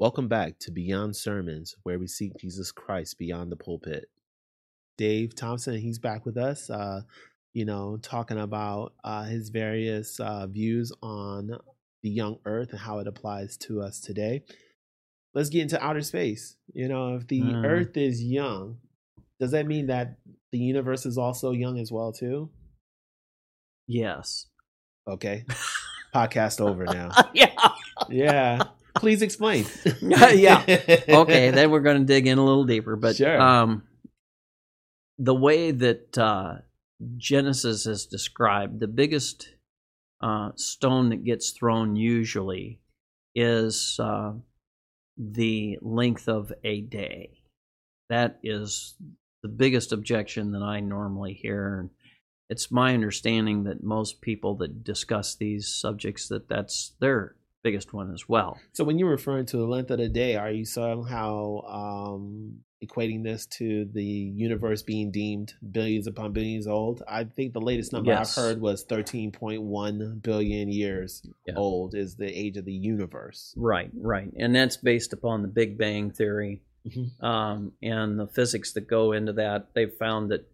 Welcome 0.00 0.28
back 0.28 0.58
to 0.60 0.70
Beyond 0.70 1.14
Sermons, 1.14 1.76
where 1.82 1.98
we 1.98 2.06
seek 2.06 2.32
Jesus 2.38 2.72
Christ 2.72 3.18
beyond 3.18 3.52
the 3.52 3.56
pulpit. 3.56 4.06
Dave 4.96 5.34
Thompson, 5.36 5.76
he's 5.76 5.98
back 5.98 6.24
with 6.24 6.38
us, 6.38 6.70
uh, 6.70 7.02
you 7.52 7.66
know, 7.66 7.98
talking 8.00 8.38
about 8.40 8.94
uh, 9.04 9.24
his 9.24 9.50
various 9.50 10.18
uh, 10.18 10.46
views 10.46 10.90
on 11.02 11.50
the 12.02 12.08
young 12.08 12.38
earth 12.46 12.70
and 12.70 12.78
how 12.80 12.98
it 13.00 13.06
applies 13.06 13.58
to 13.58 13.82
us 13.82 14.00
today. 14.00 14.42
Let's 15.34 15.50
get 15.50 15.60
into 15.60 15.84
outer 15.84 16.00
space. 16.00 16.56
You 16.72 16.88
know, 16.88 17.16
if 17.16 17.28
the 17.28 17.42
Mm. 17.42 17.66
earth 17.66 17.96
is 17.98 18.24
young, 18.24 18.78
does 19.38 19.50
that 19.50 19.66
mean 19.66 19.88
that 19.88 20.16
the 20.50 20.58
universe 20.58 21.04
is 21.04 21.18
also 21.18 21.50
young 21.50 21.78
as 21.78 21.92
well, 21.92 22.10
too? 22.10 22.48
Yes. 23.86 24.46
Okay. 25.06 25.44
Podcast 26.14 26.58
over 26.58 26.86
now. 26.86 27.10
yeah. 27.34 27.52
Yeah. 28.08 28.62
Please 28.96 29.22
explain. 29.22 29.66
yeah. 30.02 30.64
Okay, 31.08 31.50
then 31.50 31.70
we're 31.70 31.80
going 31.80 31.98
to 31.98 32.04
dig 32.04 32.26
in 32.26 32.38
a 32.38 32.44
little 32.44 32.64
deeper. 32.64 32.96
But 32.96 33.16
Sure. 33.16 33.40
um, 33.40 33.84
the 35.18 35.34
way 35.34 35.70
that 35.70 36.16
uh, 36.18 36.56
Genesis 37.16 37.86
is 37.86 38.06
described, 38.06 38.80
the 38.80 38.88
biggest 38.88 39.48
uh, 40.20 40.50
stone 40.56 41.10
that 41.10 41.24
gets 41.24 41.50
thrown 41.50 41.96
usually 41.96 42.80
is 43.34 43.98
uh, 44.00 44.32
the 45.16 45.78
length 45.82 46.28
of 46.28 46.52
a 46.64 46.80
day. 46.80 47.42
That 48.08 48.38
is 48.42 48.96
the 49.42 49.48
biggest 49.48 49.92
objection 49.92 50.52
that 50.52 50.62
I 50.62 50.80
normally 50.80 51.34
hear. 51.34 51.78
And 51.80 51.90
it's 52.48 52.70
my 52.70 52.92
understanding 52.94 53.64
that 53.64 53.82
most 53.84 54.20
people 54.20 54.56
that 54.56 54.82
discuss 54.82 55.36
these 55.36 55.68
subjects 55.68 56.28
that 56.28 56.48
that's 56.48 56.92
their 57.00 57.36
biggest 57.62 57.92
one 57.92 58.12
as 58.12 58.28
well. 58.28 58.58
So 58.72 58.84
when 58.84 58.98
you're 58.98 59.10
referring 59.10 59.46
to 59.46 59.56
the 59.56 59.66
length 59.66 59.90
of 59.90 59.98
the 59.98 60.08
day, 60.08 60.36
are 60.36 60.50
you 60.50 60.64
somehow 60.64 61.60
um, 61.66 62.60
equating 62.82 63.22
this 63.22 63.46
to 63.46 63.84
the 63.92 64.02
universe 64.02 64.82
being 64.82 65.10
deemed 65.10 65.52
billions 65.70 66.06
upon 66.06 66.32
billions 66.32 66.66
old? 66.66 67.02
I 67.06 67.24
think 67.24 67.52
the 67.52 67.60
latest 67.60 67.92
number 67.92 68.10
Yes. 68.10 68.36
I've 68.38 68.44
heard 68.44 68.60
was 68.60 68.84
13.1 68.84 70.22
billion 70.22 70.68
years 70.72 71.22
Yeah. 71.46 71.54
old 71.56 71.94
is 71.94 72.16
the 72.16 72.26
age 72.26 72.56
of 72.56 72.64
the 72.64 72.72
universe. 72.72 73.54
Right, 73.56 73.90
right, 73.94 74.32
and 74.38 74.54
that's 74.54 74.76
based 74.76 75.12
upon 75.12 75.42
the 75.42 75.48
Big 75.48 75.76
Bang 75.76 76.10
theory 76.10 76.62
Mhm. 76.86 77.22
um, 77.22 77.72
and 77.82 78.18
the 78.18 78.26
physics 78.26 78.72
that 78.72 78.88
go 78.88 79.12
into 79.12 79.34
that. 79.34 79.74
They've 79.74 79.92
found 79.92 80.30
that 80.30 80.46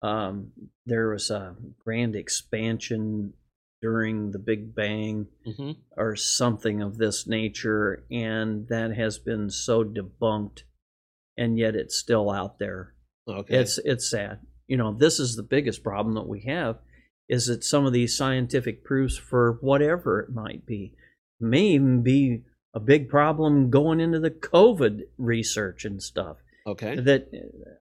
um, 0.00 0.52
there 0.86 1.08
was 1.10 1.28
a 1.28 1.56
grand 1.84 2.14
expansion 2.14 3.32
during 3.80 4.30
the 4.32 4.38
Big 4.38 4.74
Bang 4.74 5.28
Mhm. 5.46 5.76
or 5.96 6.16
something 6.16 6.82
of 6.82 6.98
this 6.98 7.26
nature, 7.26 8.04
and 8.10 8.66
that 8.68 8.92
has 8.96 9.18
been 9.18 9.50
so 9.50 9.84
debunked, 9.84 10.62
and 11.36 11.58
yet 11.58 11.76
it's 11.76 11.96
still 11.96 12.30
out 12.30 12.58
there. 12.58 12.94
Okay. 13.28 13.56
It's 13.58 13.78
it's 13.78 14.10
sad. 14.10 14.40
You 14.66 14.76
know, 14.76 14.92
this 14.92 15.18
is 15.20 15.36
the 15.36 15.42
biggest 15.42 15.82
problem 15.82 16.14
that 16.14 16.26
we 16.28 16.40
have 16.42 16.78
is 17.28 17.46
that 17.46 17.62
some 17.62 17.84
of 17.86 17.92
these 17.92 18.16
scientific 18.16 18.84
proofs 18.84 19.16
for 19.16 19.58
whatever 19.60 20.20
it 20.20 20.30
might 20.30 20.64
be 20.66 20.94
may 21.40 21.68
even 21.68 22.02
be 22.02 22.42
a 22.74 22.80
big 22.80 23.08
problem 23.08 23.70
going 23.70 24.00
into 24.00 24.18
the 24.18 24.30
COVID 24.30 25.02
research 25.18 25.84
and 25.84 26.02
stuff. 26.02 26.38
okay. 26.66 26.96
That 26.96 27.28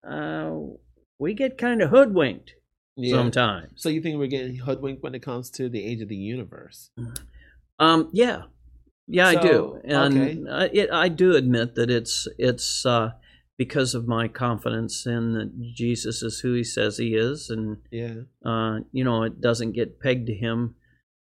uh, 0.03 0.75
we 1.19 1.33
get 1.33 1.57
kind 1.57 1.81
of 1.81 1.89
hoodwinked 1.89 2.53
Yeah. 2.97 3.15
sometimes. 3.15 3.71
So 3.75 3.89
you 3.89 4.01
think 4.01 4.17
we're 4.17 4.27
getting 4.27 4.55
hoodwinked 4.55 5.03
when 5.03 5.15
it 5.15 5.21
comes 5.21 5.49
to 5.51 5.69
the 5.69 5.85
age 5.85 6.01
of 6.01 6.09
the 6.09 6.15
universe? 6.15 6.89
Um, 7.79 8.09
yeah, 8.11 8.43
yeah, 9.07 9.27
I 9.27 9.35
do, 9.35 9.79
and 9.83 10.17
okay. 10.17 10.43
I, 10.51 10.63
it, 10.73 10.91
I 10.91 11.07
do 11.07 11.35
admit 11.35 11.75
that 11.75 11.89
it's 11.89 12.27
it's 12.37 12.85
uh, 12.85 13.11
because 13.57 13.93
of 13.95 14.07
my 14.07 14.27
confidence 14.27 15.05
in 15.05 15.33
that 15.33 15.73
Jesus 15.75 16.23
is 16.23 16.39
who 16.39 16.53
He 16.53 16.63
says 16.63 16.97
He 16.97 17.15
is, 17.15 17.49
and 17.49 17.77
Yeah. 17.91 18.15
uh, 18.43 18.79
you 18.91 19.03
know, 19.03 19.23
it 19.23 19.39
doesn't 19.39 19.73
get 19.73 19.99
pegged 19.99 20.27
to 20.27 20.33
him 20.33 20.75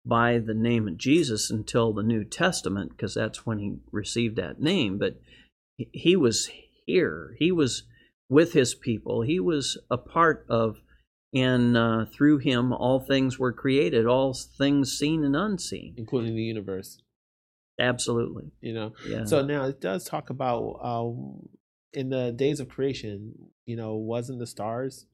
by 0.05 0.39
the 0.39 0.53
name 0.53 0.87
of 0.87 0.97
Jesus 0.97 1.49
until 1.49 1.93
the 1.93 2.03
New 2.03 2.23
Testament, 2.23 2.91
because 2.91 3.13
that's 3.13 3.45
when 3.45 3.59
he 3.59 3.77
received 3.91 4.35
that 4.35 4.59
name. 4.59 4.97
But 4.97 5.21
he 5.77 6.15
was 6.15 6.49
here, 6.85 7.35
he 7.39 7.51
was 7.51 7.83
with 8.29 8.53
his 8.53 8.73
people, 8.75 9.21
he 9.21 9.39
was 9.39 9.77
a 9.89 9.97
part 9.97 10.45
of, 10.49 10.81
and 11.33 11.77
uh, 11.77 12.05
through 12.05 12.39
him, 12.39 12.73
all 12.73 12.99
things 12.99 13.39
were 13.39 13.53
created, 13.53 14.05
all 14.05 14.33
things 14.33 14.97
seen 14.97 15.23
and 15.23 15.35
unseen. 15.35 15.93
Including 15.97 16.35
the 16.35 16.43
universe. 16.43 16.99
Absolutely. 17.79 18.51
You 18.61 18.73
know. 18.73 18.93
Yeah. 19.07 19.25
So 19.25 19.41
now 19.41 19.65
it 19.65 19.81
does 19.81 20.05
talk 20.05 20.29
about 20.29 20.79
uh, 20.81 21.09
in 21.93 22.09
the 22.09 22.31
days 22.31 22.59
of 22.59 22.69
creation, 22.69 23.33
you 23.65 23.75
know, 23.75 23.95
wasn't 23.95 24.39
the 24.39 24.47
stars 24.47 25.05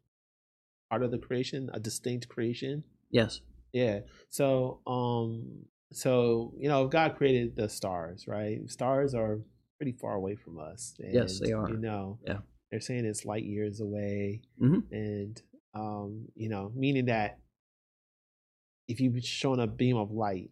part 0.90 1.04
of 1.04 1.12
the 1.12 1.18
creation, 1.18 1.70
a 1.74 1.80
distinct 1.80 2.30
creation? 2.30 2.84
yes. 3.12 3.42
Yeah. 3.74 4.00
So 4.30 4.80
um 4.88 5.66
so 5.92 6.54
you 6.58 6.68
know, 6.68 6.88
God 6.88 7.16
created 7.16 7.56
the 7.56 7.70
stars, 7.70 8.28
right? 8.28 8.60
Stars 8.70 9.14
are 9.14 9.40
pretty 9.78 9.92
far 9.92 10.16
away 10.16 10.36
from 10.36 10.58
us. 10.58 10.96
Yes, 11.00 11.40
they 11.40 11.52
are. 11.52 11.70
You 11.70 11.78
know. 11.78 12.18
Yeah. 12.26 12.40
They're 12.72 12.82
saying 12.82 13.06
it's 13.06 13.24
light 13.26 13.44
years 13.44 13.80
away. 13.80 14.42
Mhm. 14.62 14.84
And 14.92 15.42
um, 15.78 16.28
you 16.36 16.50
know, 16.50 16.72
meaning 16.76 17.06
that 17.06 17.40
if 18.88 19.00
you 19.00 19.20
shone 19.22 19.60
a 19.60 19.68
beam 19.68 19.98
of 19.98 20.12
light, 20.12 20.50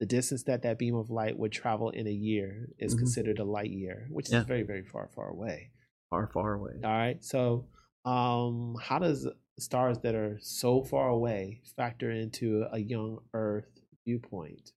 the 0.00 0.06
distance 0.06 0.42
that 0.44 0.62
that 0.62 0.78
beam 0.78 0.94
of 0.96 1.10
light 1.10 1.38
would 1.38 1.52
travel 1.52 1.90
in 1.90 2.06
a 2.06 2.10
year 2.12 2.68
is 2.78 2.94
Mhm. 2.94 2.98
considered 2.98 3.38
a 3.38 3.44
light 3.44 3.70
year, 3.70 4.08
which 4.10 4.30
Yeah. 4.30 4.40
is 4.40 4.44
very, 4.46 4.62
very 4.62 4.82
far, 4.84 5.08
far 5.08 5.28
away. 5.28 5.70
Far, 6.10 6.26
far 6.28 6.54
away. 6.54 6.74
All 6.84 6.90
right. 6.90 7.22
So, 7.24 7.68
um, 8.04 8.76
how 8.80 8.98
does 8.98 9.28
stars 9.58 9.98
that 10.00 10.14
are 10.14 10.38
so 10.40 10.82
far 10.82 11.08
away 11.08 11.62
factor 11.76 12.10
into 12.10 12.64
a 12.72 12.78
young 12.78 13.20
Earth 13.32 13.70
viewpoint? 14.04 14.72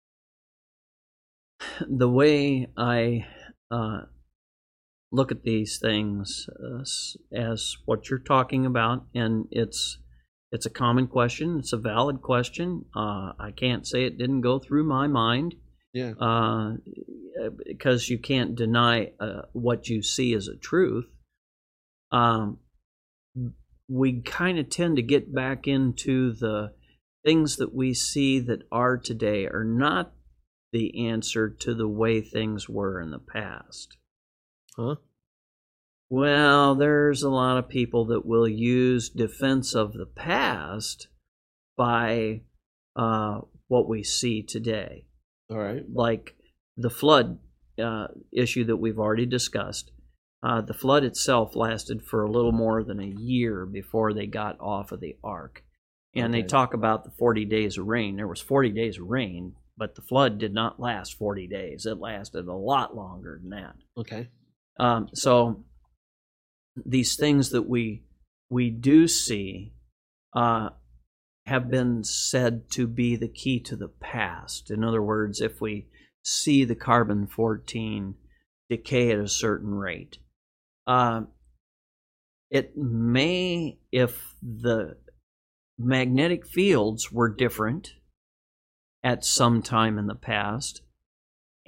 the 1.88 2.09
way 2.09 2.67
I 2.78 3.25
uh, 3.72 4.01
look 5.13 5.31
at 5.31 5.44
these 5.44 5.78
things 5.79 6.47
uh, 6.62 6.81
s- 6.81 7.16
as 7.31 7.78
what 7.85 8.09
you're 8.09 8.19
talking 8.19 8.66
about, 8.66 9.06
and 9.13 9.46
it's 9.51 10.00
it's 10.51 10.66
a 10.66 10.69
common 10.72 11.07
question. 11.07 11.59
It's 11.59 11.72
a 11.74 11.78
valid 11.78 12.22
question. 12.22 12.85
Uh, 12.96 13.31
I 13.40 13.52
can't 13.56 13.88
say 13.88 14.03
it 14.06 14.18
didn't 14.18 14.41
go 14.41 14.59
through 14.59 14.84
my 14.84 15.07
mind 15.07 15.56
Yeah. 15.94 16.12
uh, 16.19 16.73
because 17.66 18.09
you 18.09 18.19
can't 18.19 18.56
deny 18.56 19.13
uh, 19.19 19.44
what 19.53 19.88
you 19.90 20.02
see 20.03 20.34
as 20.35 20.47
a 20.47 20.56
truth. 20.56 21.06
Um, 22.12 22.59
we 23.90 24.22
kind 24.22 24.59
of 24.59 24.69
tend 24.69 24.96
to 24.97 25.02
get 25.02 25.34
back 25.34 25.68
into 25.68 26.34
the 26.34 26.73
things 27.25 27.56
that 27.57 27.73
we 27.73 27.94
see 27.94 28.40
that 28.40 28.62
are 28.72 28.97
today 28.97 29.46
are 29.47 29.63
not 29.66 30.13
the 30.72 31.07
answer 31.07 31.50
to 31.50 31.73
the 31.73 31.88
way 31.88 32.22
things 32.22 32.69
were 32.69 33.02
in 33.02 33.12
the 33.12 33.19
past. 33.19 33.97
Huh? 34.78 34.95
Well, 36.09 36.75
there's 36.75 37.23
a 37.23 37.29
lot 37.29 37.57
of 37.57 37.69
people 37.69 38.06
that 38.06 38.25
will 38.25 38.47
use 38.47 39.09
defense 39.09 39.73
of 39.73 39.94
the 39.94 40.06
past 40.06 41.07
by 41.75 42.41
uh, 42.95 43.41
what 43.67 43.89
we 43.89 44.03
see 44.03 44.44
today 44.44 45.06
All 45.50 45.57
right. 45.57 45.84
like 45.91 46.35
the 46.78 46.89
flood 46.89 47.39
uh, 47.81 48.07
issue 48.31 48.63
that 48.66 48.78
we've 48.78 49.00
already 49.00 49.25
discussed. 49.25 49.91
Uh, 50.44 50.61
the 50.61 50.73
flood 50.73 51.03
itself 51.03 51.55
lasted 51.55 52.03
for 52.03 52.23
a 52.23 52.29
little 52.29 52.51
more 52.51 52.84
than 52.84 53.00
a 53.00 53.16
year 53.19 53.66
before 53.66 54.13
they 54.13 54.28
got 54.28 54.59
off 54.59 54.91
of 54.91 55.00
the 55.00 55.16
ark. 55.23 55.63
And 56.16 56.31
they 56.31 56.44
talk 56.44 56.75
about 56.75 57.05
the 57.05 57.11
40 57.17 57.45
days 57.45 57.79
of 57.79 57.88
rain. 57.88 58.17
There 58.17 58.28
was 58.28 58.40
40 58.40 58.69
days 58.69 59.00
of 59.00 59.07
rain, 59.07 59.55
but 59.75 59.95
the 59.95 60.03
flood 60.03 60.38
did 60.38 60.53
not 60.53 60.79
last 60.79 61.17
40 61.17 61.47
days. 61.47 61.88
It 61.88 61.97
lasted 61.97 62.47
a 62.47 62.53
lot 62.53 62.95
longer 62.95 63.40
than 63.41 63.50
that. 63.50 63.75
Okay. 63.97 64.28
Um, 64.79 65.09
so 65.14 65.64
these 66.75 67.16
things 67.16 67.52
that 67.52 67.70
we 67.70 68.03
we 68.49 68.70
do 68.70 69.08
see 69.08 69.73
uh, 70.35 70.70
have 71.46 71.70
been 71.70 72.03
said 72.03 72.70
to 72.72 72.87
be 72.87 73.16
the 73.16 73.28
key 73.28 73.59
to 73.59 73.75
the 73.75 73.87
past. 73.87 74.72
In 74.72 74.84
other 74.84 75.02
words, 75.02 75.41
if 75.41 75.61
we 75.61 75.87
see 76.23 76.64
the 76.64 76.75
carbon 76.75 77.28
fourteen 77.28 78.16
decay 78.70 79.11
at 79.11 79.20
a 79.20 79.28
certain 79.28 79.75
rate, 79.75 80.17
uh, 80.87 81.22
it 82.49 82.78
may, 82.78 83.79
if 83.91 84.35
the 84.41 84.97
magnetic 85.78 86.47
fields 86.47 87.11
were 87.11 87.29
different 87.29 87.93
at 89.03 89.26
some 89.26 89.61
time 89.61 89.97
in 89.97 90.08
the 90.08 90.16
past, 90.16 90.81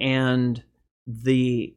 and 0.00 0.62
the 1.06 1.76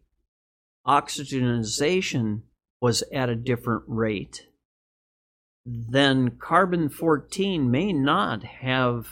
oxygenization 0.87 2.41
was 2.81 3.03
at 3.13 3.29
a 3.29 3.35
different 3.35 3.83
rate, 3.87 4.47
then 5.65 6.31
carbon 6.31 6.89
14 6.89 7.69
may 7.69 7.93
not 7.93 8.43
have 8.43 9.07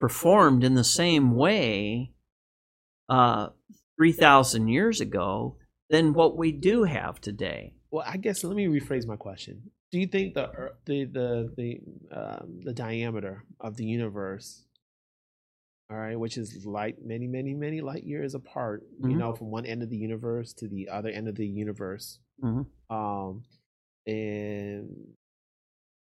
performed 0.00 0.62
in 0.62 0.74
the 0.74 0.84
same 0.84 1.34
way 1.34 2.12
uh, 3.08 3.48
3,000 3.98 4.68
years 4.68 5.00
ago 5.00 5.56
than 5.88 6.12
what 6.12 6.36
we 6.36 6.52
do 6.52 6.84
have 6.84 7.20
today. 7.20 7.74
Well, 7.90 8.04
I 8.06 8.16
guess 8.16 8.44
let 8.44 8.56
me 8.56 8.66
rephrase 8.66 9.06
my 9.06 9.16
question. 9.16 9.70
Do 9.92 10.00
you 10.00 10.06
think 10.08 10.34
the 10.34 10.72
the 10.84 11.04
the 11.04 11.52
the 11.56 11.80
um, 12.14 12.60
the 12.64 12.74
diameter 12.74 13.44
of 13.60 13.76
the 13.76 13.84
universe, 13.84 14.65
all 15.90 15.96
right, 15.96 16.18
which 16.18 16.36
is 16.36 16.66
light 16.66 17.04
many 17.04 17.26
many 17.26 17.54
many 17.54 17.80
light 17.80 18.04
years 18.04 18.34
apart, 18.34 18.82
you 19.00 19.10
Mhm. 19.10 19.18
know, 19.18 19.34
from 19.34 19.50
one 19.50 19.66
end 19.66 19.82
of 19.82 19.90
the 19.90 19.96
universe 19.96 20.52
to 20.54 20.68
the 20.68 20.88
other 20.88 21.08
end 21.10 21.28
of 21.28 21.36
the 21.36 21.46
universe, 21.46 22.18
Mhm. 22.42 22.66
um, 22.90 23.44
and 24.06 25.14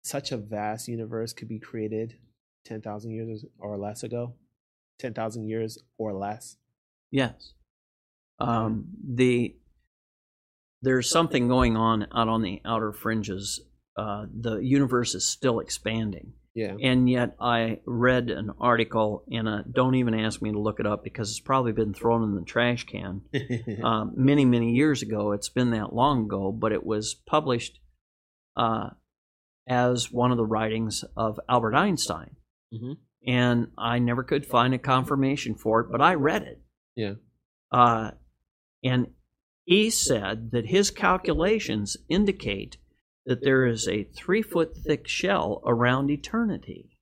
such 0.03 0.31
a 0.31 0.37
vast 0.37 0.87
universe 0.87 1.33
could 1.33 1.47
be 1.47 1.59
created 1.59 2.19
ten 2.65 2.81
thousand 2.81 3.11
years 3.11 3.45
or 3.57 3.77
less 3.77 4.03
ago, 4.03 4.35
ten 4.97 5.13
thousand 5.13 5.47
years 5.47 5.77
or 5.97 6.13
less. 6.13 6.57
Yes. 7.11 7.53
Um, 8.39 8.95
the 9.03 9.55
there's 10.81 11.09
something 11.09 11.47
going 11.49 11.75
on 11.75 12.03
out 12.13 12.29
on 12.29 12.41
the 12.41 12.61
outer 12.63 12.93
fringes. 12.93 13.59
Uh, 13.97 14.27
the 14.33 14.57
universe 14.59 15.13
is 15.13 15.25
still 15.25 15.59
expanding, 15.59 16.33
Yeah. 16.59 16.75
and 16.81 17.09
yet 17.09 17.35
I 17.39 17.79
read 17.85 18.29
an 18.29 18.51
article, 18.59 19.23
and 19.31 19.47
uh, 19.47 19.63
don't 19.71 19.95
even 19.95 20.13
ask 20.13 20.41
me 20.41 20.51
to 20.51 20.59
look 20.59 20.79
it 20.79 20.85
up 20.85 21.03
because 21.03 21.29
it's 21.29 21.39
probably 21.39 21.71
been 21.71 21.93
thrown 21.93 22.23
in 22.23 22.35
the 22.35 22.41
trash 22.43 22.85
can 22.85 23.21
um, 23.83 24.13
many 24.17 24.43
many 24.45 24.73
years 24.73 25.01
ago. 25.01 25.31
It's 25.31 25.49
been 25.49 25.71
that 25.71 25.93
long 25.93 26.25
ago, 26.25 26.51
but 26.51 26.71
it 26.71 26.85
was 26.85 27.15
published 27.25 27.79
uh, 28.57 28.89
as 29.67 30.11
one 30.11 30.31
of 30.31 30.37
the 30.37 30.45
writings 30.45 31.03
of 31.15 31.39
Albert 31.47 31.75
Einstein, 31.75 32.35
Mhm. 32.73 32.97
and 33.25 33.67
I 33.77 33.99
never 33.99 34.23
could 34.23 34.45
find 34.45 34.73
a 34.73 34.79
confirmation 34.79 35.55
for 35.55 35.79
it, 35.81 35.87
but 35.91 36.01
I 36.01 36.15
read 36.15 36.43
it. 36.43 36.61
Yeah. 36.95 37.13
Uh, 37.71 38.11
and 38.83 39.07
he 39.65 39.89
said 39.91 40.49
that 40.51 40.65
his 40.65 40.89
calculations 40.89 41.95
indicate 42.09 42.77
that 43.29 43.43
there 43.43 43.67
is 43.67 43.87
a 43.87 44.05
three 44.05 44.41
foot 44.41 44.75
thick 44.75 45.07
shell 45.07 45.61
around 45.63 46.09
eternity. 46.09 46.97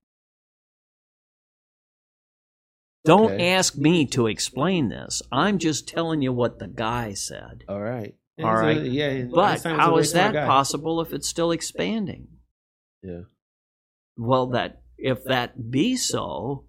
Don't 3.05 3.31
Okay. 3.31 3.49
ask 3.53 3.77
me 3.77 4.05
to 4.07 4.27
explain 4.27 4.89
this. 4.89 5.21
I'm 5.31 5.57
just 5.57 5.87
telling 5.87 6.21
you 6.21 6.33
what 6.33 6.59
the 6.59 6.67
guy 6.67 7.13
said. 7.13 7.63
All 7.69 7.79
right. 7.79 8.13
All 8.43 8.53
right. 8.53 8.83
yeah. 8.83 9.23
But 9.23 9.65
a 9.65 9.69
how 9.69 9.97
is 9.97 10.11
that 10.11 10.33
guy. 10.33 10.45
possible 10.45 10.99
if 10.99 11.13
it's 11.13 11.29
still 11.29 11.51
expanding? 11.51 12.27
Yeah. 13.01 13.21
Well, 14.17 14.47
that 14.47 14.81
if 14.97 15.23
that 15.23 15.71
be 15.71 15.95
so, 15.95 16.65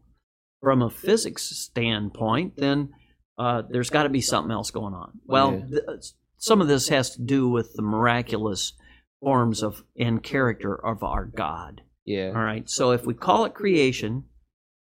from 0.62 0.82
a 0.82 0.90
physics 0.90 1.42
standpoint, 1.42 2.56
then 2.58 2.90
uh, 3.36 3.62
there's 3.68 3.90
got 3.90 4.04
to 4.04 4.08
be 4.08 4.20
something 4.20 4.52
else 4.52 4.70
going 4.70 4.94
on. 4.94 5.18
Well, 5.26 5.54
Yeah. 5.68 5.80
th- 5.80 6.12
some 6.36 6.60
of 6.60 6.68
this 6.68 6.88
has 6.90 7.10
to 7.16 7.22
do 7.22 7.48
with 7.48 7.72
the 7.74 7.82
miraculous 7.82 8.72
forms 9.20 9.62
of 9.62 9.84
and 9.98 10.22
character 10.22 10.74
of 10.74 11.02
our 11.02 11.24
God. 11.24 11.82
Yeah. 12.04 12.28
All 12.28 12.42
right. 12.42 12.68
So 12.68 12.92
if 12.92 13.04
we 13.04 13.14
call 13.14 13.44
it 13.44 13.54
creation, 13.54 14.24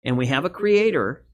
and 0.03 0.17
we 0.17 0.27
have 0.27 0.45
a 0.45 0.49
creator 0.49 1.25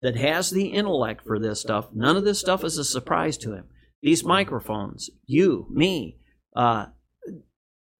that 0.00 0.16
has 0.16 0.50
the 0.50 0.68
intellect 0.68 1.24
for 1.24 1.38
this 1.38 1.60
stuff, 1.60 1.88
none 1.92 2.16
of 2.16 2.24
this 2.24 2.40
stuff 2.40 2.64
is 2.64 2.78
a 2.78 2.84
surprise 2.84 3.38
to 3.38 3.52
him. 3.54 3.66
These 4.02 4.24
microphones, 4.24 5.10
you, 5.26 5.66
me, 5.70 6.18
uh, 6.56 6.86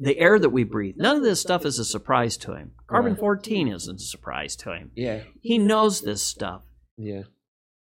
the 0.01 0.19
air 0.19 0.39
that 0.39 0.51
we 0.51 0.65
breathe, 0.65 0.97
none 0.97 1.17
of 1.17 1.23
this 1.23 1.41
stuff 1.41 1.65
is 1.65 1.79
a 1.79 1.85
surprise 1.85 2.37
to 2.39 2.55
him. 2.55 2.73
Carbon 2.89 3.13
Right. 3.13 3.21
14 3.21 3.69
isn't 3.69 4.01
a 4.01 4.05
surprise 4.05 4.57
to 4.57 4.73
him. 4.73 4.91
Yeah. 4.97 5.23
He 5.41 5.59
knows 5.59 6.01
this 6.01 6.23
stuff. 6.23 6.63
Yeah. 6.97 7.23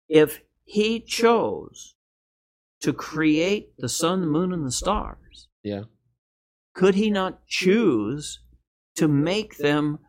If 0.07 0.41
he 0.63 0.99
chose 0.99 1.95
to 2.83 2.93
create 2.93 3.75
the 3.77 3.89
sun, 3.89 4.21
the 4.21 4.27
moon, 4.27 4.53
and 4.53 4.65
the 4.65 4.71
stars, 4.71 5.47
Yeah. 5.63 5.83
could 6.75 6.95
he 6.95 7.09
not 7.09 7.45
choose 7.47 8.39
to 8.95 9.07
make 9.07 9.57
them 9.57 9.99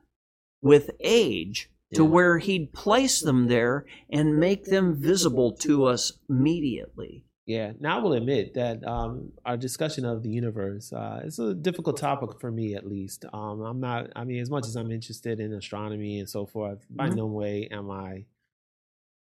with 0.61 0.91
age 1.01 1.71
to 1.95 2.03
Yeah. 2.03 2.09
where 2.11 2.39
he'd 2.39 2.73
place 2.73 3.21
them 3.21 3.47
there 3.47 3.87
and 4.11 4.39
make 4.39 4.65
them 4.65 4.95
visible 4.95 5.53
to 5.53 5.85
us 5.85 6.13
immediately? 6.29 7.25
Yeah. 7.47 7.75
Now 7.79 7.99
I 7.99 8.03
will 8.03 8.15
admit 8.15 8.55
that 8.55 8.83
um, 8.87 9.33
our 9.45 9.57
discussion 9.57 10.05
of 10.05 10.23
the 10.23 10.31
universe 10.31 10.93
uh, 10.93 11.21
is 11.25 11.39
a 11.39 11.55
difficult 11.55 11.97
topic 11.99 12.41
for 12.41 12.51
me, 12.51 12.75
at 12.75 12.87
least. 12.87 13.25
Um, 13.33 13.61
I'm 13.61 13.81
not. 13.81 14.11
I 14.17 14.25
mean, 14.25 14.41
as 14.41 14.51
much 14.51 14.67
as 14.67 14.77
I'm 14.77 14.91
interested 14.91 15.39
in 15.41 15.53
astronomy 15.53 16.19
and 16.19 16.29
so 16.29 16.47
forth, 16.47 16.85
by 16.91 17.09
Mhm. 17.11 17.17
no 17.17 17.27
way 17.27 17.69
am 17.71 17.91
I 17.91 18.25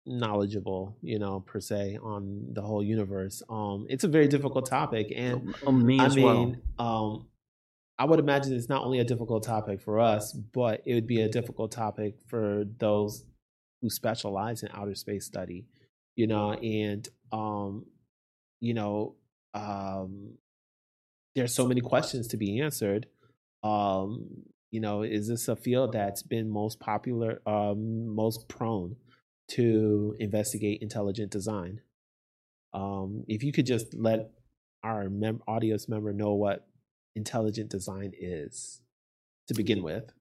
knowledgeable, 0.07 0.97
you 1.03 1.19
know, 1.19 1.41
per 1.41 1.61
se, 1.61 1.99
on 2.03 2.49
the 2.53 2.63
whole 2.63 2.83
universe. 2.83 3.43
Um, 3.49 3.87
it's 3.89 4.05
a 4.05 4.09
very 4.09 4.29
difficult 4.29 4.67
topic, 4.69 5.13
and 5.15 5.55
Oh, 5.65 5.73
me 5.73 6.01
I 6.01 6.07
as 6.07 6.17
well. 6.17 6.35
mean, 6.35 6.63
um, 6.79 7.27
I 7.99 8.05
would 8.05 8.19
imagine 8.19 8.55
it's 8.55 8.69
not 8.69 8.85
only 8.85 8.99
a 8.99 9.05
difficult 9.05 9.45
topic 9.45 9.81
for 9.81 10.01
us, 10.01 10.33
but 10.33 10.83
it 10.87 10.95
would 10.95 11.07
be 11.07 11.21
a 11.21 11.29
difficult 11.29 11.71
topic 11.71 12.17
for 12.27 12.65
those 12.79 13.25
who 13.81 13.91
specialize 13.91 14.63
in 14.63 14.71
outer 14.73 14.95
space 14.95 15.25
study. 15.25 15.67
You 16.17 16.27
know, 16.27 16.53
and 16.53 17.09
um, 17.31 17.87
you 18.61 18.75
know, 18.75 19.15
um, 19.55 20.35
there's 21.35 21.55
so 21.55 21.67
many 21.67 21.81
questions 21.81 22.29
to 22.29 22.37
be 22.37 22.61
answered. 22.61 23.07
Um, 23.63 24.43
you 24.71 24.81
know, 24.81 25.03
is 25.03 25.29
this 25.29 25.49
a 25.49 25.57
field 25.57 25.93
that's 25.93 26.23
been 26.23 26.51
most 26.51 26.81
popular, 26.81 27.41
um, 27.47 28.09
most 28.09 28.49
prone 28.49 28.97
to 29.57 30.17
investigate 30.19 30.83
intelligent 30.83 31.31
design? 31.31 31.81
Um, 32.73 33.25
if 33.29 33.43
you 33.43 33.53
could 33.53 33.67
just 33.67 33.95
let 33.95 34.31
our 34.83 35.09
mem- 35.09 35.43
audience 35.47 35.89
member 35.89 36.13
know 36.13 36.35
what 36.35 36.67
intelligent 37.15 37.71
design 37.71 38.13
is 38.19 38.81
to 39.49 39.55
begin 39.55 39.83
with. 39.83 40.13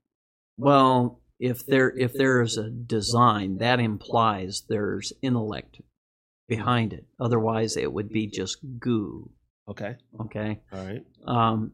Well, 0.57 1.21
if 1.39 1.65
there 1.65 1.89
if 1.97 2.13
there 2.13 2.41
is 2.41 2.57
a 2.57 2.69
design, 2.69 3.57
that 3.57 3.79
implies 3.79 4.63
there's 4.69 5.13
intellect 5.21 5.81
behind 6.47 6.93
it. 6.93 7.05
Otherwise, 7.19 7.77
it 7.77 7.91
would 7.91 8.09
be 8.09 8.27
just 8.27 8.57
goo. 8.79 9.31
Okay. 9.67 9.95
Okay. 10.19 10.59
All 10.71 10.85
right. 10.85 11.03
Um, 11.25 11.71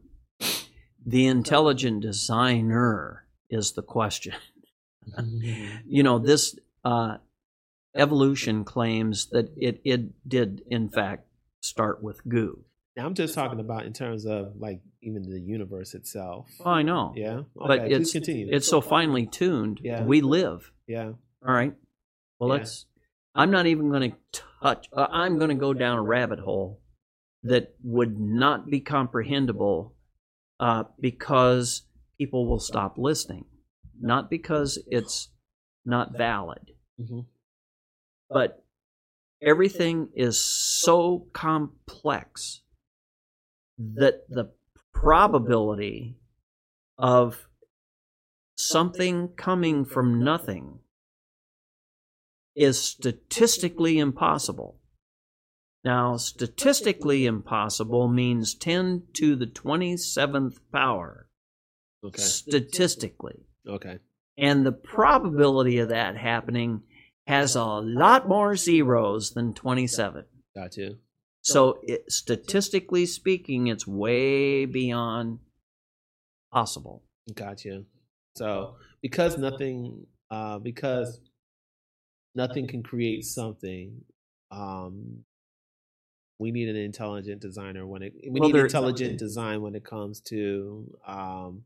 the 1.04 1.26
intelligent 1.26 2.02
designer 2.02 3.26
is 3.50 3.72
the 3.72 3.82
question. 3.82 4.34
you 5.86 6.02
know, 6.02 6.18
this 6.18 6.56
uh, 6.84 7.16
evolution 7.98 8.64
claims 8.64 9.26
that 9.32 9.50
it, 9.56 9.80
it 9.84 10.28
did, 10.28 10.62
in 10.70 10.88
fact, 10.88 11.26
start 11.60 12.02
with 12.02 12.26
goo. 12.28 12.64
Now 12.96 13.06
I'm 13.06 13.14
just 13.14 13.34
talking 13.34 13.60
about 13.60 13.84
in 13.86 13.92
terms 13.92 14.24
of 14.26 14.54
like 14.58 14.80
even 15.02 15.22
the 15.22 15.38
universe 15.40 15.94
itself. 15.94 16.48
Oh, 16.64 16.70
I 16.70 16.82
know. 16.82 17.12
Yeah. 17.16 17.42
But 17.54 17.70
Okay, 17.80 17.86
please 17.88 17.96
it's, 18.00 18.12
continue. 18.12 18.48
it's 18.50 18.68
so 18.68 18.80
finely 18.80 19.26
tuned. 19.26 19.80
Yeah. 19.82 20.02
We 20.02 20.20
live. 20.20 20.72
yeah. 20.86 21.12
All 21.46 21.54
right. 21.54 21.74
Well, 22.38 22.48
Yeah. 22.50 22.56
let's. 22.56 22.86
I'm 23.34 23.50
not 23.52 23.66
even 23.66 23.90
going 23.90 24.10
to 24.10 24.42
touch. 24.62 24.88
Uh, 24.92 25.06
I'm 25.12 25.38
going 25.38 25.50
to 25.50 25.54
go 25.54 25.72
down 25.72 25.98
a 25.98 26.02
rabbit 26.02 26.40
hole 26.40 26.80
that 27.44 27.74
would 27.84 28.18
not 28.18 28.68
be 28.68 28.80
comprehensible 28.80 29.94
uh, 30.58 30.84
because 30.98 31.82
people 32.18 32.48
will 32.48 32.58
stop 32.58 32.98
listening, 32.98 33.44
not 34.00 34.28
because 34.28 34.76
it's 34.88 35.28
not 35.84 36.16
valid, 36.18 36.72
hmm 36.98 37.20
but 38.30 38.64
everything 39.42 40.08
is 40.14 40.40
so 40.44 41.26
complex 41.32 42.62
that 43.78 44.28
the 44.28 44.50
probability 44.92 46.16
of 46.98 47.48
something 48.56 49.28
coming 49.36 49.84
from 49.84 50.22
nothing 50.22 50.80
is 52.56 52.80
statistically 52.80 53.98
impossible. 53.98 54.80
Now, 55.84 56.16
statistically 56.16 57.24
impossible 57.24 58.08
means 58.08 58.54
10 58.54 59.04
to 59.14 59.36
the 59.36 59.46
27th 59.46 60.58
power. 60.72 61.28
Okay. 62.04 62.20
Statistically. 62.20 63.46
Okay. 63.66 63.98
And 64.36 64.66
the 64.66 64.72
probability 64.72 65.78
of 65.78 65.88
that 65.90 66.16
happening 66.16 66.82
has 67.28 67.54
a 67.54 67.62
lot 67.62 68.26
more 68.26 68.56
zeros 68.56 69.32
than 69.32 69.52
27. 69.52 70.24
Got 70.56 70.78
you. 70.78 70.96
So, 71.42 71.78
it, 71.82 72.10
statistically 72.10 73.04
speaking, 73.04 73.66
it's 73.66 73.86
way 73.86 74.64
beyond 74.64 75.38
possible. 76.50 77.02
Got 77.34 77.66
you. 77.66 77.84
So 78.34 78.76
because 79.02 79.36
nothing, 79.36 80.06
uh, 80.30 80.58
because 80.58 81.20
nothing 82.34 82.66
can 82.66 82.82
create 82.82 83.24
something, 83.24 84.04
um, 84.50 85.24
we 86.38 86.50
need 86.50 86.68
an 86.68 86.76
intelligent 86.76 87.42
designer 87.42 87.86
when 87.86 88.02
it. 88.02 88.14
We 88.30 88.40
Well, 88.40 88.48
need 88.48 88.58
intelligent 88.58 89.18
design 89.18 89.60
when 89.60 89.74
it 89.74 89.84
comes 89.84 90.20
to 90.22 90.98
um, 91.06 91.64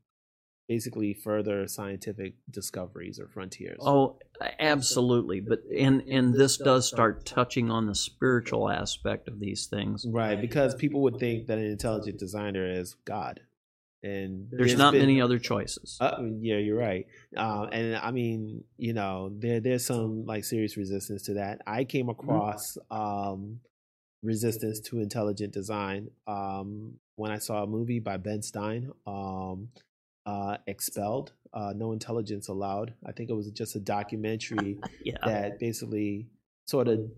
basically 0.69 1.12
further 1.12 1.66
scientific 1.66 2.35
discoveries 2.50 3.19
or 3.19 3.28
frontiers. 3.28 3.78
Oh, 3.81 4.19
absolutely. 4.59 5.40
But 5.40 5.61
and 5.76 6.02
and 6.02 6.35
this 6.35 6.57
does 6.57 6.87
start 6.87 7.26
touching 7.26 7.71
on 7.71 7.87
the 7.87 7.95
spiritual 7.95 8.71
aspect 8.71 9.28
of 9.28 9.40
these 9.40 9.66
things. 9.66 10.07
Right, 10.09 10.40
because 10.40 10.75
people 10.75 11.02
would 11.02 11.19
think 11.19 11.47
that 11.49 11.59
an 11.59 11.66
intelligent 11.66 12.19
designer 12.19 12.66
is 12.71 12.95
God, 13.04 13.40
and 14.02 14.49
There's 14.50 14.76
not 14.76 14.92
been- 14.92 15.02
many 15.02 15.21
other 15.21 15.38
choices. 15.38 15.99
Uh, 16.00 16.23
yeah, 16.40 16.57
you're 16.57 16.78
right. 16.78 17.07
Uh, 17.37 17.64
and 17.71 17.97
I 17.97 18.11
mean, 18.11 18.64
you 18.78 18.92
know, 18.95 19.33
there 19.37 19.61
there's 19.61 19.85
some 19.85 20.25
like 20.26 20.45
serious 20.45 20.76
resistance 20.76 21.23
to 21.25 21.35
that. 21.35 21.61
I 21.66 21.85
came 21.85 22.09
across 22.09 22.78
um, 22.90 23.61
resistance 24.23 24.81
to 24.81 25.00
intelligent 25.00 25.52
design 25.52 26.11
um, 26.26 26.95
when 27.16 27.31
I 27.31 27.38
saw 27.38 27.62
a 27.62 27.66
movie 27.66 27.99
by 28.00 28.16
Ben 28.16 28.42
Stein, 28.42 28.90
um, 29.07 29.69
uh, 30.26 30.57
Expelled, 30.67 31.33
uh, 31.52 31.73
No 31.76 31.93
Intelligence 31.93 32.49
Allowed. 32.49 32.95
I 33.07 33.12
think 33.12 33.31
it 33.31 33.35
was 33.35 33.50
just 33.50 33.76
a 33.76 33.81
documentary 33.81 34.79
Yeah. 35.05 35.17
that 35.25 35.59
basically 35.59 36.29
sort 36.67 36.88
of 36.88 37.11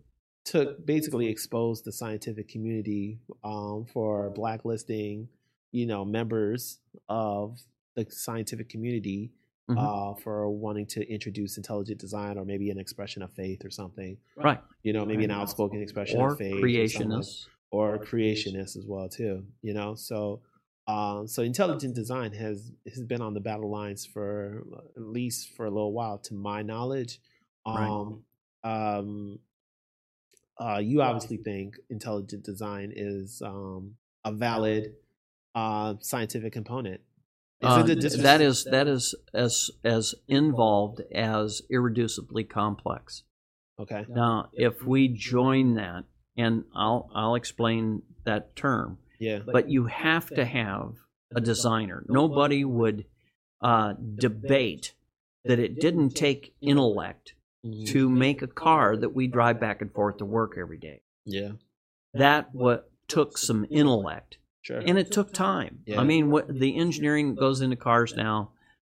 took 0.45 0.85
basically 0.85 1.27
exposed 1.29 1.85
the 1.85 1.93
scientific 1.93 2.49
community 2.49 3.19
um, 3.43 3.87
for 3.93 4.31
blacklisting 4.31 5.29
you 5.73 5.87
know 5.87 6.05
members 6.05 6.79
of 7.09 7.59
the 7.97 8.07
scientific 8.11 8.69
community 8.69 9.33
Mhm. 9.71 9.79
uh, 9.79 10.15
for 10.21 10.51
wanting 10.51 10.85
to 10.89 11.11
introduce 11.11 11.57
intelligent 11.57 11.99
design 11.99 12.37
or 12.37 12.45
maybe 12.45 12.69
an 12.69 12.79
expression 12.79 13.23
of 13.23 13.33
faith 13.33 13.65
or 13.65 13.71
something 13.71 14.19
right. 14.37 14.61
you 14.83 14.93
know 14.93 15.07
maybe 15.07 15.25
an 15.25 15.31
outspoken 15.31 15.81
expression 15.81 16.21
Or 16.21 16.33
of 16.33 16.39
faith 16.39 16.53
or 16.63 16.69
something 16.89 17.09
creationists. 17.11 17.47
or 17.71 17.99
creationists 17.99 18.77
as 18.77 18.85
well 18.87 19.09
too 19.09 19.47
you 19.63 19.73
know 19.73 19.95
so 19.95 20.43
um, 20.87 21.27
so 21.27 21.43
intelligent 21.43 21.95
design 21.95 22.33
has 22.33 22.71
has 22.93 23.03
been 23.05 23.23
on 23.23 23.35
the 23.35 23.41
battle 23.41 23.71
lines 23.71 24.05
for 24.07 24.63
uh, 24.75 24.81
at 24.97 25.03
least 25.03 25.55
for 25.57 25.65
a 25.67 25.71
little 25.71 25.93
while 25.93 26.19
to 26.19 26.35
my 26.35 26.63
knowledge. 26.63 27.21
Right. 27.67 27.89
um, 27.89 28.25
um, 28.63 29.39
uh, 30.59 30.79
you 30.83 31.03
obviously 31.03 31.39
think 31.39 31.77
intelligent 31.91 32.45
design 32.45 32.93
is 32.95 33.43
um, 33.45 33.97
a 34.25 34.33
valid. 34.33 34.95
uh, 35.57 35.95
scientific 36.01 36.53
component. 36.53 37.01
Is 37.61 37.69
Uh, 37.69 37.85
it 37.85 37.91
a 37.91 37.95
dis- 37.95 38.17
that 38.23 38.41
is 38.41 38.65
that 38.65 38.89
is 38.89 39.15
as 39.33 39.71
as 39.85 40.15
involved 40.27 41.01
as 41.15 41.63
irreducibly 41.73 42.49
complex. 42.49 43.23
okay. 43.79 44.05
Now, 44.09 44.51
if 44.53 44.83
we 44.85 45.07
join 45.09 45.75
that, 45.75 46.05
and 46.37 46.65
I'll 46.75 47.09
I'll 47.15 47.37
explain 47.37 48.03
that 48.25 48.57
term, 48.57 48.99
yeah 49.19 49.41
but 49.53 49.69
you 49.69 49.87
have 49.87 50.29
to 50.29 50.45
have 50.45 50.95
a 51.35 51.41
designer. 51.41 52.05
Nobody 52.09 52.65
would 52.65 53.07
uh, 53.61 53.95
debate 54.17 54.95
that 55.45 55.59
it 55.59 55.81
didn't 55.81 56.11
take 56.11 56.55
intellect 56.61 57.35
to 57.87 58.11
make 58.11 58.43
a 58.43 58.47
car 58.47 58.97
that 58.97 59.15
we 59.15 59.27
drive 59.27 59.59
back 59.59 59.81
and 59.81 59.91
forth 59.93 60.19
to 60.19 60.25
work 60.25 60.57
every 60.59 60.79
day. 60.79 61.01
yeah 61.25 61.53
That 62.13 62.55
what 62.55 62.91
took 63.09 63.39
some 63.39 63.67
intellect, 63.71 64.39
sure 64.63 64.79
and 64.79 64.99
it 64.99 65.11
took 65.11 65.33
time. 65.33 65.81
Yeah. 65.87 66.01
I 66.01 66.05
mean, 66.05 66.31
what 66.31 66.47
the 66.49 66.77
engineering 66.77 67.35
goes 67.35 67.61
into 67.61 67.77
cars 67.77 68.15
now, 68.15 68.51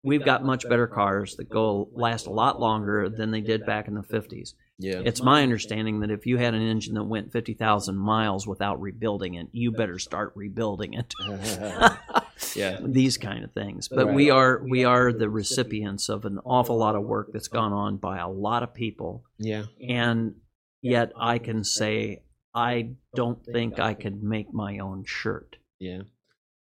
we've 0.03 0.25
got 0.25 0.45
much 0.45 0.69
better 0.69 0.87
cars 0.87 1.37
that 1.37 1.49
go 1.49 1.89
last 1.93 2.27
a 2.27 2.31
lot 2.31 2.59
longer 2.59 3.09
than 3.09 3.31
they 3.31 3.41
did 3.43 3.67
back 3.67 3.87
in 3.87 3.95
the 3.95 4.03
50s. 4.03 4.55
Yeah 4.79 5.01
It's 5.05 5.23
my 5.23 5.43
understanding 5.43 6.01
that 6.01 6.11
if 6.11 6.27
you 6.27 6.37
had 6.39 6.55
an 6.55 6.63
engine 6.63 6.95
that 6.95 7.05
went 7.05 7.33
50,000 7.33 7.97
miles 7.97 8.47
without 8.47 8.81
rebuilding 8.81 9.35
it, 9.35 9.49
you 9.53 9.71
better 9.73 9.99
start 9.99 10.33
rebuilding 10.35 10.95
it. 10.95 11.15
yeah 12.57 12.79
These 12.85 13.17
kind 13.19 13.45
of 13.45 13.53
things. 13.53 13.89
But 13.89 14.13
we 14.13 14.31
are 14.31 14.63
we 14.63 14.85
are 14.85 15.13
the 15.13 15.29
recipients 15.31 16.09
of 16.09 16.25
an 16.25 16.39
awful 16.45 16.77
lot 16.77 16.97
of 16.97 17.03
work 17.05 17.31
that's 17.33 17.49
gone 17.49 17.73
on 17.73 17.97
by 17.99 18.19
a 18.19 18.29
lot 18.29 18.63
of 18.63 18.75
people 18.75 19.25
yeah 19.39 19.65
and 19.89 20.35
yet 20.83 21.13
I 21.17 21.39
can 21.39 21.65
say 21.65 22.23
I 22.55 22.91
don't 23.15 23.45
think 23.45 23.79
I 23.81 23.95
could 23.95 24.23
make 24.23 24.53
my 24.53 24.79
own 24.79 25.05
shirt. 25.05 25.57
yeah 25.81 26.03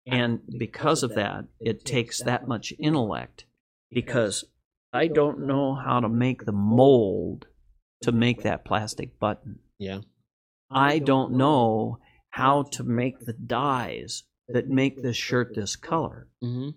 And 0.05 0.39
because 0.57 1.03
of 1.03 1.15
that, 1.15 1.45
it 1.59 1.85
takes 1.85 2.21
that 2.23 2.47
much 2.47 2.73
intellect 2.79 3.45
because 3.91 4.43
I 4.93 5.07
don't 5.07 5.45
know 5.47 5.75
how 5.75 5.99
to 5.99 6.09
make 6.09 6.45
the 6.45 6.51
mold 6.51 7.47
to 8.01 8.11
make 8.11 8.43
that 8.43 8.65
plastic 8.65 9.19
button. 9.19 9.59
yeah 9.77 9.99
I 10.71 10.99
don't 10.99 11.33
know 11.33 11.99
how 12.29 12.63
to 12.63 12.83
make 12.83 13.19
the 13.19 13.33
dyes 13.33 14.23
that 14.47 14.67
make 14.67 15.01
this 15.01 15.17
shirt 15.17 15.55
this 15.55 15.75
color. 15.75 16.27
mm-hmm. 16.43 16.69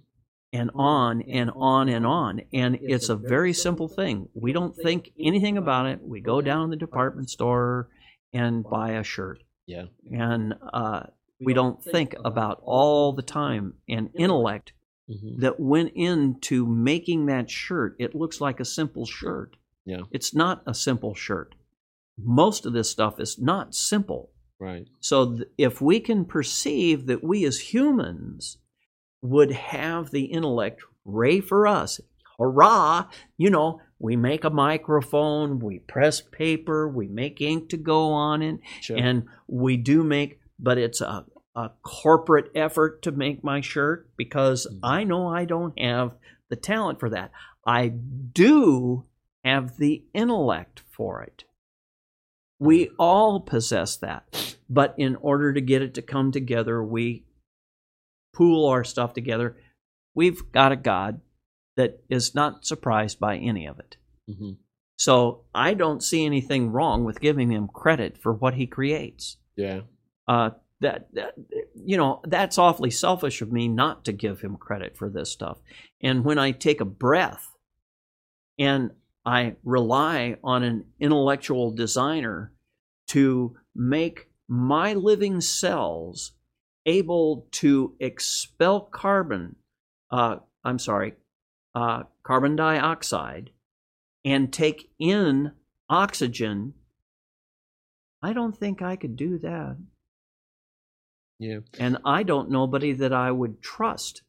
And 0.55 0.71
on 0.75 1.23
and 1.23 1.51
on 1.57 1.89
and 1.89 2.05
on. 2.05 2.43
And 2.53 2.79
it's 2.83 3.09
a 3.09 3.17
very 3.17 3.55
simple 3.55 3.89
thing. 3.89 4.29
We 4.35 4.53
don't 4.53 4.77
think 4.77 5.11
anything 5.19 5.57
about 5.57 5.87
it. 5.87 6.01
We 6.03 6.21
go 6.21 6.43
down 6.43 6.69
to 6.69 6.77
the 6.77 6.79
department 6.79 7.31
store 7.31 7.89
and 8.35 8.63
buy 8.63 8.91
a 8.91 9.03
shirt. 9.03 9.43
yeah 9.67 9.85
And 10.11 10.53
uh, 10.71 11.05
we 11.41 11.55
don't 11.55 11.83
think 11.83 12.15
about 12.23 12.61
all 12.65 13.15
the 13.15 13.23
time 13.23 13.77
and 13.89 14.11
intellect 14.15 14.75
mm-hmm. 15.09 15.41
that 15.41 15.59
went 15.59 15.93
into 15.95 16.67
making 16.67 17.27
that 17.27 17.51
shirt. 17.51 17.97
It 17.99 18.15
looks 18.15 18.39
like 18.39 18.61
a 18.61 18.67
simple 18.67 19.07
shirt. 19.07 19.57
Yeah 19.85 20.03
It's 20.11 20.35
not 20.35 20.63
a 20.67 20.75
simple 20.75 21.15
shirt. 21.15 21.55
Most 22.19 22.67
of 22.67 22.73
this 22.73 22.91
stuff 22.91 23.19
is 23.21 23.39
not 23.39 23.75
simple. 23.75 24.31
right 24.61 24.87
So 25.01 25.35
th- 25.37 25.49
if 25.59 25.81
we 25.81 26.01
can 26.01 26.25
perceive 26.25 27.07
that 27.07 27.25
we 27.25 27.45
as 27.45 27.73
humans 27.75 28.59
would 29.23 29.53
have 29.53 30.11
the 30.11 30.25
intellect 30.27 30.83
ray 31.05 31.41
for 31.41 31.67
us, 31.67 32.01
hurrah, 32.39 33.07
you 33.37 33.51
know, 33.51 33.81
we 33.99 34.17
make 34.17 34.45
a 34.45 34.51
microphone, 34.51 35.59
we 35.61 35.79
press 35.79 36.21
paper, 36.21 36.89
we 36.89 37.07
make 37.09 37.41
ink 37.41 37.69
to 37.71 37.77
go 37.77 38.11
on 38.13 38.43
it, 38.43 38.59
sure 38.81 38.97
and 38.99 39.25
we 39.47 39.77
do 39.77 40.03
make, 40.03 40.41
but 40.59 40.77
it's 40.79 41.01
a, 41.01 41.25
a 41.55 41.71
corporate 41.83 42.51
effort 42.55 43.03
to 43.03 43.11
make 43.13 43.43
my 43.45 43.61
shirt 43.61 44.09
because 44.17 44.67
Mhm. 44.67 44.79
I 44.83 45.05
know 45.05 45.29
I 45.29 45.45
don't 45.45 45.79
have 45.79 46.13
the 46.51 46.57
talent 46.57 46.99
for 47.01 47.11
that. 47.11 47.31
I 47.67 47.89
do 47.89 49.05
have 49.45 49.77
the 49.77 50.05
intellect 50.15 50.83
for 50.91 51.23
it. 51.23 51.45
We 52.59 52.91
all 52.99 53.41
possess 53.41 53.97
that. 53.97 54.57
But 54.71 54.95
in 54.97 55.17
order 55.17 55.53
to 55.53 55.61
get 55.61 55.83
it 55.83 55.95
to 55.95 56.03
come 56.03 56.33
together, 56.33 56.83
we 56.83 57.25
pool 58.35 58.69
our 58.69 58.85
stuff 58.85 59.13
together. 59.13 59.57
We've 60.15 60.51
got 60.53 60.73
a 60.73 60.77
God 60.77 61.21
that 61.77 62.01
is 62.09 62.35
not 62.35 62.65
surprised 62.67 63.19
by 63.19 63.37
any 63.37 63.67
of 63.67 63.79
it. 63.79 63.97
mm-hmm. 64.31 64.53
So 64.99 65.45
I 65.53 65.75
don't 65.75 66.03
see 66.03 66.25
anything 66.25 66.71
wrong 66.71 67.05
with 67.05 67.21
giving 67.21 67.51
him 67.51 67.67
credit 67.67 68.17
for 68.17 68.33
what 68.33 68.55
he 68.55 68.67
creates. 68.67 69.37
yeah 69.57 69.81
Uh, 70.29 70.51
that, 70.81 71.09
that 71.15 71.35
you 71.75 71.97
know 71.97 72.21
that's 72.25 72.59
awfully 72.59 72.91
selfish 72.91 73.41
of 73.41 73.53
me 73.53 73.69
not 73.69 74.05
to 74.05 74.13
give 74.13 74.41
him 74.41 74.57
credit 74.57 74.97
for 74.97 75.09
this 75.09 75.31
stuff. 75.31 75.59
And 76.01 76.25
when 76.25 76.39
I 76.39 76.53
take 76.53 76.81
a 76.81 76.85
breath 76.85 77.51
and 78.59 78.91
I 79.25 79.57
rely 79.65 80.37
on 80.43 80.63
an 80.63 80.85
intellectual 80.99 81.71
designer 81.71 82.53
to 83.09 83.57
make 83.75 84.29
my 84.49 84.95
living 84.95 85.41
cells 85.41 86.33
able 86.87 87.47
to 87.53 87.95
expel 88.01 88.81
carbon, 88.81 89.57
uh, 90.11 90.37
I'm 90.65 90.79
sorry, 90.79 91.15
uh, 91.75 92.05
carbon 92.23 92.57
dioxide, 92.57 93.51
and 94.25 94.53
take 94.53 94.91
in 94.99 95.53
oxygen, 95.89 96.75
I 98.23 98.33
don't 98.33 98.57
think 98.57 98.83
I 98.83 98.97
could 98.97 99.17
do 99.17 99.39
that. 99.39 99.77
yeah 101.39 101.59
And 101.79 101.99
I 102.05 102.23
don't 102.23 102.51
know 102.51 102.65
anybody 102.65 102.93
that 102.93 103.13
I 103.13 103.31
would 103.31 103.63
trust 103.63 104.23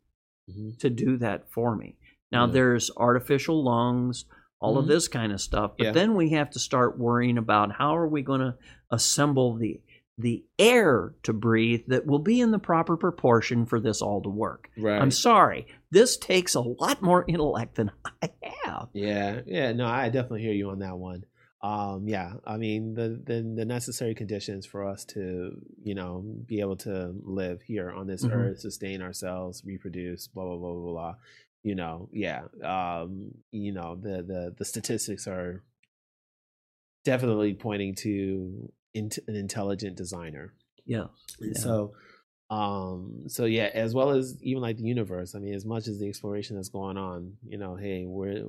mm-hmm. 0.49 0.71
to 0.79 0.89
do 0.89 1.17
that 1.17 1.51
for 1.51 1.75
me. 1.75 1.97
Now, 2.31 2.45
Yeah. 2.45 2.53
there's 2.53 2.91
artificial 2.97 3.63
lungs, 3.63 4.25
all 4.63 4.77
of 4.77 4.85
Mhm. 4.85 4.89
this 4.89 5.07
kind 5.09 5.31
of 5.33 5.41
stuff, 5.41 5.73
but 5.77 5.85
Yeah. 5.87 5.91
then 5.91 6.15
we 6.15 6.29
have 6.29 6.49
to 6.51 6.59
start 6.59 6.97
worrying 6.97 7.37
about 7.37 7.73
how 7.73 7.95
are 7.97 8.07
we 8.07 8.21
going 8.21 8.41
to 8.41 8.55
assemble 8.89 9.55
the 9.55 9.81
the 10.19 10.45
air 10.59 11.15
to 11.23 11.33
breathe 11.33 11.81
that 11.87 12.05
will 12.05 12.19
be 12.19 12.39
in 12.39 12.51
the 12.51 12.59
proper 12.59 12.95
proportion 12.95 13.65
for 13.65 13.79
this 13.79 13.99
all 13.99 14.21
to 14.21 14.29
work. 14.29 14.69
right 14.77 15.01
I'm 15.01 15.09
sorry, 15.09 15.65
this 15.89 16.17
takes 16.17 16.53
a 16.53 16.61
lot 16.61 17.01
more 17.01 17.25
intellect 17.27 17.75
than 17.75 17.89
I 18.21 18.29
have. 18.63 18.89
Yeah, 18.93 19.41
yeah, 19.47 19.71
no, 19.73 19.87
I 19.87 20.09
definitely 20.09 20.41
hear 20.43 20.53
you 20.53 20.69
on 20.69 20.79
that 20.79 20.97
one. 20.99 21.25
Um, 21.63 22.07
yeah, 22.07 22.33
I 22.45 22.57
mean 22.57 22.93
the, 22.93 23.19
the 23.25 23.41
the 23.55 23.65
necessary 23.65 24.13
conditions 24.13 24.65
for 24.67 24.83
us 24.85 25.03
to 25.15 25.59
you 25.81 25.95
know 25.95 26.23
be 26.45 26.59
able 26.59 26.75
to 26.77 27.15
live 27.23 27.61
here 27.63 27.89
on 27.89 28.05
this 28.05 28.23
Mhm. 28.23 28.33
earth, 28.33 28.59
sustain 28.59 29.01
ourselves, 29.01 29.63
reproduce, 29.65 30.27
blah 30.27 30.43
blah 30.45 30.57
blah 30.57 30.73
blah 30.73 30.91
blah. 30.91 31.15
You 31.63 31.75
know, 31.75 32.09
yeah, 32.11 32.41
um, 32.63 33.31
you 33.51 33.71
know 33.71 33.95
the 33.95 34.21
the 34.23 34.53
the 34.57 34.65
statistics 34.65 35.27
are 35.27 35.63
definitely 37.05 37.53
pointing 37.53 37.95
to 37.95 38.71
int- 38.93 39.19
an 39.27 39.35
intelligent 39.35 39.95
designer. 39.97 40.53
Yeah. 40.85 41.05
Yeah. 41.39 41.57
So, 41.59 41.93
um 42.49 43.23
so 43.27 43.45
yeah 43.45 43.69
as 43.73 43.93
well 43.95 44.09
as 44.09 44.37
even 44.41 44.61
like 44.61 44.75
the 44.75 44.83
universe 44.83 45.33
i 45.33 45.39
mean 45.39 45.53
as 45.53 45.63
much 45.63 45.87
as 45.87 45.97
the 45.97 46.07
exploration 46.09 46.57
that's 46.57 46.67
going 46.67 46.97
on 46.97 47.31
you 47.47 47.57
know 47.57 47.77
hey 47.77 48.03
where 48.05 48.43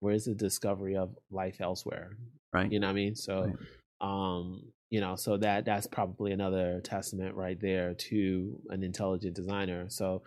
where's 0.00 0.24
the 0.24 0.34
discovery 0.34 0.96
of 0.96 1.14
life 1.30 1.60
elsewhere 1.60 2.16
right 2.54 2.72
you 2.72 2.80
know 2.80 2.86
what 2.86 2.92
i 2.92 2.96
mean 2.96 3.14
so 3.14 3.42
Right. 3.42 3.56
um 4.00 4.62
you 4.88 5.00
know 5.02 5.14
so 5.14 5.36
that 5.36 5.66
that's 5.66 5.86
probably 5.86 6.32
another 6.32 6.80
testament 6.82 7.34
right 7.34 7.60
there 7.60 7.92
to 8.08 8.58
an 8.70 8.82
intelligent 8.82 9.36
designer 9.36 9.90
so 9.90 10.22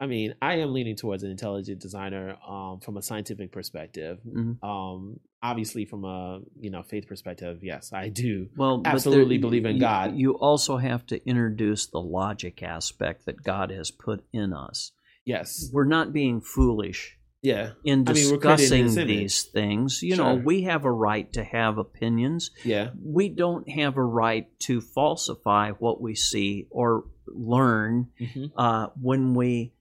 i 0.00 0.06
mean 0.06 0.34
i 0.42 0.54
am 0.56 0.72
leaning 0.72 0.96
towards 0.96 1.22
an 1.22 1.30
intelligent 1.30 1.80
designer 1.80 2.36
um 2.48 2.80
from 2.80 2.96
a 2.96 3.02
scientific 3.02 3.52
perspective. 3.52 4.18
Mhm. 4.26 4.62
um 4.64 5.20
obviously 5.42 5.84
from 5.84 6.04
a 6.04 6.40
you 6.58 6.70
know 6.70 6.82
faith 6.82 7.06
perspective 7.06 7.60
yes 7.62 7.92
i 7.92 8.08
do 8.08 8.48
well 8.56 8.78
but 8.78 8.84
there- 8.84 8.92
absolutely 8.94 9.38
believe 9.38 9.64
in 9.64 9.76
you- 9.76 9.80
God. 9.80 10.14
you 10.16 10.32
also 10.32 10.76
have 10.76 11.06
to 11.06 11.26
introduce 11.28 11.86
the 11.86 12.00
logic 12.00 12.62
aspect 12.62 13.26
that 13.26 13.42
god 13.42 13.70
has 13.70 13.90
put 13.90 14.24
in 14.32 14.52
us. 14.52 14.92
Yes. 15.26 15.70
We're 15.72 15.84
not 15.84 16.12
being 16.12 16.40
foolish 16.40 17.16
yeah. 17.42 17.72
in 17.84 18.04
I 18.08 18.12
mean, 18.12 18.24
in 18.24 18.30
discussing 18.40 18.94
these 19.06 19.42
things. 19.44 20.02
You 20.02 20.16
know 20.16 20.34
we 20.34 20.62
have 20.62 20.84
a 20.84 20.90
right 20.92 21.30
to 21.34 21.44
have 21.44 21.78
opinions. 21.78 22.50
Yeah. 22.64 22.90
We 23.02 23.28
don't 23.28 23.68
have 23.68 23.96
a 23.96 24.02
right 24.04 24.46
to 24.60 24.80
falsify 24.80 25.70
what 25.72 26.00
we 26.00 26.14
see 26.14 26.66
or 26.70 27.04
learn 27.26 28.08
hmm 28.18 28.46
uh, 28.56 28.88
when 29.00 29.34
we 29.34 29.72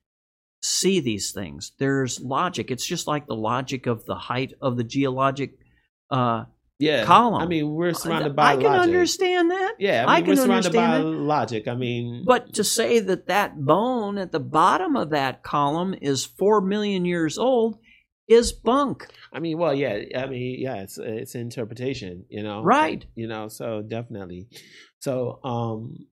see 0.61 0.99
these 0.99 1.31
things. 1.31 1.71
There's 1.79 2.19
logic. 2.19 2.71
It's 2.71 2.85
just 2.85 3.07
like 3.07 3.27
the 3.27 3.35
logic 3.35 3.85
of 3.87 4.05
the 4.05 4.15
height 4.15 4.53
of 4.61 4.77
the 4.77 4.83
geologic. 4.83 5.53
Uh, 6.09 6.45
yeah 6.79 7.03
Column. 7.03 7.41
i 7.41 7.45
mean 7.45 7.73
we're 7.73 7.93
surrounded 7.93 8.35
by 8.37 8.53
I 8.53 8.55
can 8.55 8.63
logic 8.63 8.81
understand 8.83 9.51
that. 9.51 9.73
yeah 9.79 10.05
I 10.07 10.15
i 10.15 10.21
can 10.21 10.29
we're 10.29 10.35
surrounded 10.37 10.71
by 10.71 10.85
understand 10.85 11.27
logic 11.27 11.67
i 11.67 11.75
mean 11.75 12.23
But 12.25 12.53
to 12.53 12.63
say 12.63 12.99
that 12.99 13.27
that 13.27 13.59
bone 13.65 14.17
at 14.17 14.31
the 14.31 14.39
bottom 14.39 14.95
of 14.95 15.09
that 15.09 15.43
column 15.43 15.93
is 16.01 16.25
four 16.25 16.61
million 16.61 17.03
years 17.03 17.37
old 17.37 17.77
is 18.29 18.53
bunk. 18.53 19.07
I 19.33 19.39
mean, 19.39 19.57
well, 19.57 19.73
yeah. 19.73 19.99
I 20.15 20.27
mean, 20.27 20.59
yeah. 20.59 20.75
It's 20.83 20.97
it's 20.99 21.33
interpretation, 21.35 22.25
you 22.29 22.43
know. 22.43 22.61
Right. 22.61 23.03
You 23.15 23.27
know. 23.27 23.47
So 23.47 23.81
definitely. 23.81 24.47
So 24.99 25.39
um, 25.43 26.05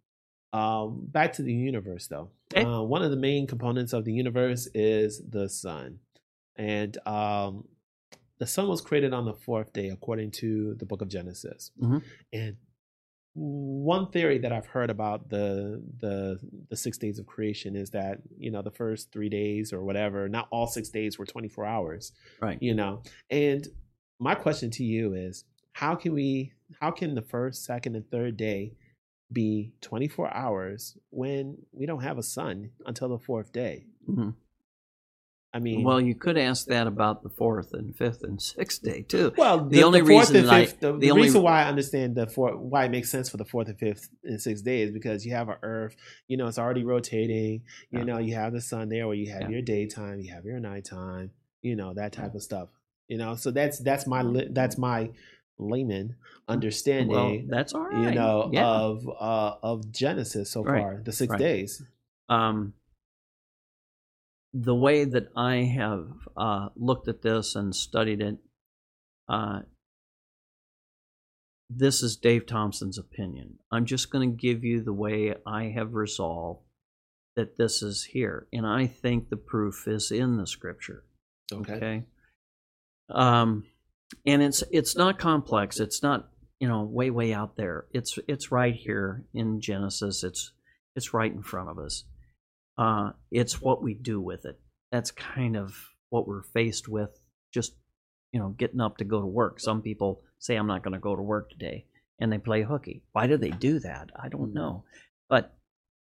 um, 0.51 1.05
back 1.11 1.33
to 1.33 1.43
the 1.43 1.53
universe 1.53 2.07
though. 2.07 2.31
Okay. 2.55 2.63
Uh, 2.63 2.81
one 2.81 3.01
of 3.03 3.11
the 3.11 3.17
main 3.17 3.45
components 3.47 3.93
of 3.93 4.05
the 4.05 4.13
universe 4.13 4.67
is 4.73 5.21
the 5.29 5.49
sun, 5.49 5.99
and 6.55 6.97
um, 7.05 7.65
the 8.39 8.47
sun 8.47 8.67
was 8.67 8.79
created 8.81 9.13
on 9.13 9.25
the 9.25 9.33
fourth 9.33 9.73
day 9.73 9.89
according 9.89 10.31
to 10.31 10.75
the 10.75 10.85
book 10.85 11.01
of 11.01 11.09
Genesis. 11.09 11.71
Mhm. 11.81 12.01
And 12.31 12.57
one 13.33 14.09
theory 14.11 14.39
that 14.39 14.51
I've 14.51 14.65
heard 14.67 14.89
about 14.89 15.29
the 15.29 15.83
the 15.99 16.39
the 16.69 16.75
six 16.75 16.97
days 16.97 17.19
of 17.19 17.27
creation 17.27 17.75
is 17.75 17.91
that 17.91 18.19
you 18.37 18.49
know 18.49 18.61
the 18.63 18.71
first 18.71 19.11
three 19.11 19.29
days 19.29 19.71
or 19.71 19.83
whatever, 19.83 20.27
not 20.27 20.47
all 20.49 20.67
six 20.67 20.89
days 20.89 21.19
were 21.19 21.25
twenty 21.25 21.47
four 21.47 21.65
hours 21.65 22.13
Right. 22.41 22.57
you 22.61 22.73
know 22.73 23.03
and 23.29 23.67
my 24.19 24.33
question 24.33 24.71
to 24.71 24.83
you 24.83 25.13
is 25.13 25.43
how 25.73 25.93
can 25.95 26.13
we 26.13 26.53
how 26.81 26.89
can 26.89 27.13
the 27.13 27.21
first 27.21 27.63
second 27.63 27.95
and 27.95 28.09
third 28.09 28.37
day 28.37 28.73
be 29.31 29.73
24 29.81 30.33
hours 30.33 30.97
when 31.09 31.57
we 31.73 31.85
don't 31.85 32.03
have 32.03 32.17
a 32.17 32.23
sun 32.23 32.69
until 32.85 33.09
the 33.09 33.19
fourth 33.19 33.51
day 33.51 33.85
Mhm. 34.09 34.35
i 35.53 35.59
mean 35.59 35.83
Well, 35.83 35.99
you 35.99 36.15
could 36.15 36.37
ask 36.37 36.67
that 36.67 36.87
about 36.87 37.23
the 37.23 37.29
fourth 37.29 37.73
and 37.73 37.95
fifth 37.95 38.23
and 38.23 38.41
sixth 38.41 38.81
day 38.83 39.01
too. 39.01 39.33
well 39.37 39.65
the 39.65 39.83
only 39.83 39.99
fourth 39.99 40.29
reason 40.29 40.45
that 40.45 40.53
I- 40.53 40.65
fifth, 40.65 40.79
the, 40.79 40.93
the 40.93 40.97
the 40.99 41.11
only- 41.11 41.23
reason 41.23 41.41
why 41.41 41.63
i 41.63 41.65
understand 41.67 42.15
the 42.15 42.27
four 42.27 42.55
why 42.57 42.85
it 42.85 42.91
makes 42.91 43.09
sense 43.11 43.29
for 43.29 43.37
the 43.37 43.45
fourth 43.45 43.67
and 43.67 43.77
fifth 43.77 44.09
and 44.23 44.41
sixth 44.41 44.63
days 44.63 44.89
is 44.89 44.93
because 44.93 45.25
you 45.25 45.33
have 45.33 45.49
an 45.49 45.57
earth 45.61 45.95
you 46.27 46.37
know 46.37 46.47
it's 46.47 46.59
already 46.59 46.83
rotating 46.85 47.63
you 47.91 47.99
Yeah. 47.99 48.03
know 48.05 48.17
you 48.19 48.35
have 48.35 48.53
the 48.53 48.61
sun 48.61 48.89
there 48.89 49.07
where 49.07 49.15
you 49.15 49.29
have 49.31 49.41
Yeah. 49.43 49.49
your 49.49 49.61
daytime 49.61 50.19
you 50.21 50.31
have 50.33 50.45
your 50.45 50.59
nighttime 50.59 51.31
you 51.61 51.75
know 51.75 51.93
that 51.95 52.13
type 52.13 52.33
of 52.35 52.43
stuff 52.43 52.69
you 53.09 53.17
know 53.17 53.35
so 53.35 53.51
that's 53.51 53.79
that's 53.79 54.05
my 54.07 54.23
that's 54.51 54.77
my 54.77 55.09
layman 55.59 56.15
understanding 56.47 57.09
Well, 57.15 57.41
that's 57.47 57.73
all 57.73 57.81
right. 57.81 58.09
you 58.09 58.11
know 58.15 58.49
yeah. 58.53 58.65
of 58.67 59.07
uh 59.19 59.55
of 59.63 59.91
genesis 59.91 60.51
so 60.51 60.63
Right, 60.63 60.81
far 60.81 61.01
the 61.03 61.11
six 61.11 61.31
right. 61.31 61.39
days 61.39 61.81
um, 62.29 62.73
the 64.53 64.75
way 64.75 65.05
that 65.05 65.27
I 65.35 65.55
have 65.63 66.07
uh, 66.35 66.69
looked 66.75 67.07
at 67.07 67.21
this 67.21 67.55
and 67.55 67.73
studied 67.75 68.21
it, 68.21 68.37
uh, 69.29 69.61
this 71.69 72.01
is 72.01 72.15
Dave 72.17 72.45
Thompson's 72.45 72.97
opinion. 72.97 73.59
I'm 73.71 73.85
just 73.85 74.09
going 74.09 74.29
to 74.29 74.35
give 74.35 74.63
you 74.63 74.81
the 74.81 74.93
way 74.93 75.35
I 75.45 75.65
have 75.65 75.93
resolved 75.93 76.61
that 77.35 77.57
this 77.57 77.81
is 77.81 78.05
here, 78.11 78.47
and 78.51 78.65
I 78.65 78.87
think 78.87 79.29
the 79.29 79.37
proof 79.37 79.87
is 79.87 80.11
in 80.11 80.37
the 80.37 80.47
scripture. 80.47 81.03
okay, 81.53 81.73
Okay. 81.73 82.03
Um, 83.09 83.63
and 84.25 84.41
it's 84.41 84.63
it's 84.71 84.95
not 84.95 85.19
complex. 85.19 85.79
It's 85.79 86.03
not 86.03 86.29
you 86.59 86.67
know 86.67 86.83
way 86.83 87.09
way 87.09 87.33
out 87.33 87.55
there. 87.55 87.85
It's 87.91 88.17
it's 88.27 88.51
right 88.51 88.75
here 88.75 89.23
in 89.33 89.61
Genesis. 89.61 90.23
It's 90.23 90.51
it's 90.95 91.13
right 91.13 91.31
in 91.31 91.43
front 91.43 91.69
of 91.69 91.79
us. 91.79 92.03
Uh, 92.77 93.11
it's 93.31 93.61
what 93.61 93.81
we 93.81 93.93
do 93.93 94.21
with 94.21 94.45
it. 94.45 94.59
That's 94.91 95.11
kind 95.11 95.55
of 95.55 95.75
what 96.09 96.27
we're 96.27 96.43
faced 96.43 96.87
with. 96.87 97.19
Just 97.53 97.73
you 98.31 98.39
know, 98.39 98.49
getting 98.49 98.81
up 98.81 98.97
to 98.97 99.05
go 99.05 99.21
to 99.21 99.27
work. 99.27 99.59
Some 99.59 99.81
people 99.81 100.21
say 100.39 100.55
I'm 100.55 100.67
not 100.67 100.83
going 100.83 100.93
to 100.93 100.99
go 100.99 101.15
to 101.15 101.21
work 101.21 101.49
today, 101.49 101.85
and 102.19 102.31
they 102.31 102.37
play 102.37 102.63
hooky. 102.63 103.03
Why 103.11 103.27
do 103.27 103.37
they 103.37 103.51
do 103.51 103.79
that? 103.79 104.09
I 104.15 104.29
don't 104.29 104.53
know. 104.53 104.83
But 105.29 105.55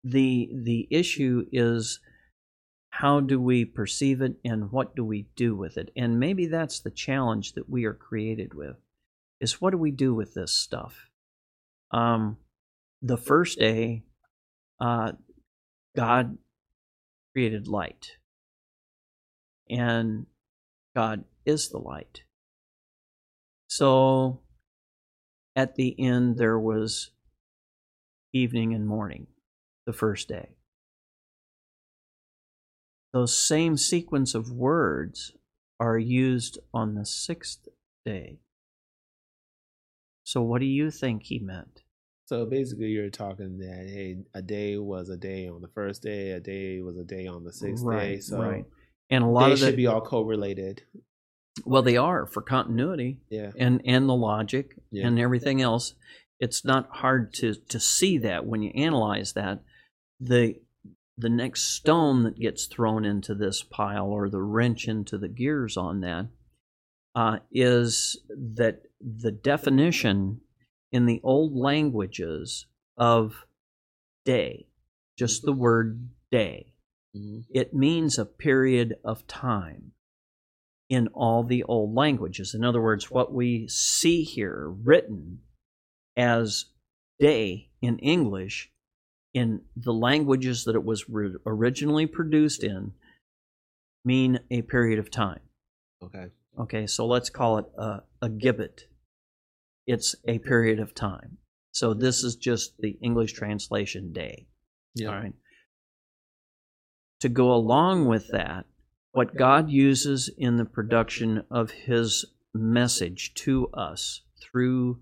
the 0.05 0.51
the 0.53 0.87
issue 0.91 1.47
is 1.53 2.01
how 3.01 3.21
do 3.21 3.39
we 3.39 3.63
perceive 3.63 4.23
it 4.23 4.37
and 4.43 4.73
what 4.73 4.97
do 4.97 5.05
we 5.05 5.27
do 5.37 5.55
with 5.55 5.77
it? 5.77 5.91
And 5.97 6.19
maybe 6.19 6.47
that's 6.47 6.81
the 6.81 6.91
challenge 6.91 7.53
that 7.53 7.69
we 7.69 7.85
are 7.85 7.93
created 7.93 8.55
with 8.55 8.77
is 9.39 9.61
what 9.61 9.73
do 9.73 9.77
we 9.77 9.91
do 9.91 10.15
with 10.15 10.33
this 10.33 10.53
stuff? 10.53 11.11
Um 11.91 12.39
the 13.03 13.19
first 13.19 13.59
day 13.59 14.05
uh 14.81 15.13
god 15.95 16.39
created 17.35 17.69
light. 17.69 18.13
And 19.69 20.25
god 20.95 21.25
is 21.45 21.69
the 21.69 21.79
light. 21.79 22.23
So 23.69 24.41
at 25.55 25.75
the 25.75 25.95
end 25.99 26.39
there 26.39 26.59
was 26.59 27.11
evening 28.33 28.73
and 28.73 28.89
morning 28.89 29.27
the 29.85 29.93
first 29.93 30.29
day 30.29 30.56
those 33.17 33.37
same 33.39 33.79
sequence 33.79 34.35
of 34.35 34.51
words 34.53 35.33
are 35.81 35.99
used 35.99 36.59
on 36.75 36.95
the 36.95 37.07
sixth 37.07 37.67
day. 38.05 38.41
So, 40.25 40.43
what 40.43 40.61
do 40.61 40.67
you 40.67 40.91
think 40.91 41.23
he 41.25 41.39
meant? 41.39 41.83
so 42.29 42.45
basically 42.45 42.89
you're 42.89 43.09
talking 43.09 43.59
that 43.59 43.87
hey 43.89 44.17
a 44.35 44.43
day 44.43 44.77
was 44.77 45.09
a 45.11 45.17
day 45.17 45.47
on 45.49 45.63
the 45.63 45.69
first 45.69 46.03
day 46.03 46.33
a 46.33 46.41
day 46.41 46.81
was 46.83 46.97
a 46.99 47.05
day 47.05 47.27
on 47.29 47.45
the 47.45 47.53
sixth 47.53 47.85
day 47.85 47.89
right, 47.89 48.23
so 48.23 48.41
right. 48.41 48.65
And 49.11 49.23
a 49.23 49.29
lot 49.29 49.47
they 49.47 49.53
of 49.53 49.61
the, 49.61 49.67
should 49.67 49.77
be 49.77 49.87
all 49.87 50.01
correlated 50.01 50.83
well, 51.65 51.83
they 51.83 51.97
are 51.97 52.27
for 52.27 52.43
continuity 52.43 53.19
yeah 53.31 53.53
and 53.57 53.81
and 53.85 54.09
the 54.09 54.15
logic 54.15 54.77
Yeah. 54.91 55.07
and 55.07 55.19
everything 55.19 55.63
else. 55.63 55.95
It's 56.41 56.65
not 56.65 56.89
hard 56.91 57.33
to 57.35 57.55
to 57.55 57.79
see 57.79 58.19
that 58.19 58.45
when 58.45 58.61
you 58.63 58.73
analyze 58.75 59.33
that. 59.35 59.63
The 60.21 60.57
the 61.19 61.29
next 61.29 61.75
stone 61.75 62.25
that 62.25 62.39
gets 62.39 62.67
thrown 62.67 63.05
into 63.05 63.35
this 63.35 63.63
pile 63.63 64.07
or 64.07 64.29
the 64.29 64.43
wrench 64.43 64.87
into 64.87 65.17
the 65.17 65.29
gears 65.29 65.77
on 65.77 66.01
that 66.01 66.29
uh, 67.15 67.39
is 67.51 68.19
that 68.29 68.83
the 69.01 69.33
definition 69.33 70.41
in 70.93 71.07
the 71.07 71.21
old 71.23 71.55
languages 71.57 72.67
of 72.97 73.47
day, 74.25 74.67
just 75.17 75.43
the 75.43 75.53
word 75.53 76.11
day, 76.31 76.75
Mhm. 77.15 77.47
it 77.49 77.73
means 77.73 78.19
a 78.19 78.27
period 78.27 78.99
of 79.03 79.27
time 79.27 79.93
in 80.89 81.09
all 81.09 81.43
the 81.43 81.63
old 81.65 81.95
languages. 81.95 82.55
In 82.55 82.63
other 82.63 82.83
words, 82.83 83.11
what 83.11 83.33
we 83.33 83.67
see 83.69 84.23
here 84.23 84.69
written 84.69 85.43
as 86.17 86.67
day 87.19 87.71
in 87.81 87.99
English 88.01 88.71
in 89.37 89.61
the 89.77 89.93
languages 89.93 90.65
that 90.65 90.75
it 90.75 90.83
was 90.83 91.11
re- 91.11 91.37
originally 91.45 92.07
produced 92.07 92.65
in 92.65 92.93
mean 94.03 94.41
a 94.51 94.63
period 94.63 94.99
of 94.99 95.11
time. 95.11 95.41
okay 96.03 96.29
Okay, 96.59 96.87
so 96.87 97.07
let's 97.07 97.29
call 97.29 97.59
it 97.59 97.67
a, 97.77 98.01
a 98.23 98.31
gibbet. 98.31 98.85
It's 99.87 100.15
a 100.27 100.39
period 100.39 100.81
of 100.81 100.95
time. 100.95 101.37
So 101.73 101.93
this 101.93 102.25
is 102.25 102.37
just 102.37 102.79
the 102.79 102.97
English 103.03 103.35
translation 103.35 104.11
day. 104.13 104.47
yeah 104.95 105.09
All 105.09 105.17
right. 105.17 105.35
To 107.21 107.29
go 107.29 107.53
along 107.53 108.07
with 108.07 108.29
that, 108.29 108.65
what 109.13 109.37
God 109.37 109.69
uses 109.71 110.31
in 110.39 110.57
the 110.57 110.65
production 110.65 111.45
of 111.51 111.71
His 111.73 112.25
message 112.55 113.35
to 113.35 113.69
us 113.75 114.23
through 114.43 115.01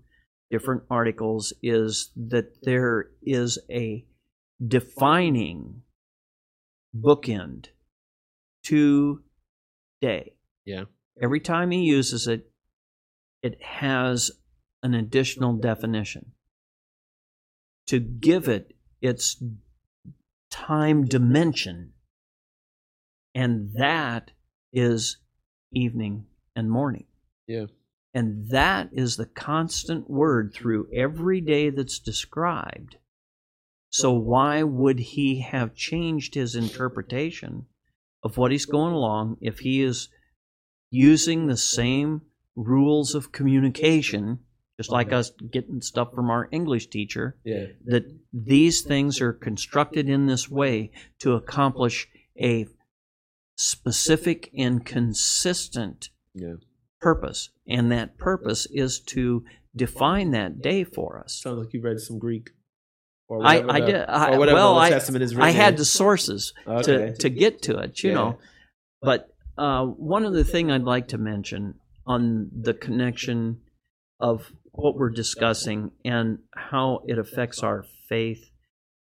different 0.51 0.83
articles 0.89 1.53
is 1.63 2.11
that 2.17 2.63
there 2.63 3.11
is 3.23 3.59
a 3.69 4.05
defining 4.65 5.81
bookend 6.95 7.67
to 8.63 9.21
day. 10.01 10.33
Yeah. 10.65 10.85
Every 11.21 11.39
time 11.39 11.71
he 11.71 11.83
uses 11.83 12.27
it, 12.27 12.49
it 13.41 13.61
has 13.61 14.31
an 14.83 14.93
additional 14.93 15.53
definition. 15.53 16.31
To 17.87 17.99
give 17.99 18.47
it 18.47 18.75
its 19.01 19.41
time 20.49 21.05
dimension, 21.05 21.93
and 23.35 23.71
that 23.75 24.31
is 24.73 25.17
evening 25.71 26.25
and 26.55 26.71
morning. 26.71 27.05
Yeah. 27.47 27.65
And 28.15 28.49
that 28.49 28.89
is 28.93 29.17
the 29.17 29.25
constant 29.25 30.09
word 30.09 30.53
through 30.53 30.87
every 30.93 31.41
day 31.41 31.69
that's 31.69 31.99
described. 31.99 32.97
So, 33.97 34.11
why 34.11 34.61
would 34.61 34.99
he 34.99 35.39
have 35.39 35.73
changed 35.73 36.35
his 36.35 36.53
interpretation 36.53 37.65
of 38.23 38.37
what 38.37 38.51
he's 38.51 38.65
going 38.65 38.93
along 38.93 39.37
if 39.39 39.59
he 39.59 39.81
is 39.81 40.09
using 40.91 41.47
the 41.47 41.55
same 41.55 42.23
rules 42.57 43.15
of 43.15 43.31
communication, 43.31 44.39
just 44.75 44.91
like 44.91 45.13
us 45.13 45.31
getting 45.49 45.79
stuff 45.81 46.09
from 46.13 46.29
our 46.29 46.49
English 46.51 46.87
teacher, 46.87 47.37
Yeah. 47.45 47.67
that 47.85 48.03
these 48.33 48.81
things 48.81 49.21
are 49.21 49.31
constructed 49.31 50.09
in 50.09 50.25
this 50.25 50.49
way 50.49 50.91
to 51.19 51.31
accomplish 51.33 52.09
a 52.37 52.67
specific 53.55 54.51
and 54.57 54.85
consistent 54.85 56.09
Yeah. 56.33 56.55
purpose. 56.99 57.49
And 57.65 57.89
that 57.93 58.17
purpose 58.17 58.65
is 58.71 58.99
to 59.15 59.45
define 59.73 60.31
that 60.31 60.61
day 60.61 60.83
for 60.83 61.17
us. 61.17 61.39
Sounds 61.41 61.59
like 61.59 61.73
you 61.73 61.79
read 61.79 62.01
some 62.01 62.19
Greek. 62.19 62.49
Or 63.27 63.43
I, 63.45 63.59
whatever 63.59 63.71
I 63.71 63.79
the- 63.79 63.85
did. 63.87 63.95
I, 64.07 64.37
well, 64.37 64.77
I, 64.77 64.99
I 65.41 65.51
had 65.51 65.77
the 65.77 65.85
sources 65.85 66.53
Okay. 66.67 66.83
to, 66.83 67.13
to 67.15 67.29
get 67.29 67.61
to 67.63 67.77
it, 67.79 68.03
you 68.03 68.09
Yeah. 68.09 68.15
know. 68.15 68.37
But 69.01 69.29
uh, 69.57 69.85
one 69.85 70.25
other 70.25 70.43
thing 70.43 70.71
I'd 70.71 70.83
like 70.83 71.07
to 71.09 71.17
mention 71.17 71.75
on 72.05 72.49
the 72.53 72.73
connection 72.73 73.61
of 74.19 74.51
what 74.71 74.95
we're 74.95 75.09
discussing 75.09 75.91
and 76.03 76.39
how 76.55 77.01
it 77.07 77.17
affects 77.17 77.63
our 77.63 77.85
faith 78.07 78.49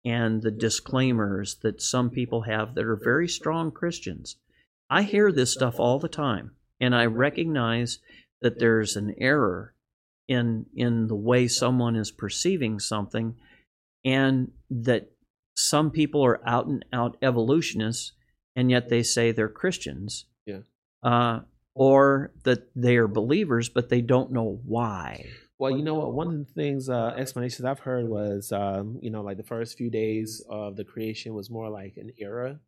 and 0.05 0.41
the 0.43 0.51
disclaimers 0.51 1.55
that 1.63 1.81
some 1.81 2.09
people 2.09 2.43
have 2.43 2.75
that 2.75 2.85
are 2.85 2.95
very 2.95 3.27
strong 3.27 3.71
Christians. 3.71 4.37
I 4.89 5.01
hear 5.01 5.31
this 5.31 5.51
stuff 5.51 5.75
all 5.79 5.99
the 5.99 6.07
time, 6.07 6.51
and 6.79 6.95
I 6.95 7.05
recognize 7.05 7.99
that 8.41 8.59
there's 8.59 8.95
an 8.95 9.15
error 9.19 9.73
in 10.27 10.67
in 10.75 11.07
the 11.07 11.15
way 11.15 11.47
someone 11.47 11.95
is 11.95 12.11
perceiving 12.11 12.79
something, 12.79 13.35
and 14.05 14.51
that 14.69 15.11
some 15.57 15.91
people 15.91 16.23
are 16.23 16.39
out 16.47 16.67
and 16.67 16.85
out 16.93 17.17
evolutionists, 17.21 18.13
and 18.55 18.69
yet 18.71 18.87
they 18.89 19.03
say 19.03 19.31
they're 19.31 19.49
Christians. 19.49 20.25
Yeah. 20.45 20.59
Uh, 21.03 21.41
or 21.73 22.31
that 22.45 22.69
they 22.75 22.95
are 22.95 23.07
believers, 23.07 23.67
but 23.67 23.89
they 23.89 23.99
don't 23.99 24.31
know 24.31 24.61
why. 24.65 25.25
Well, 25.59 25.71
you 25.71 25.83
know 25.83 25.95
what? 25.95 26.13
One 26.13 26.27
of 26.27 26.37
the 26.37 26.53
things, 26.53 26.87
uh, 26.89 27.13
explanations 27.17 27.65
I've 27.65 27.79
heard 27.79 28.07
was, 28.07 28.51
um, 28.53 28.97
you 29.01 29.09
know, 29.09 29.21
like 29.21 29.35
the 29.37 29.43
first 29.43 29.77
few 29.77 29.89
days 29.89 30.41
of 30.49 30.77
the 30.77 30.85
creation 30.85 31.33
was 31.33 31.49
more 31.49 31.69
like 31.69 31.97
an 31.97 32.11
era. 32.17 32.59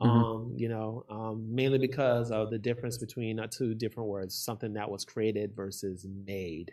Mhm. 0.00 0.06
Um, 0.06 0.54
you 0.56 0.68
know, 0.68 1.04
um, 1.08 1.54
mainly 1.54 1.78
because 1.78 2.30
of 2.30 2.50
the 2.50 2.58
difference 2.58 2.98
between 2.98 3.38
uh, 3.38 3.46
two 3.48 3.74
different 3.74 4.08
words, 4.08 4.34
something 4.34 4.72
that 4.74 4.90
was 4.90 5.04
created 5.04 5.54
versus 5.54 6.04
made, 6.04 6.72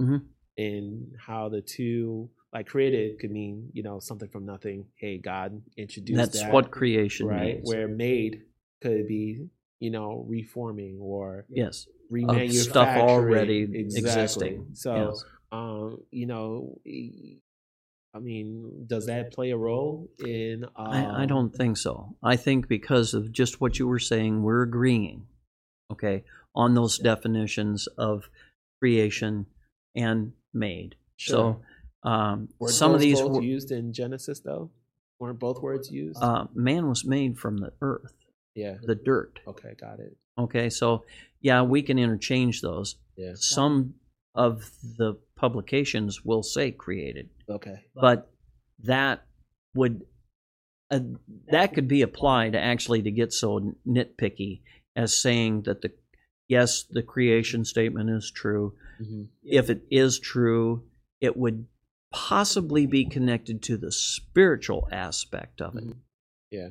Mhm. 0.00 0.26
and 0.56 1.14
how 1.18 1.48
the 1.50 1.60
two, 1.62 2.30
like 2.52 2.66
created, 2.66 3.18
could 3.20 3.30
mean, 3.30 3.70
you 3.72 3.82
know, 3.82 4.00
something 4.00 4.28
from 4.28 4.44
nothing. 4.44 4.86
Hey, 4.96 5.18
God 5.18 5.62
introduced 5.76 6.16
That's 6.16 6.42
that, 6.42 6.52
what 6.52 6.70
creation 6.70 7.26
right? 7.26 7.56
means. 7.56 7.68
Where 7.68 7.88
made 7.88 8.42
could 8.82 9.06
be, 9.06 9.46
you 9.78 9.90
know, 9.90 10.24
reforming 10.28 10.98
or 11.00 11.46
yes, 11.48 11.86
remanufacturing 12.12 12.70
stuff 12.70 12.96
already 12.96 13.62
exactly. 13.62 13.98
existing. 13.98 14.66
So, 14.74 15.10
yes. 15.10 15.24
um, 15.52 15.98
you 16.10 16.26
know, 16.26 16.78
i 18.12 18.18
mean, 18.18 18.86
does 18.88 19.06
that 19.06 19.32
play 19.32 19.50
a 19.50 19.56
role 19.56 20.08
in? 20.18 20.64
Um, 20.74 20.86
I, 20.88 21.22
I 21.22 21.26
don't 21.26 21.54
think 21.54 21.76
so. 21.76 22.16
I 22.22 22.34
think 22.34 22.66
because 22.66 23.14
of 23.14 23.30
just 23.30 23.60
what 23.60 23.78
you 23.78 23.86
were 23.86 24.00
saying, 24.00 24.42
we're 24.42 24.62
agreeing, 24.62 25.26
okay, 25.92 26.24
on 26.54 26.74
those 26.74 26.98
definitions 26.98 27.86
of 27.96 28.28
creation 28.80 29.46
and 29.94 30.32
made. 30.52 30.96
Sure. 31.16 31.36
So 31.36 31.62
um, 32.02 32.48
Were 32.58 32.68
some 32.72 32.94
of 32.94 33.00
these 33.00 33.20
wo- 33.22 33.40
used 33.40 33.70
in 33.70 33.92
Genesis 33.92 34.40
though? 34.40 34.70
Weren't 35.18 35.38
both 35.38 35.60
words 35.60 35.90
used? 35.90 36.22
uh, 36.22 36.46
man 36.54 36.88
was 36.88 37.04
made 37.04 37.38
from 37.38 37.58
the 37.58 37.72
earth, 37.82 38.14
yeah. 38.54 38.76
the 38.82 38.94
dirt. 38.94 39.38
Okay, 39.46 39.74
got 39.78 40.00
it. 40.00 40.16
Okay, 40.38 40.70
so 40.70 41.04
yeah, 41.40 41.62
we 41.62 41.82
can 41.82 41.98
interchange 41.98 42.62
those. 42.62 42.96
Yeah. 43.16 43.32
Some 43.34 43.94
of 44.34 44.70
the 44.96 45.18
publications 45.36 46.24
will 46.24 46.42
say 46.42 46.70
created, 46.70 47.28
Okay. 47.50 47.80
but 47.94 48.30
that 48.84 49.26
would 49.74 50.02
uh, 50.90 51.00
that 51.50 51.74
could 51.74 51.86
be 51.86 52.02
applied 52.02 52.54
actually 52.54 53.02
to 53.02 53.10
get 53.10 53.32
so 53.32 53.74
nitpicky 53.86 54.62
as 54.96 55.14
saying 55.16 55.62
that 55.62 55.82
the 55.82 55.92
yes 56.48 56.84
the 56.90 57.02
creation 57.02 57.64
statement 57.64 58.10
is 58.10 58.30
true 58.34 58.74
hmm 58.98 59.24
if 59.44 59.70
it 59.70 59.82
is 59.90 60.18
true 60.18 60.82
it 61.20 61.36
would 61.36 61.66
possibly 62.12 62.86
be 62.86 63.04
connected 63.04 63.62
to 63.62 63.76
the 63.76 63.92
spiritual 63.92 64.88
aspect 64.92 65.60
of 65.60 65.76
it 65.76 65.84
Mhm. 65.84 65.96
Yeah. 66.50 66.70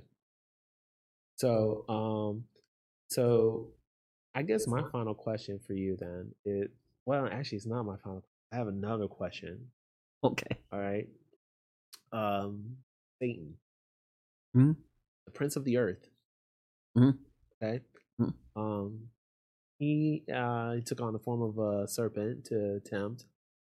So, 1.37 1.85
um, 1.87 2.47
so 3.09 3.73
I 4.35 4.43
guess 4.43 4.67
my 4.67 4.83
final 4.91 5.15
question 5.15 5.59
for 5.59 5.73
you 5.73 5.95
then 5.97 6.35
is 6.45 6.69
well, 7.05 7.25
actually, 7.27 7.55
it's 7.57 7.65
not 7.65 7.83
my 7.83 7.97
final. 7.97 8.23
I 8.51 8.57
have 8.57 8.67
another 8.67 9.07
question. 9.07 9.71
okay 10.23 10.57
All 10.71 10.79
right. 10.79 11.07
Um, 12.11 12.77
Satan, 13.21 13.57
Mhm. 14.55 14.75
the 15.25 15.31
prince 15.31 15.55
of 15.55 15.63
the 15.63 15.77
earth. 15.77 16.09
Mhm. 16.97 17.17
Okay. 17.61 17.83
Mhm. 18.19 18.33
Um, 18.55 19.09
he 19.79 20.23
uh 20.31 20.73
he 20.73 20.81
took 20.81 20.99
on 21.01 21.13
the 21.13 21.19
form 21.19 21.41
of 21.41 21.57
a 21.57 21.87
serpent 21.87 22.45
to 22.45 22.81
tempt 22.81 23.25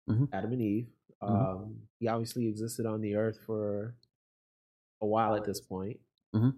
Mhm. 0.09 0.29
Adam 0.31 0.51
and 0.53 0.61
Eve. 0.61 0.87
Mhm. 1.21 1.29
Um, 1.29 1.81
he 1.99 2.07
obviously 2.07 2.47
existed 2.47 2.85
on 2.85 3.01
the 3.01 3.15
earth 3.15 3.39
for 3.45 3.95
a 5.01 5.05
while 5.05 5.35
at 5.35 5.43
this 5.45 5.59
point. 5.61 5.99
Mhm. 6.33 6.55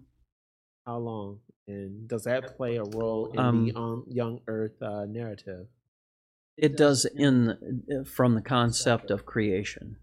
How 0.86 0.98
long? 0.98 1.40
And 1.66 2.08
does 2.08 2.24
that 2.24 2.56
play 2.56 2.76
a 2.76 2.84
role 2.84 3.26
in 3.32 3.66
the 3.66 3.74
um, 3.78 4.04
young 4.08 4.40
Earth 4.46 4.80
uh, 4.82 5.04
narrative? 5.06 5.68
it 6.56 6.76
does 6.76 7.06
in 7.06 8.04
from 8.04 8.34
the 8.34 8.42
concept 8.42 9.10
of 9.10 9.24
creation 9.24 9.96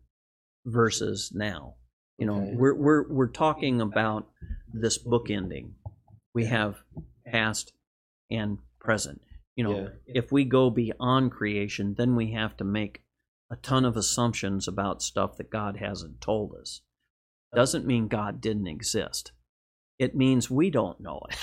versus 0.66 1.32
now 1.36 1.76
you 2.18 2.26
know 2.26 2.42
Okay. 2.42 2.56
we're 2.56 2.74
we're 2.74 3.08
we're 3.10 3.28
talking 3.28 3.80
about 3.80 4.32
this 4.74 4.98
book 4.98 5.30
ending 5.30 5.76
we 6.34 6.46
have 6.46 6.82
past 7.28 7.74
and 8.32 8.58
present 8.80 9.22
you 9.56 9.64
know 9.64 9.82
Yeah. 9.82 9.90
if 10.08 10.32
we 10.32 10.46
go 10.46 10.72
beyond 10.72 11.32
creation 11.32 11.94
then 11.96 12.16
we 12.16 12.32
have 12.32 12.58
to 12.58 12.64
make 12.64 13.04
a 13.50 13.56
ton 13.56 13.86
of 13.86 13.96
assumptions 13.96 14.68
about 14.68 15.02
stuff 15.02 15.38
that 15.38 15.50
god 15.50 15.78
hasn't 15.78 16.22
told 16.22 16.54
us. 16.56 16.82
Doesn't 17.56 17.86
mean 17.86 18.08
god 18.08 18.42
didn't 18.42 18.68
exist 18.68 19.32
it 20.00 20.16
means 20.16 20.50
we 20.50 20.70
don't 20.70 21.00
know 21.00 21.20
it 21.30 21.38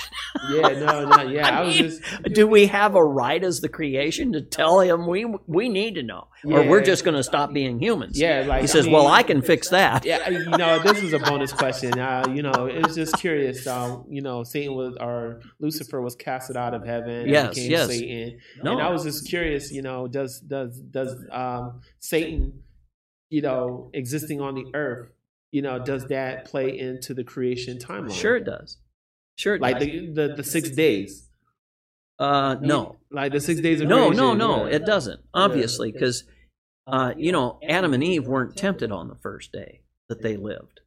Yeah, 0.51 0.69
no, 0.81 1.05
no, 1.09 1.23
yeah. 1.29 1.49
I, 1.49 1.62
I 1.62 1.64
was 1.67 1.77
just 1.77 2.03
do 2.33 2.47
we 2.47 2.67
have 2.67 2.95
a 2.95 3.03
right 3.05 3.43
as 3.43 3.61
the 3.61 3.69
creation 3.69 4.33
to 4.33 4.43
tell 4.43 4.81
him 4.81 5.07
we 5.07 5.25
we 5.47 5.69
need 5.69 5.95
to 5.97 6.03
know 6.03 6.29
or 6.45 6.62
we're 6.69 6.83
just 6.83 7.05
going 7.05 7.17
to 7.17 7.23
stop 7.23 7.53
being 7.53 7.81
humans 7.81 8.19
yeah, 8.21 8.45
like 8.47 8.61
he 8.61 8.67
says 8.67 8.87
I 8.87 8.90
well 8.90 9.07
i 9.07 9.23
can 9.23 9.40
fix 9.43 9.71
that 9.71 10.05
Yeah, 10.05 10.29
you 10.29 10.45
know, 10.51 10.79
this 10.83 11.03
is 11.03 11.12
a 11.12 11.19
bonus 11.19 11.53
question. 11.53 11.99
Uh, 11.99 12.27
you 12.33 12.43
know, 12.43 12.67
it 12.67 12.85
was 12.87 12.95
just 12.95 13.17
curious. 13.19 13.67
Um, 13.67 14.05
you 14.09 14.21
know, 14.21 14.45
Satan 14.45 14.75
was 14.75 14.97
or 15.01 15.40
Lucifer 15.61 16.01
was 16.01 16.14
casted 16.14 16.57
out 16.57 16.75
of 16.75 16.85
heaven. 16.85 17.11
and 17.23 17.31
Yes, 17.31 17.55
became 17.55 17.71
yes. 17.71 17.88
Satan. 17.88 18.38
No. 18.62 18.73
And 18.73 18.83
I 18.83 18.90
was 18.90 19.03
just 19.05 19.27
curious. 19.29 19.73
You 19.73 19.83
know, 19.83 20.07
does 20.07 20.40
does 20.40 20.79
does 20.79 21.14
um, 21.33 21.81
Satan, 22.01 22.62
you 23.31 23.40
know, 23.43 23.90
existing 23.95 24.40
on 24.40 24.55
the 24.55 24.67
earth, 24.75 25.11
you 25.55 25.62
know, 25.62 25.79
does 25.79 26.07
that 26.07 26.45
play 26.47 26.79
into 26.79 27.14
the 27.14 27.25
creation 27.25 27.79
timeline? 27.79 28.12
sure 28.12 28.37
it 28.37 28.45
does 28.45 28.79
sure 29.37 29.55
it 29.57 29.61
Like 29.61 29.79
does. 29.79 29.87
the, 29.88 30.12
the 30.29 30.35
the 30.37 30.45
six 30.45 30.71
days. 30.71 31.29
uh 32.19 32.57
no 32.61 32.97
Like 33.11 33.33
the 33.33 33.40
six 33.40 33.61
days 33.61 33.81
of 33.81 33.88
no 33.88 34.09
creation. 34.09 34.17
no 34.17 34.35
no 34.35 34.67
yeah. 34.67 34.77
it 34.77 34.85
doesn't 34.87 35.21
obviously 35.33 35.90
because 35.93 36.25
uh 36.87 37.12
you 37.17 37.33
know 37.33 37.59
adam 37.69 37.93
and 37.95 38.03
eve 38.05 38.27
weren't 38.27 38.57
tempted 38.57 38.90
on 38.93 39.09
the 39.09 39.14
first 39.27 39.53
day 39.53 39.81
that 40.09 40.23
they 40.23 40.37
lived 40.37 40.81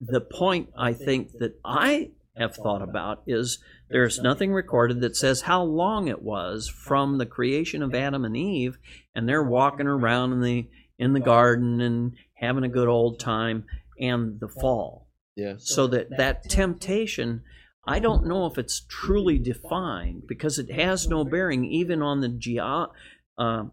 the 0.00 0.20
point 0.20 0.68
i 0.76 0.92
think 0.92 1.32
that 1.38 1.52
i 1.64 2.10
have 2.36 2.54
thought 2.54 2.82
about 2.82 3.22
is 3.26 3.58
there's 3.90 4.18
nothing 4.20 4.52
recorded 4.52 5.00
that 5.00 5.16
says 5.16 5.42
how 5.42 5.62
long 5.62 6.08
it 6.08 6.22
was 6.22 6.68
from 6.68 7.18
the 7.18 7.26
creation 7.26 7.82
of 7.82 7.94
adam 7.94 8.24
and 8.24 8.36
eve 8.36 8.78
and 9.14 9.28
they're 9.28 9.42
walking 9.42 9.86
around 9.86 10.32
in 10.32 10.40
the 10.42 10.68
in 10.98 11.12
the 11.14 11.20
garden 11.20 11.80
and 11.80 12.12
having 12.40 12.64
a 12.64 12.68
good 12.68 12.88
old 12.88 13.20
time 13.20 13.64
and 14.00 14.40
the 14.40 14.48
fall. 14.48 15.06
Yeah. 15.36 15.54
So 15.58 15.86
that 15.88 16.08
that 16.16 16.48
temptation, 16.50 17.42
I 17.86 17.98
don't 18.00 18.26
know 18.26 18.46
if 18.46 18.58
it's 18.58 18.82
truly 18.88 19.38
defined 19.38 20.24
because 20.26 20.58
it 20.58 20.70
has 20.72 21.06
no 21.06 21.24
bearing 21.24 21.64
even 21.66 22.02
on 22.02 22.20
the 22.20 22.28
geo, 22.28 22.92
uh, 23.38 23.64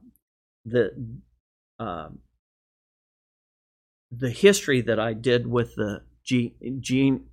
the 0.65 0.91
uh, 1.79 2.09
the 4.11 4.29
history 4.29 4.81
that 4.81 4.99
I 4.99 5.13
did 5.13 5.47
with 5.47 5.75
the 5.75 6.01
ge- 6.23 6.53
gene. 6.79 7.25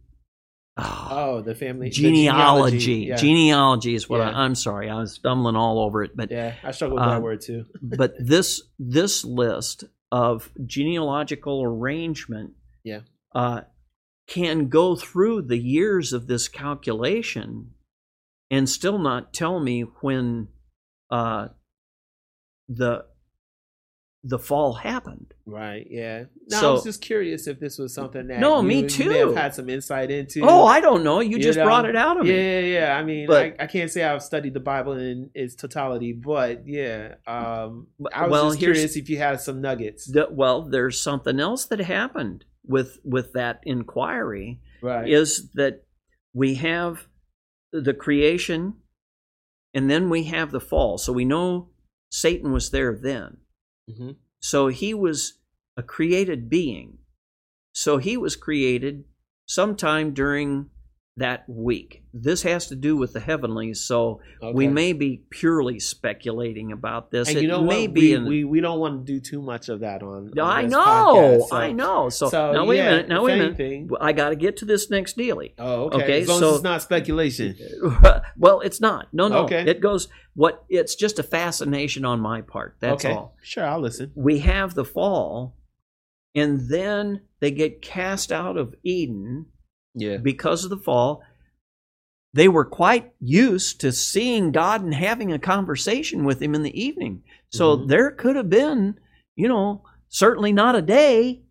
ah, 0.76 1.08
Oh, 1.26 1.40
the 1.40 1.54
family 1.54 1.88
the 1.88 1.94
genealogy. 1.94 3.06
Yeah. 3.08 3.16
Genealogy 3.16 3.94
is 3.94 4.08
what 4.08 4.18
Yeah. 4.18 4.30
I, 4.30 4.44
I'm 4.44 4.54
sorry. 4.54 4.90
I 4.90 4.96
was 4.98 5.12
stumbling 5.12 5.54
all 5.56 5.78
over 5.80 6.02
it, 6.02 6.16
but 6.16 6.30
yeah, 6.30 6.54
I 6.64 6.72
struggle 6.72 6.96
with 6.96 7.04
that 7.04 7.16
Um, 7.16 7.22
word 7.22 7.40
too. 7.42 7.66
but 7.82 8.14
this 8.18 8.62
this 8.78 9.24
list 9.24 9.84
of 10.14 10.48
genealogical 10.64 11.60
arrangement 11.64 12.52
Yeah. 12.84 13.00
uh, 13.34 13.62
can 14.28 14.68
go 14.68 14.94
through 14.94 15.42
the 15.42 15.58
years 15.58 16.12
of 16.12 16.28
this 16.28 16.46
calculation 16.46 17.74
and 18.48 18.68
still 18.70 18.96
not 18.98 19.34
tell 19.34 19.58
me 19.58 19.80
when 19.80 20.46
uh, 21.10 21.48
the 22.68 23.06
the 24.26 24.38
fall 24.38 24.72
happened. 24.72 25.34
Right. 25.44 25.86
Yeah. 25.90 26.24
No, 26.48 26.70
I 26.70 26.72
was 26.72 26.84
just 26.84 27.02
curious 27.02 27.46
if 27.46 27.60
this 27.60 27.76
was 27.76 27.92
something 27.92 28.26
that 28.28 28.40
No, 28.40 28.62
you, 28.62 28.66
me 28.68 28.80
you 28.80 28.88
too. 28.88 29.10
have 29.10 29.36
had 29.36 29.54
some 29.54 29.68
insight 29.68 30.10
into. 30.10 30.40
Oh, 30.42 30.64
I 30.64 30.80
don't 30.80 31.04
know. 31.04 31.20
You 31.20 31.36
You 31.36 31.42
just 31.42 31.58
know? 31.58 31.64
brought 31.66 31.84
it 31.86 31.94
out 31.94 32.18
of 32.18 32.26
yeah, 32.26 32.32
me. 32.32 32.72
yeah, 32.72 32.78
yeah. 32.80 32.96
I 32.96 33.04
mean, 33.04 33.26
But- 33.26 33.42
I, 33.60 33.64
I 33.64 33.66
can't 33.66 33.90
say 33.90 34.02
I've 34.02 34.22
studied 34.22 34.54
the 34.54 34.60
Bible 34.60 34.92
in 34.94 35.28
its 35.34 35.54
totality, 35.54 36.14
but 36.14 36.66
yeah, 36.66 37.16
um, 37.26 37.88
I 38.14 38.22
was 38.22 38.30
well, 38.30 38.46
just 38.48 38.60
curious 38.60 38.96
if 38.96 39.10
you 39.10 39.18
had 39.18 39.42
some 39.42 39.60
nuggets. 39.60 40.06
The- 40.10 40.28
well, 40.30 40.62
there's 40.62 40.98
something 40.98 41.38
else 41.38 41.66
that 41.66 41.80
happened 41.80 42.46
with 42.66 42.98
with 43.04 43.34
that 43.34 43.60
inquiry. 43.64 44.60
Right. 44.82 45.08
is 45.08 45.50
that 45.54 45.84
we 46.34 46.54
have 46.56 47.06
the 47.72 47.94
creation 47.94 48.74
and 49.72 49.90
then 49.90 50.08
we 50.10 50.24
have 50.24 50.50
the 50.50 50.60
fall. 50.60 50.98
So 50.98 51.12
we 51.12 51.24
know 51.24 51.70
Satan 52.10 52.52
was 52.52 52.70
there 52.70 52.94
then. 52.94 53.38
Hmm 53.88 54.12
So 54.40 54.68
he 54.68 54.94
was 54.94 55.38
a 55.76 55.82
created 55.82 56.48
being. 56.48 56.98
So 57.72 57.98
he 57.98 58.16
was 58.16 58.36
created 58.36 59.04
sometime 59.46 60.14
during 60.14 60.70
that 61.16 61.44
week. 61.48 62.02
This 62.12 62.42
has 62.42 62.66
to 62.68 62.74
do 62.76 62.96
with 62.96 63.12
the 63.12 63.20
heavenlies, 63.20 63.80
so 63.80 64.20
we 64.52 64.66
may 64.66 64.92
be 64.92 65.22
purely 65.30 65.78
speculating 65.78 66.72
about 66.72 67.12
this. 67.12 67.28
And 67.28 67.38
it 67.38 67.42
you 67.42 67.48
know 67.48 67.62
may 67.62 67.86
what? 67.86 67.94
be 67.94 68.00
We, 68.00 68.12
in 68.14 68.26
we 68.26 68.44
we 68.44 68.60
don't 68.60 68.80
want 68.80 69.06
to 69.06 69.12
do 69.12 69.20
too 69.20 69.40
much 69.40 69.68
of 69.68 69.80
that 69.80 70.02
on. 70.02 70.32
on 70.36 70.40
I 70.40 70.62
know, 70.62 70.78
podcast, 70.78 71.48
so- 71.48 71.56
I 71.56 71.72
know. 71.72 72.08
So, 72.08 72.28
so, 72.30 72.52
now 72.52 72.64
wait 72.64 72.80
a 72.80 72.84
minute. 72.84 73.08
Now 73.08 73.24
wait 73.24 73.34
a 73.34 73.36
minute. 73.36 73.60
anything- 73.60 73.90
I 74.00 74.12
got 74.12 74.30
to 74.30 74.36
get 74.36 74.56
to 74.58 74.64
this 74.64 74.90
next 74.90 75.16
dealie. 75.16 75.52
Oh, 75.56 75.84
okay. 75.84 76.02
Okay, 76.02 76.22
as 76.22 76.28
long 76.28 76.40
so- 76.40 76.48
as 76.50 76.54
it's 76.56 76.64
not 76.64 76.82
speculation. 76.82 77.56
well, 78.36 78.60
it's 78.60 78.80
not. 78.80 79.08
No, 79.12 79.28
no. 79.28 79.44
Okay. 79.44 79.64
It 79.68 79.80
goes 79.80 80.08
what 80.34 80.64
it's 80.68 80.96
just 80.96 81.20
a 81.20 81.22
fascination 81.22 82.04
on 82.04 82.18
my 82.20 82.40
part. 82.40 82.76
That's 82.80 83.04
okay. 83.04 83.14
all. 83.14 83.36
Sure, 83.42 83.64
I'll 83.64 83.80
listen. 83.80 84.10
We 84.16 84.40
have 84.40 84.74
the 84.74 84.84
fall 84.84 85.56
and 86.34 86.68
then 86.68 87.20
they 87.38 87.52
get 87.52 87.82
cast 87.82 88.32
out 88.32 88.56
of 88.56 88.74
Eden 88.82 89.46
Yeah. 89.94 90.16
because 90.18 90.64
of 90.64 90.70
the 90.70 90.76
fall. 90.76 91.22
They 92.32 92.48
were 92.48 92.64
quite 92.64 93.12
used 93.20 93.80
to 93.82 93.92
seeing 93.92 94.50
God 94.50 94.82
and 94.82 94.92
having 94.92 95.32
a 95.32 95.38
conversation 95.38 96.24
with 96.24 96.42
him 96.42 96.54
in 96.54 96.62
the 96.64 96.78
evening. 96.80 97.22
So 97.52 97.76
Mhm. 97.76 97.88
there 97.88 98.10
could 98.10 98.34
have 98.34 98.50
been, 98.50 98.98
you 99.36 99.46
know, 99.46 99.84
certainly 100.08 100.52
not 100.52 100.74
a 100.74 100.82
day 100.82 101.44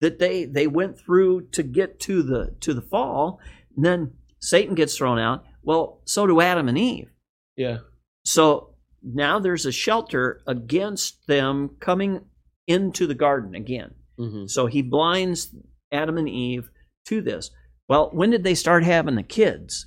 that 0.00 0.18
they 0.18 0.44
they 0.44 0.66
went 0.66 0.98
through 0.98 1.48
to 1.50 1.62
get 1.62 2.00
to 2.00 2.22
the 2.22 2.56
to 2.60 2.74
the 2.74 2.82
fall. 2.82 3.38
And 3.76 3.84
then 3.84 4.12
Satan 4.40 4.74
gets 4.74 4.96
thrown 4.96 5.18
out. 5.20 5.44
Well, 5.62 6.00
so 6.04 6.26
do 6.26 6.40
Adam 6.40 6.68
and 6.68 6.78
Eve. 6.78 7.10
Yeah. 7.56 7.78
So 8.24 8.74
now 9.02 9.38
there's 9.38 9.66
a 9.66 9.72
shelter 9.72 10.40
against 10.46 11.26
them 11.28 11.76
coming 11.80 12.24
into 12.66 13.06
the 13.06 13.14
garden 13.14 13.54
again. 13.54 13.94
hmm 14.16 14.46
So 14.46 14.66
he 14.66 14.82
blinds 14.82 15.54
Adam 15.92 16.18
and 16.18 16.28
Eve 16.28 16.70
to 17.06 17.22
this. 17.22 17.50
Well, 17.88 18.10
when 18.12 18.30
did 18.30 18.44
they 18.44 18.54
start 18.54 18.84
having 18.84 19.14
the 19.14 19.22
kids? 19.22 19.86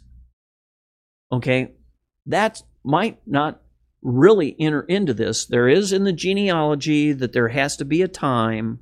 Okay, 1.31 1.73
that 2.25 2.61
might 2.83 3.19
not 3.25 3.61
really 4.01 4.55
enter 4.59 4.81
into 4.81 5.13
this. 5.13 5.45
There 5.45 5.69
is 5.69 5.93
in 5.93 6.03
the 6.03 6.13
genealogy 6.13 7.13
that 7.13 7.33
there 7.33 7.49
has 7.49 7.77
to 7.77 7.85
be 7.85 8.01
a 8.01 8.07
time 8.07 8.79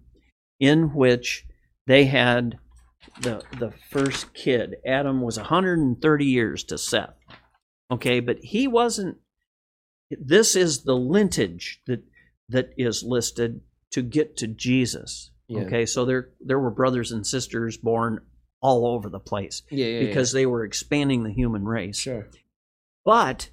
in 0.59 0.93
which 0.93 1.45
they 1.85 2.05
had 2.05 2.57
the 3.21 3.43
the 3.57 3.73
first 3.89 4.33
kid. 4.33 4.75
Adam 4.85 5.21
was 5.21 5.37
130 5.37 6.25
years 6.25 6.63
to 6.65 6.77
Seth. 6.77 7.15
Okay, 7.91 8.19
but 8.19 8.37
he 8.39 8.67
wasn't 8.67 9.17
this 10.11 10.55
is 10.55 10.83
the 10.83 10.95
lineage 10.95 11.81
that 11.87 12.03
that 12.49 12.69
is 12.77 13.03
listed 13.03 13.61
to 13.91 14.01
get 14.01 14.37
to 14.37 14.47
Jesus. 14.47 15.31
Yeah. 15.47 15.61
Okay, 15.61 15.85
so 15.85 16.05
there 16.05 16.29
there 16.39 16.59
were 16.59 16.71
brothers 16.71 17.11
and 17.11 17.25
sisters 17.25 17.77
born 17.77 18.21
all 18.61 18.85
over 18.85 19.09
the 19.09 19.19
place 19.19 19.63
Yeah, 19.69 19.85
yeah, 19.85 19.99
because 19.99 20.31
they 20.31 20.45
were 20.45 20.63
expanding 20.63 21.23
the 21.23 21.31
human 21.33 21.65
race. 21.65 21.97
sure. 21.97 22.27
But 23.05 23.49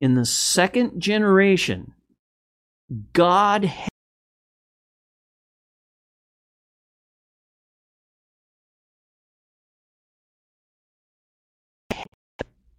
in 0.00 0.14
the 0.14 0.26
second 0.26 1.00
generation, 1.00 1.94
God 3.12 3.72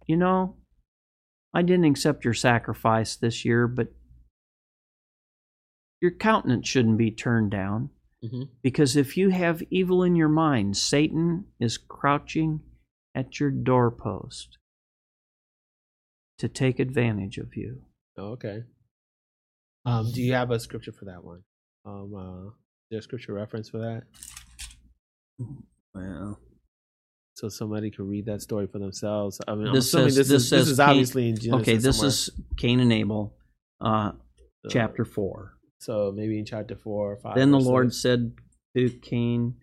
you 0.06 0.16
know, 0.16 0.56
I 1.54 1.62
didn't 1.62 1.86
accept 1.86 2.24
your 2.24 2.34
sacrifice 2.34 3.16
this 3.16 3.44
year, 3.44 3.66
but 3.66 3.88
your 6.00 6.10
countenance 6.10 6.68
shouldn't 6.68 6.98
be 6.98 7.10
turned 7.10 7.50
down. 7.50 7.90
Hmm 8.22 8.42
Because 8.62 8.96
if 8.96 9.16
you 9.16 9.30
have 9.30 9.62
evil 9.70 10.02
in 10.02 10.14
your 10.16 10.28
mind, 10.28 10.76
Satan 10.76 11.46
is 11.60 11.76
crouching 11.78 12.60
at 13.14 13.38
your 13.40 13.50
doorpost 13.50 14.58
to 16.38 16.48
take 16.48 16.78
advantage 16.80 17.38
of 17.38 17.56
you. 17.56 17.82
Oh, 18.18 18.32
okay. 18.32 18.62
Um, 19.84 20.10
do 20.12 20.22
you 20.22 20.32
have 20.34 20.50
a 20.50 20.58
scripture 20.60 20.92
for 20.92 21.06
that 21.06 21.24
one? 21.24 21.42
Um, 21.84 22.14
uh, 22.14 22.46
is 22.48 22.52
there 22.90 22.98
a 23.00 23.02
scripture 23.02 23.32
reference 23.34 23.68
for 23.68 23.78
that? 23.78 24.02
Well, 25.94 26.38
So 27.34 27.48
somebody 27.48 27.90
can 27.90 28.06
read 28.06 28.26
that 28.26 28.40
story 28.42 28.66
for 28.66 28.78
themselves. 28.78 29.40
I 29.48 29.54
mean, 29.54 29.68
I'm 29.68 29.74
This 29.74 29.86
assuming 29.88 30.10
says- 30.10 30.16
this, 30.16 30.28
this 30.28 30.42
is 30.44 30.50
this 30.50 30.60
says 30.60 30.68
is 30.68 30.78
Cain- 30.78 30.88
obviously 30.88 31.28
in 31.28 31.36
Genesis. 31.36 31.62
okay, 31.62 31.76
this 31.76 31.96
somewhere. 31.96 32.08
is 32.08 32.30
Cain 32.56 32.80
and 32.80 32.92
Abel, 32.92 33.36
uh, 33.80 34.12
So- 34.12 34.68
chapter 34.70 35.04
4. 35.04 35.58
So 35.82 36.12
maybe 36.14 36.38
in 36.38 36.44
chapter 36.44 36.76
four 36.76 37.12
or 37.12 37.16
five. 37.16 37.34
Then 37.34 37.50
the 37.50 37.58
or 37.58 37.62
Lord 37.62 37.92
six. 37.92 38.02
said 38.02 38.32
to 38.76 38.88
Cain, 39.00 39.56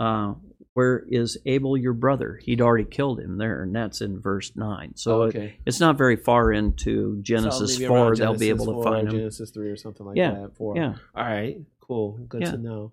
uh, 0.00 0.34
Where 0.72 1.04
is 1.08 1.38
Abel 1.46 1.76
your 1.76 1.92
brother? 1.92 2.40
He'd 2.42 2.60
already 2.60 2.84
killed 2.84 3.20
him 3.20 3.38
there, 3.38 3.62
and 3.62 3.72
that's 3.72 4.00
in 4.00 4.20
verse 4.20 4.50
9. 4.56 4.96
So 4.96 5.22
Oh, 5.22 5.26
it- 5.26 5.52
it's 5.64 5.78
not 5.78 5.96
very 5.96 6.16
far 6.16 6.52
into 6.52 7.20
Genesis 7.22 7.78
maybe 7.78 7.86
4. 7.86 7.98
around 7.98 8.16
They'll 8.16 8.36
be 8.36 8.48
able 8.48 8.66
to 8.74 8.82
find 8.82 9.06
him. 9.06 9.14
Genesis 9.14 9.50
three 9.52 9.70
or 9.70 9.76
something 9.76 10.04
like 10.04 10.16
Yeah, 10.16 10.32
that. 10.34 10.56
Four. 10.56 10.76
Yeah. 10.76 10.96
All 11.14 11.22
right. 11.24 11.64
Cool. 11.78 12.18
Good 12.28 12.42
Yeah. 12.42 12.50
to 12.50 12.58
know. 12.58 12.92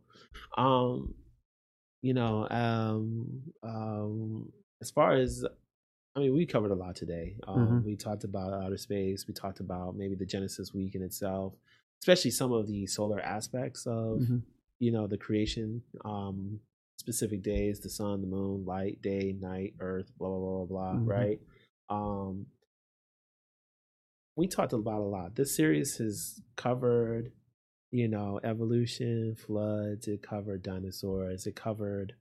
Um, 0.56 1.16
you 2.04 2.14
know, 2.14 2.48
um, 2.52 3.42
um, 3.64 4.52
as 4.80 4.92
far 4.92 5.14
as 5.14 5.44
I 6.16 6.20
mean, 6.20 6.34
we 6.34 6.46
covered 6.46 6.72
a 6.72 6.76
lot 6.76 6.96
today. 6.98 7.38
Um, 7.48 7.68
Mhm. 7.82 7.86
We 7.86 7.96
talked 7.96 8.26
about 8.26 8.52
outer 8.54 8.76
space. 8.78 9.28
We 9.30 9.34
talked 9.34 9.62
about 9.62 9.96
maybe 9.96 10.14
the 10.14 10.26
Genesis 10.26 10.74
week 10.74 10.94
in 10.94 11.02
itself, 11.02 11.56
especially 12.02 12.32
some 12.32 12.52
of 12.52 12.68
the 12.68 12.86
solar 12.88 13.20
aspects 13.22 13.86
of 13.86 14.20
Mhm. 14.20 14.42
you 14.80 14.92
know 14.92 15.06
the 15.08 15.18
creation, 15.18 15.84
um, 16.04 16.60
specific 16.98 17.42
days, 17.44 17.80
the 17.80 17.90
sun, 17.90 18.22
the 18.22 18.28
moon, 18.28 18.66
light, 18.66 19.02
day, 19.02 19.34
night, 19.34 19.76
earth, 19.80 20.12
blah 20.18 20.28
blah 20.30 20.40
blah 20.40 20.66
blah 20.66 20.66
blah. 20.66 21.00
Mhm. 21.00 21.08
Right. 21.08 21.42
Um, 21.90 22.48
we 24.36 24.48
talked 24.48 24.74
about 24.74 25.02
a 25.02 25.06
lot. 25.06 25.36
This 25.36 25.56
series 25.56 25.98
has 25.98 26.42
covered, 26.56 27.32
you 27.92 28.08
know, 28.08 28.40
evolution, 28.44 29.36
floods. 29.36 30.08
It 30.08 30.22
covered 30.24 30.64
dinosaurs. 30.64 31.46
It 31.46 31.56
covered 31.56 32.16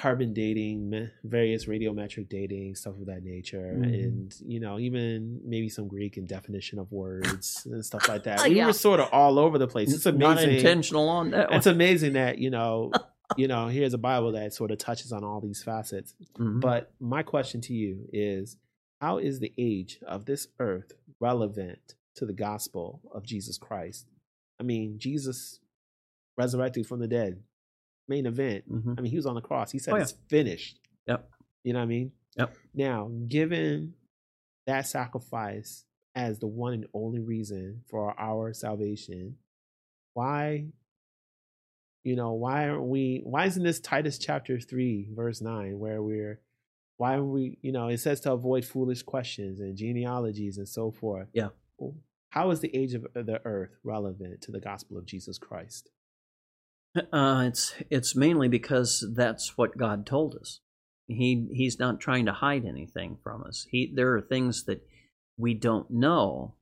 carbon 0.00 0.32
dating, 0.32 1.10
various 1.24 1.66
radiometric 1.66 2.28
dating, 2.28 2.74
stuff 2.74 2.94
of 3.00 3.06
that 3.06 3.22
nature, 3.22 3.74
Mhm. 3.76 4.04
and 4.04 4.34
you 4.46 4.58
know, 4.60 4.78
even 4.78 5.40
maybe 5.44 5.68
some 5.68 5.88
Greek 5.88 6.16
and 6.16 6.26
definition 6.26 6.78
of 6.78 6.90
words 6.90 7.66
and 7.70 7.84
stuff 7.84 8.08
like 8.08 8.24
that. 8.24 8.40
We 8.48 8.56
Yeah. 8.56 8.66
were 8.66 8.72
sort 8.72 9.00
of 9.00 9.08
all 9.12 9.38
over 9.38 9.58
the 9.58 9.66
place. 9.68 9.92
It's 9.92 10.06
Not 10.06 10.14
amazing. 10.38 10.56
intentional 10.56 11.08
on 11.08 11.30
that 11.32 11.52
It's 11.52 11.66
amazing 11.66 12.14
that 12.14 12.38
you 12.38 12.50
know, 12.50 12.92
you 13.36 13.46
know, 13.46 13.68
here's 13.68 13.92
a 13.94 13.98
Bible 13.98 14.32
that 14.32 14.54
sort 14.54 14.70
of 14.70 14.78
touches 14.78 15.12
on 15.12 15.22
all 15.22 15.40
these 15.40 15.62
facets. 15.62 16.14
Mhm. 16.38 16.60
But 16.60 16.92
my 16.98 17.22
question 17.22 17.60
to 17.62 17.74
you 17.74 18.08
is 18.12 18.56
how 19.00 19.18
is 19.18 19.38
the 19.40 19.52
age 19.58 20.00
of 20.06 20.24
this 20.24 20.48
earth 20.58 20.92
relevant 21.20 21.94
to 22.16 22.24
the 22.26 22.32
gospel 22.32 23.00
of 23.12 23.24
Jesus 23.26 23.58
Christ? 23.58 24.06
I 24.58 24.62
mean, 24.62 24.98
Jesus 24.98 25.60
resurrected 26.38 26.86
from 26.86 27.00
the 27.00 27.08
dead. 27.08 27.42
Main 28.10 28.26
event. 28.26 28.70
Mhm. 28.70 28.98
I 28.98 29.00
mean, 29.00 29.10
he 29.10 29.16
was 29.16 29.24
on 29.26 29.34
the 29.36 29.40
cross. 29.40 29.70
He 29.70 29.78
said 29.78 29.94
Oh, 29.94 29.96
yeah. 29.96 30.02
it's 30.02 30.12
finished. 30.28 30.78
Yep. 31.06 31.30
You 31.64 31.72
know 31.72 31.78
what 31.78 31.84
I 31.84 31.88
mean? 31.88 32.12
Yep. 32.36 32.56
Now, 32.74 33.10
given 33.28 33.94
that 34.66 34.86
sacrifice 34.86 35.86
as 36.14 36.38
the 36.40 36.46
one 36.46 36.74
and 36.74 36.86
only 36.92 37.20
reason 37.20 37.82
for 37.88 38.18
our 38.20 38.52
salvation, 38.52 39.36
why, 40.14 40.66
you 42.04 42.16
know, 42.16 42.32
why 42.34 42.68
aren't 42.68 42.86
we, 42.88 43.20
why 43.24 43.46
isn't 43.46 43.62
this 43.62 43.80
Titus 43.80 44.18
chapter 44.18 44.58
3, 44.60 45.08
verse 45.14 45.40
9, 45.40 45.78
where 45.78 46.02
we're, 46.02 46.40
why 46.96 47.14
are 47.14 47.24
we, 47.24 47.58
you 47.62 47.72
know, 47.72 47.88
it 47.88 47.98
says 47.98 48.20
to 48.20 48.32
avoid 48.32 48.64
foolish 48.64 49.02
questions 49.02 49.60
and 49.60 49.76
genealogies 49.76 50.58
and 50.58 50.68
so 50.68 50.90
forth. 50.90 51.28
Yeah. 51.32 51.48
How 52.30 52.50
is 52.50 52.60
the 52.60 52.74
age 52.76 52.94
of 52.94 53.06
the 53.14 53.40
earth 53.44 53.70
relevant 53.82 54.42
to 54.42 54.52
the 54.52 54.60
gospel 54.60 54.98
of 54.98 55.06
Jesus 55.06 55.38
Christ? 55.38 55.90
Uh, 57.12 57.44
it's 57.46 57.74
it's 57.88 58.16
mainly 58.16 58.48
because 58.48 59.06
that's 59.14 59.56
what 59.56 59.78
God 59.78 60.04
told 60.04 60.34
us. 60.34 60.60
He 61.06 61.46
he's 61.52 61.78
not 61.78 62.00
trying 62.00 62.26
to 62.26 62.32
hide 62.32 62.64
anything 62.64 63.18
from 63.22 63.44
us. 63.44 63.66
He 63.70 63.92
there 63.94 64.14
are 64.16 64.20
things 64.20 64.64
that 64.64 64.82
we 65.38 65.54
don't 65.54 65.90
know, 65.90 66.54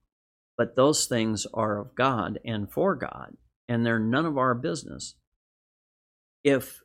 but 0.56 0.76
those 0.76 1.06
things 1.06 1.46
are 1.54 1.78
of 1.78 1.94
God 1.94 2.38
and 2.44 2.70
for 2.70 2.94
God, 2.94 3.36
and 3.68 3.84
they're 3.84 3.98
none 3.98 4.26
of 4.26 4.38
our 4.38 4.54
business. 4.54 5.14
If 6.44 6.82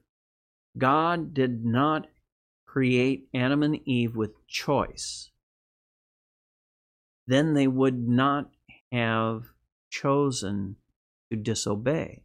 God 0.77 1.33
did 1.33 1.65
not 1.65 2.07
create 2.65 3.27
Adam 3.35 3.61
and 3.61 3.79
Eve 3.87 4.15
with 4.15 4.47
choice, 4.47 5.31
then 7.27 7.53
they 7.53 7.67
would 7.67 8.07
not 8.07 8.49
have 8.91 9.43
chosen 9.91 10.77
to 11.31 11.37
disobey. 11.37 12.22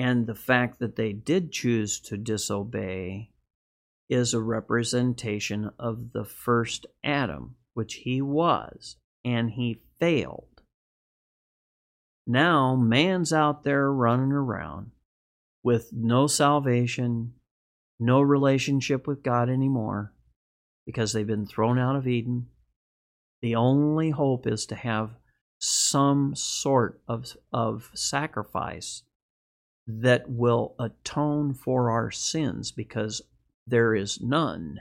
And 0.00 0.26
the 0.26 0.34
fact 0.34 0.78
that 0.78 0.96
they 0.96 1.12
did 1.12 1.52
choose 1.52 2.00
to 2.00 2.16
disobey 2.16 3.32
is 4.08 4.32
a 4.32 4.40
representation 4.40 5.72
of 5.78 6.12
the 6.12 6.24
first 6.24 6.86
Adam, 7.04 7.56
which 7.74 7.96
he 7.96 8.22
was, 8.22 8.96
and 9.26 9.50
he 9.50 9.82
failed. 9.98 10.62
Now, 12.26 12.76
man's 12.76 13.30
out 13.30 13.62
there 13.62 13.92
running 13.92 14.32
around 14.32 14.92
with 15.62 15.90
no 15.92 16.26
salvation, 16.26 17.34
no 17.98 18.22
relationship 18.22 19.06
with 19.06 19.22
God 19.22 19.50
anymore 19.50 20.14
because 20.86 21.12
they've 21.12 21.26
been 21.26 21.44
thrown 21.44 21.78
out 21.78 21.96
of 21.96 22.08
Eden. 22.08 22.46
The 23.42 23.54
only 23.54 24.12
hope 24.12 24.46
is 24.46 24.64
to 24.64 24.76
have 24.76 25.10
some 25.58 26.34
sort 26.34 27.02
of, 27.06 27.36
of 27.52 27.90
sacrifice 27.92 29.02
that 29.86 30.28
will 30.30 30.74
atone 30.78 31.54
for 31.54 31.90
our 31.90 32.10
sins 32.10 32.70
because 32.72 33.22
there 33.66 33.94
is 33.94 34.20
none 34.20 34.80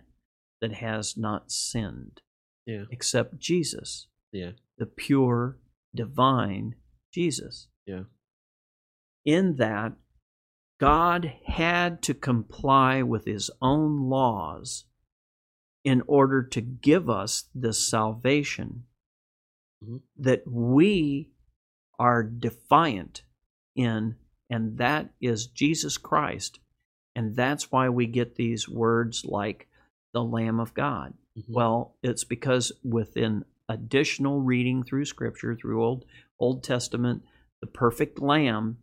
that 0.62 0.73
has 0.73 1.15
not 1.17 1.51
sinned 1.51 2.21
Yeah. 2.65 2.85
except 2.91 3.38
Jesus, 3.38 4.07
Yeah. 4.31 4.53
the 4.77 4.85
pure, 4.85 5.57
divine 5.95 6.75
Jesus. 7.12 7.67
Yeah. 7.85 8.03
In 9.25 9.55
that, 9.55 9.97
God 10.79 11.25
had 11.45 12.01
to 12.03 12.13
comply 12.13 13.01
with 13.01 13.25
his 13.25 13.49
own 13.62 14.09
laws 14.09 14.85
in 15.83 16.01
order 16.07 16.43
to 16.43 16.62
give 16.62 17.09
us 17.09 17.49
the 17.55 17.73
salvation 17.73 18.85
Mhm. 19.83 20.03
that 20.17 20.45
we 20.47 21.31
are 21.97 22.23
defiant 22.23 23.23
in, 23.75 24.17
and 24.49 24.77
that 24.77 25.09
is 25.21 25.47
Jesus 25.47 25.97
Christ. 25.97 26.59
And 27.15 27.35
that's 27.35 27.71
why 27.71 27.89
we 27.89 28.05
get 28.05 28.35
these 28.35 28.69
words 28.69 29.25
like 29.25 29.67
the 30.13 30.23
Lamb 30.23 30.59
of 30.59 30.73
God. 30.73 31.13
Mhm. 31.38 31.43
Well, 31.49 31.95
it's 32.01 32.23
because 32.23 32.71
within 32.83 33.45
additional 33.67 34.41
reading 34.41 34.83
through 34.83 35.05
Scripture, 35.05 35.55
through 35.55 35.83
Old 35.83 36.05
Old 36.39 36.63
Testament, 36.63 37.23
the 37.62 37.67
perfect 37.67 38.19
Lamb 38.19 38.77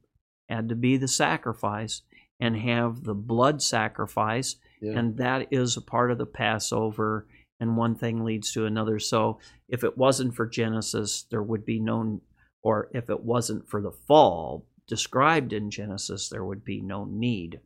had 0.48 0.68
to 0.68 0.76
be 0.76 0.96
the 0.96 1.09
sacrifice 1.09 2.02
and 2.38 2.57
have 2.57 3.05
the 3.05 3.14
blood 3.14 3.62
sacrifice, 3.62 4.57
Yeah. 4.81 4.98
and 4.98 5.16
that 5.16 5.48
is 5.50 5.76
a 5.76 5.81
part 5.83 6.11
of 6.11 6.18
the 6.18 6.26
Passover. 6.26 7.26
And 7.59 7.79
one 7.79 7.94
thing 7.94 8.22
leads 8.22 8.52
to 8.52 8.66
another. 8.66 8.98
So, 8.98 9.38
if 9.68 9.83
it 9.83 9.96
wasn't 9.96 10.35
for 10.35 10.46
Genesis, 10.46 11.22
there 11.22 11.42
would 11.42 11.64
be 11.64 11.81
no, 11.81 12.20
or 12.62 12.90
if 12.92 13.09
it 13.09 13.24
wasn't 13.24 13.66
for 13.66 13.81
the 13.81 13.90
fall 13.92 14.66
described 14.87 15.53
in 15.53 15.70
Genesis, 15.70 16.29
there 16.29 16.44
would 16.44 16.64
be 16.64 16.81
no 16.81 17.05
need 17.05 17.61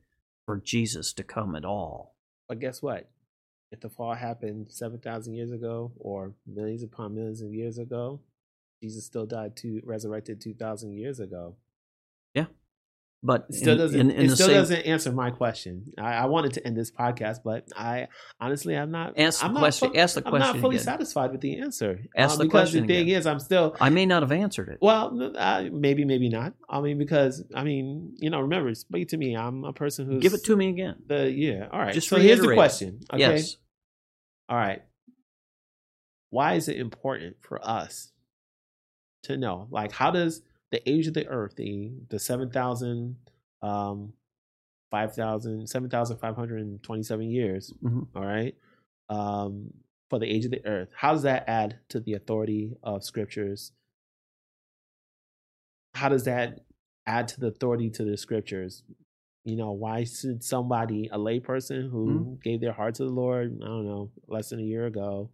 for 0.47 0.59
Jesus 0.59 1.13
to 1.15 1.23
come 1.23 1.55
at 1.55 1.65
all. 1.65 2.15
But 2.49 2.61
guess 2.61 2.83
what? 2.83 3.09
If 3.73 3.81
the 3.81 3.89
fall 3.89 4.15
happened 4.15 4.67
7,000 4.71 5.35
years 5.35 5.53
ago 5.53 5.93
or 5.97 6.33
millions 6.47 6.83
upon 6.83 7.15
millions 7.15 7.41
of 7.41 7.55
years 7.55 7.79
ago, 7.79 8.21
Jesus 8.83 9.05
still 9.05 9.27
died 9.27 9.57
to 9.59 9.81
resurrected 9.85 10.41
2,000 10.41 10.93
years 10.95 11.21
ago. 11.21 11.55
But 13.23 13.45
It 13.51 13.57
still 13.57 13.73
in- 13.75 13.79
doesn't 13.79 14.01
in- 14.01 14.11
in 14.13 14.27
it 14.27 14.31
still 14.31 14.47
same- 14.47 14.55
doesn't 14.57 14.81
answer 14.87 15.13
my 15.13 15.31
question. 15.31 15.93
I, 15.99 16.15
I 16.15 16.25
wanted 16.27 16.55
to 16.55 16.67
end 16.67 16.75
this 16.75 16.91
podcast, 16.91 17.41
but 17.45 17.69
I 17.77 18.09
honestly 18.41 18.75
I'm 18.75 18.91
not 18.91 19.19
Ask 19.19 19.41
the 19.41 19.45
I'm 19.47 19.53
not 19.53 19.61
question- 19.61 19.95
ask 19.95 20.15
the 20.15 20.27
I'm 20.27 20.39
not 20.39 20.57
fully 20.57 20.77
again. 20.77 20.85
satisfied 20.85 21.31
with 21.33 21.43
the 21.43 21.59
answer. 21.61 22.01
Ask 22.17 22.33
Um, 22.33 22.39
the 22.39 22.45
because 22.45 22.51
question 22.71 22.87
the 22.87 22.95
thing 22.95 23.03
again. 23.03 23.19
is 23.19 23.27
I'm 23.27 23.39
still 23.39 23.77
I 23.79 23.91
may 23.91 24.07
not 24.07 24.23
have 24.23 24.33
answered 24.33 24.71
it. 24.71 24.79
well, 24.81 25.33
uh, 25.37 25.65
maybe, 25.71 26.07
maybe 26.07 26.31
not. 26.31 26.55
I 26.67 26.81
mean, 26.81 26.97
because 26.97 27.45
I 27.55 27.63
mean, 27.63 28.15
you 28.21 28.31
know, 28.31 28.41
remember, 28.41 28.75
speak 28.75 29.09
to 29.09 29.19
me. 29.19 29.37
I'm 29.37 29.65
a 29.65 29.73
person 29.75 30.07
who's 30.07 30.23
Give 30.23 30.33
it 30.33 30.45
to 30.45 30.57
me 30.57 30.71
again. 30.71 31.03
the 31.07 31.31
yeah. 31.31 31.69
All 31.71 31.79
right. 31.79 31.93
Just 31.93 32.09
so 32.09 32.17
here's 32.17 32.41
the 32.41 32.55
question. 32.55 33.01
Okay. 33.13 33.21
Yes. 33.21 33.59
All 34.49 34.57
right. 34.57 34.81
Why 36.31 36.55
is 36.55 36.69
it 36.69 36.77
important 36.79 37.37
for 37.43 37.61
us 37.63 38.13
to 39.25 39.37
know? 39.37 39.67
Like, 39.71 39.93
how 39.93 40.11
does 40.11 40.41
the 40.71 40.89
age 40.89 41.07
of 41.07 41.15
the 41.15 41.27
earth, 41.27 41.57
the 41.57 41.93
the 42.09 42.19
seven 42.19 42.51
thousand, 42.51 43.17
um, 43.63 44.13
five 44.91 45.15
thousand, 45.15 45.67
seven 45.69 45.89
thousand 45.91 46.19
five 46.19 46.37
hundred 46.37 46.61
and 46.61 46.83
twenty-seven 46.83 47.29
years, 47.31 47.73
Mhm. 47.83 48.07
all 48.15 48.25
right, 48.25 48.55
um, 49.09 49.73
for 50.09 50.19
the 50.19 50.27
age 50.27 50.45
of 50.45 50.51
the 50.51 50.65
earth, 50.67 50.91
how 50.97 51.13
does 51.13 51.23
that 51.23 51.45
add 51.49 51.79
to 51.89 52.01
the 52.01 52.15
authority 52.15 52.77
of 52.83 53.05
scriptures? 53.05 53.73
How 55.95 56.09
does 56.09 56.25
that 56.25 56.61
add 57.07 57.29
to 57.29 57.41
the 57.41 57.49
authority 57.49 57.91
to 57.91 58.05
the 58.05 58.17
scriptures? 58.17 58.83
You 59.45 59.57
know, 59.57 59.73
why 59.73 60.05
should 60.05 60.45
somebody, 60.45 61.09
a 61.11 61.19
layperson 61.19 61.91
who 61.91 62.39
gave 62.45 62.61
their 62.61 62.73
heart 62.73 62.95
to 62.97 63.05
the 63.05 63.11
Lord, 63.11 63.59
I 63.63 63.67
don't 63.67 63.87
know, 63.87 64.11
less 64.29 64.51
than 64.51 64.61
a 64.61 64.65
year 64.65 64.87
ago, 64.87 65.31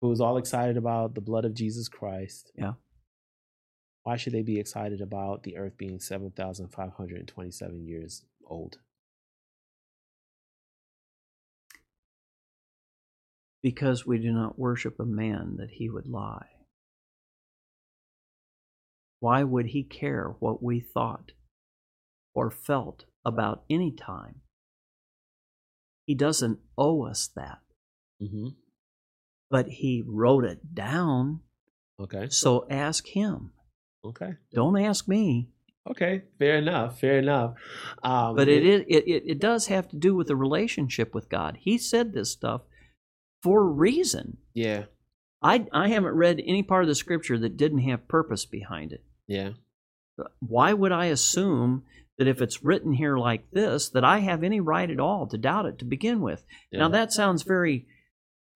who 0.00 0.08
was 0.08 0.20
all 0.20 0.36
excited 0.36 0.76
about 0.76 1.14
the 1.14 1.20
blood 1.20 1.44
of 1.44 1.54
Jesus 1.54 1.88
Christ, 1.88 2.52
Yeah. 2.56 2.74
Why 4.04 4.16
should 4.16 4.32
they 4.32 4.42
be 4.42 4.58
excited 4.58 5.00
about 5.00 5.42
the 5.44 5.56
earth 5.56 5.76
being 5.78 6.00
7,527 6.00 7.86
years 7.86 8.24
old? 8.46 8.78
Because 13.62 14.04
we 14.06 14.18
do 14.18 14.32
not 14.32 14.58
worship 14.58 14.98
a 14.98 15.04
man 15.04 15.56
that 15.58 15.70
he 15.72 15.88
would 15.88 16.06
lie. 16.08 16.46
Why 19.20 19.44
would 19.44 19.66
he 19.66 19.84
care 19.84 20.34
what 20.40 20.62
we 20.62 20.80
thought 20.80 21.30
or 22.34 22.50
felt 22.50 23.04
about 23.24 23.62
any 23.70 23.92
time? 23.92 24.40
He 26.06 26.16
doesn't 26.16 26.58
owe 26.76 27.06
us 27.06 27.28
that, 27.36 27.58
Mm-hmm. 28.20 28.48
but 29.50 29.66
he 29.68 30.02
wrote 30.06 30.44
it 30.44 30.74
down. 30.74 31.40
Okay. 32.00 32.28
So 32.30 32.66
ask 32.68 33.06
him. 33.06 33.52
Okay. 34.04 34.34
Don't 34.52 34.78
ask 34.78 35.08
me. 35.08 35.48
Okay. 35.88 36.22
Fair 36.38 36.56
enough. 36.56 37.00
Fair 37.00 37.18
enough. 37.18 37.54
Um, 38.02 38.36
But 38.36 38.48
it, 38.48 38.64
it, 38.64 38.86
it, 38.88 39.22
it 39.26 39.38
does 39.40 39.66
have 39.66 39.88
to 39.88 39.96
do 39.96 40.14
with 40.14 40.28
the 40.28 40.36
relationship 40.36 41.14
with 41.14 41.28
God. 41.28 41.58
He 41.60 41.78
said 41.78 42.12
this 42.12 42.30
stuff 42.30 42.62
for 43.42 43.60
a 43.60 43.64
reason. 43.64 44.38
Yeah. 44.54 44.84
I, 45.42 45.66
I 45.72 45.88
haven't 45.88 46.14
read 46.14 46.40
any 46.46 46.62
part 46.62 46.84
of 46.84 46.88
the 46.88 46.94
scripture 46.94 47.38
that 47.38 47.56
didn't 47.56 47.80
have 47.80 48.06
purpose 48.06 48.44
behind 48.44 48.92
it. 48.92 49.02
Yeah. 49.26 49.50
Why 50.38 50.72
would 50.72 50.92
I 50.92 51.06
assume 51.06 51.82
that 52.18 52.28
if 52.28 52.40
it's 52.40 52.62
written 52.62 52.92
here 52.92 53.16
like 53.16 53.50
this, 53.50 53.88
that 53.88 54.04
I 54.04 54.18
have 54.18 54.44
any 54.44 54.60
right 54.60 54.88
at 54.88 55.00
all 55.00 55.26
to 55.26 55.38
doubt 55.38 55.66
it 55.66 55.78
to 55.80 55.84
begin 55.84 56.20
with? 56.20 56.44
yeah. 56.70 56.80
Now, 56.80 56.88
that 56.90 57.12
sounds 57.12 57.42
very 57.42 57.86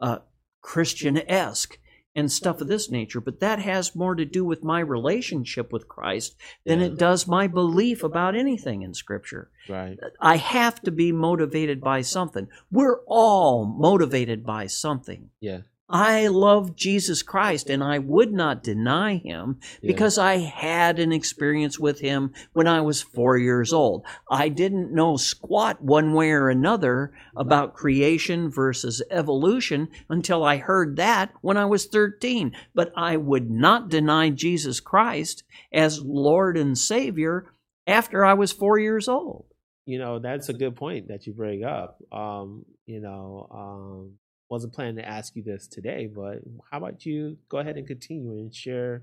uh, 0.00 0.18
Christian 0.60 1.18
esque 1.28 1.78
and 2.16 2.32
stuff 2.32 2.60
of 2.60 2.66
this 2.66 2.90
nature, 2.90 3.20
but 3.20 3.38
that 3.40 3.58
has 3.60 3.94
more 3.94 4.14
to 4.16 4.24
do 4.24 4.44
with 4.44 4.64
my 4.64 4.80
relationship 4.80 5.72
with 5.72 5.86
Christ 5.86 6.34
than 6.64 6.80
Yeah. 6.80 6.86
it 6.86 6.98
does 6.98 7.28
my 7.28 7.46
belief 7.46 8.02
about 8.02 8.34
anything 8.34 8.82
in 8.82 8.94
Scripture. 8.94 9.50
Right. 9.68 9.98
I 10.20 10.36
have 10.38 10.80
to 10.82 10.90
be 10.90 11.12
motivated 11.12 11.80
by 11.80 12.00
something. 12.00 12.48
We're 12.72 13.00
all 13.06 13.64
motivated 13.66 14.44
by 14.44 14.66
something. 14.66 15.30
Yeah. 15.40 15.60
I 15.88 16.26
love 16.26 16.74
Jesus 16.74 17.22
Christ 17.22 17.70
and 17.70 17.82
I 17.82 17.98
would 18.00 18.32
not 18.32 18.64
deny 18.64 19.18
him 19.18 19.60
Yeah. 19.80 19.92
because 19.92 20.18
I 20.18 20.38
had 20.38 20.98
an 20.98 21.12
experience 21.12 21.78
with 21.78 22.00
him 22.00 22.32
when 22.54 22.66
I 22.66 22.80
was 22.80 23.02
four 23.02 23.38
years 23.38 23.72
old. 23.72 24.04
I 24.28 24.48
didn't 24.48 24.92
know 24.92 25.16
squat 25.16 25.80
one 25.80 26.12
way 26.12 26.30
or 26.32 26.48
another 26.48 27.12
about 27.36 27.74
creation 27.74 28.50
versus 28.50 29.00
evolution 29.12 29.88
until 30.08 30.42
I 30.42 30.56
heard 30.56 30.96
that 30.96 31.32
when 31.40 31.56
I 31.56 31.66
was 31.66 31.86
13. 31.86 32.52
But 32.74 32.92
I 32.96 33.16
would 33.16 33.48
not 33.48 33.88
deny 33.88 34.30
Jesus 34.30 34.80
Christ 34.80 35.44
as 35.72 36.02
Lord 36.02 36.56
and 36.56 36.76
Savior 36.76 37.52
after 37.86 38.24
I 38.24 38.34
was 38.34 38.50
four 38.50 38.78
years 38.80 39.06
old. 39.08 39.44
you 39.84 40.00
know 40.00 40.18
that's 40.18 40.48
a 40.48 40.52
good 40.52 40.74
point 40.74 41.06
that 41.06 41.28
you 41.28 41.32
bring 41.32 41.62
up 41.62 42.02
um 42.10 42.64
you 42.86 43.00
know 43.00 43.46
um 43.52 44.14
wasn't 44.48 44.72
planning 44.72 44.96
to 44.96 45.06
ask 45.06 45.34
you 45.36 45.42
this 45.42 45.66
today 45.66 46.06
but 46.06 46.38
how 46.70 46.78
about 46.78 47.04
you 47.04 47.36
go 47.48 47.58
ahead 47.58 47.76
and 47.76 47.86
continue 47.86 48.32
and 48.32 48.54
share 48.54 49.02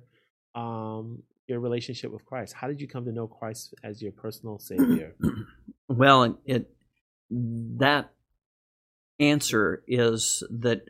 um 0.56 1.22
your 1.48 1.60
relationship 1.60 2.12
with 2.12 2.26
christ 2.26 2.54
how 2.54 2.68
did 2.68 2.80
you 2.80 2.88
come 2.88 3.06
to 3.06 3.12
know 3.12 3.28
christ 3.28 3.74
as 3.84 4.02
your 4.02 4.12
personal 4.12 4.58
savior 4.60 5.16
Well, 5.88 6.24
it, 6.24 6.36
it 6.46 6.70
that 7.30 8.12
answer 9.20 9.84
is 9.88 10.44
that 10.50 10.90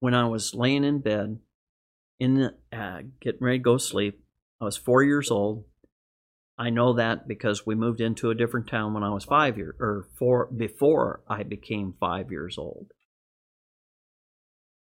when 0.00 0.14
I 0.14 0.28
was 0.28 0.54
laying 0.54 0.84
in 0.84 1.00
bed, 1.00 1.38
in 2.20 2.50
uh, 2.72 3.00
getting 3.20 3.40
ready 3.40 3.58
to 3.58 3.62
go 3.62 3.78
to 3.78 3.82
sleep, 3.82 4.20
I 4.60 4.64
was 4.64 4.76
four 4.76 5.02
years 5.02 5.30
old. 5.30 5.64
I 6.56 6.70
know 6.70 6.94
that 6.94 7.28
because 7.28 7.64
we 7.66 7.74
moved 7.74 8.00
into 8.00 8.30
a 8.30 8.34
different 8.34 8.68
town 8.68 8.92
when 8.92 9.04
I 9.04 9.10
was 9.10 9.24
five 9.24 9.56
years 9.56 9.76
or 9.78 10.08
four 10.18 10.46
before 10.46 11.20
I 11.28 11.44
became 11.44 11.94
five 11.98 12.30
years 12.30 12.58
old. 12.58 12.92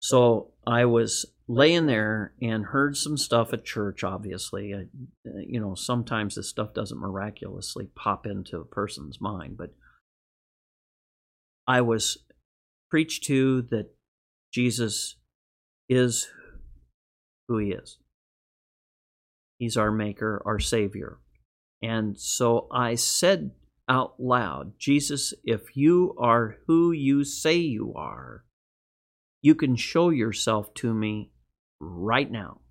So 0.04 0.51
I 0.68 0.84
was 0.84 1.26
laying 1.47 1.86
there 1.86 2.34
and 2.41 2.66
heard 2.66 2.97
some 2.97 3.16
stuff 3.16 3.54
at 3.54 3.64
church. 3.64 4.04
Obviously, 4.04 4.74
I, 4.74 4.88
you 5.47 5.62
know, 5.62 5.76
sometimes 5.76 6.36
this 6.36 6.49
stuff 6.49 6.74
doesn't 6.74 6.99
miraculously 6.99 7.88
pop 7.95 8.26
into 8.26 8.60
a 8.60 8.66
person's 8.66 9.22
mind, 9.22 9.56
but 9.56 9.74
I 11.66 11.80
was 11.80 12.18
preached 12.91 13.24
to 13.28 13.62
that 13.72 13.91
Jesus 14.54 15.16
is 15.88 16.30
who 17.47 17.60
he 17.60 17.72
is. 17.72 17.97
He's 19.58 19.78
our 19.78 19.89
maker, 19.89 20.41
our 20.45 20.60
savior. 20.60 21.20
And 21.82 22.20
so 22.20 22.68
I 22.74 22.95
said 22.95 23.51
out 23.88 24.16
loud, 24.20 24.78
Jesus, 24.78 25.34
if 25.45 25.78
you 25.78 26.14
are 26.20 26.58
who 26.68 26.91
you 26.91 27.24
say 27.24 27.56
you 27.56 27.93
are, 27.95 28.43
you 29.44 29.54
can 29.54 29.76
show 29.76 30.10
yourself 30.10 30.74
to 30.74 30.91
me 30.91 31.30
right 31.80 32.32
now. 32.32 32.62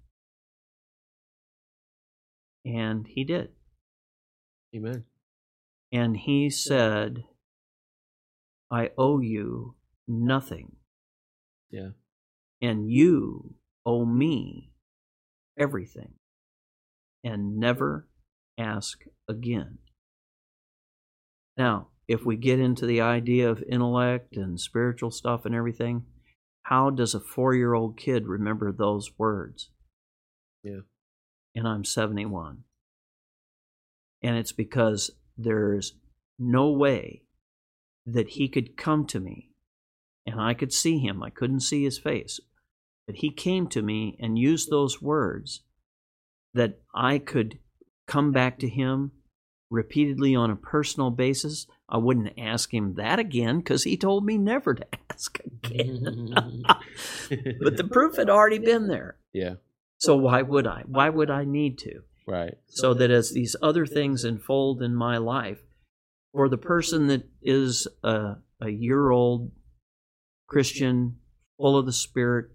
And 2.64 3.06
he 3.06 3.22
did. 3.22 3.50
amen 4.74 5.04
And 5.92 6.16
he 6.16 6.50
said, 6.50 7.24
I 8.72 8.90
owe 8.98 9.20
you 9.20 9.76
nothing, 10.08 10.72
yeah 11.70 11.90
and 12.62 12.88
you 12.88 13.56
owe 13.84 14.06
me 14.06 14.70
everything. 15.58 16.14
And 17.24 17.58
never 17.58 18.08
ask 18.58 19.04
again. 19.28 19.78
Now, 21.56 21.88
if 22.08 22.24
we 22.24 22.36
get 22.36 22.58
into 22.58 22.86
the 22.86 23.00
idea 23.00 23.50
of 23.50 23.62
intellect 23.68 24.36
and 24.36 24.58
spiritual 24.58 25.10
stuff 25.10 25.44
and 25.44 25.54
everything, 25.54 26.04
how 26.64 26.90
does 26.90 27.14
a 27.14 27.20
four 27.20 27.54
year 27.54 27.74
old 27.74 27.96
kid 27.96 28.26
remember 28.26 28.72
those 28.72 29.10
words? 29.18 29.70
Yeah. 30.62 30.80
And 31.54 31.66
I'm 31.66 31.84
71. 31.84 32.64
And 34.22 34.36
it's 34.36 34.52
because 34.52 35.10
there's 35.36 35.94
no 36.38 36.70
way 36.70 37.22
that 38.06 38.30
he 38.30 38.48
could 38.48 38.76
come 38.76 39.06
to 39.06 39.20
me 39.20 39.50
and 40.26 40.40
I 40.40 40.54
could 40.54 40.72
see 40.72 40.98
him. 40.98 41.22
I 41.22 41.30
couldn't 41.30 41.60
see 41.60 41.84
his 41.84 41.98
face. 41.98 42.40
But 43.06 43.16
he 43.16 43.30
came 43.30 43.66
to 43.68 43.82
me 43.82 44.16
and 44.20 44.38
used 44.38 44.70
those 44.70 45.02
words 45.02 45.62
that 46.54 46.80
I 46.94 47.18
could 47.18 47.58
come 48.06 48.30
back 48.30 48.58
to 48.60 48.68
him 48.68 49.12
repeatedly 49.70 50.34
on 50.36 50.50
a 50.50 50.56
personal 50.56 51.10
basis. 51.10 51.66
I 51.92 51.98
wouldn't 51.98 52.38
ask 52.38 52.72
him 52.72 52.94
that 52.94 53.18
again 53.18 53.58
because 53.58 53.84
he 53.84 53.98
told 53.98 54.24
me 54.24 54.38
never 54.38 54.74
to 54.74 54.86
ask 55.10 55.38
again. 55.44 56.32
but 57.60 57.76
the 57.76 57.88
proof 57.88 58.16
had 58.16 58.30
already 58.30 58.58
been 58.58 58.88
there. 58.88 59.16
yeah 59.34 59.56
So 59.98 60.16
why 60.16 60.40
would 60.40 60.66
I? 60.66 60.84
Why 60.86 61.10
would 61.10 61.30
I 61.30 61.44
need 61.44 61.78
to? 61.80 62.00
right 62.26 62.54
so 62.68 62.94
that 62.94 63.10
as 63.10 63.32
these 63.32 63.56
other 63.60 63.84
things 63.84 64.22
unfold 64.22 64.80
in 64.80 64.94
my 64.94 65.18
life, 65.18 65.60
for 66.32 66.48
the 66.48 66.56
person 66.56 67.08
that 67.08 67.28
is 67.42 67.86
a, 68.02 68.36
a 68.60 68.70
year 68.70 69.10
old 69.10 69.50
Christian, 70.46 71.16
full 71.58 71.76
of 71.76 71.84
the 71.84 71.92
Spirit, 71.92 72.46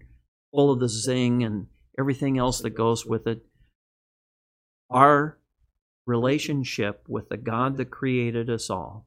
full 0.52 0.72
of 0.72 0.80
the 0.80 0.88
zing 0.88 1.44
and 1.44 1.66
everything 1.98 2.38
else 2.38 2.60
that 2.62 2.70
goes 2.70 3.06
with 3.06 3.26
it, 3.26 3.44
our 4.90 5.38
relationship 6.06 7.04
with 7.06 7.28
the 7.28 7.36
God 7.36 7.76
that 7.76 7.90
created 7.90 8.48
us 8.48 8.70
all 8.70 9.06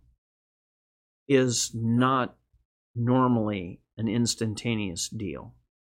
is 1.32 1.72
not 1.74 2.36
normally 2.94 3.80
an 3.98 4.10
instantaneous 4.10 5.08
deal. 5.08 5.54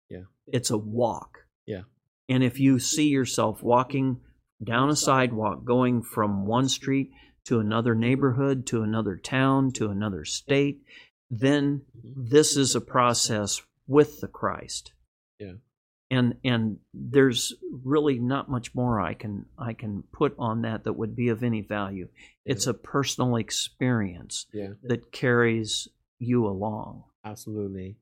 Yeah. 0.10 0.24
It's 0.48 0.72
a 0.72 0.78
walk. 0.78 1.46
Yeah. 1.68 1.84
And 2.28 2.44
if 2.44 2.60
you 2.60 2.80
see 2.80 3.10
yourself 3.10 3.62
walking 3.62 4.20
down 4.64 4.90
a 4.90 4.96
sidewalk 4.96 5.64
going 5.64 6.02
from 6.02 6.48
one 6.48 6.68
street 6.68 7.12
to 7.46 7.60
another 7.60 7.94
neighborhood 7.94 8.66
to 8.68 8.82
another 8.82 9.16
town 9.16 9.72
to 9.74 9.90
another 9.90 10.26
state, 10.26 10.82
then 11.30 11.82
mm-hmm. 11.96 12.30
this 12.30 12.58
is 12.58 12.74
a 12.74 12.82
process 12.82 13.62
with 13.86 14.20
the 14.22 14.28
Christ. 14.28 14.92
Yeah. 15.40 15.54
And 16.10 16.36
and 16.44 16.78
there's 16.94 17.54
really 17.84 18.18
not 18.18 18.50
much 18.50 18.74
more 18.74 19.02
I 19.02 19.14
can 19.14 19.46
I 19.58 19.74
can 19.74 20.04
put 20.14 20.34
on 20.40 20.62
that 20.62 20.86
that 20.86 20.94
would 20.94 21.16
be 21.16 21.30
of 21.30 21.44
any 21.44 21.62
value. 21.62 22.08
It's 22.46 22.66
a 22.66 22.74
personal 22.74 23.36
experience 23.36 24.46
yeah 24.54 24.70
that 24.84 25.12
carries 25.12 25.90
you 26.20 26.48
along. 26.48 27.04
Absolutely. 27.26 27.98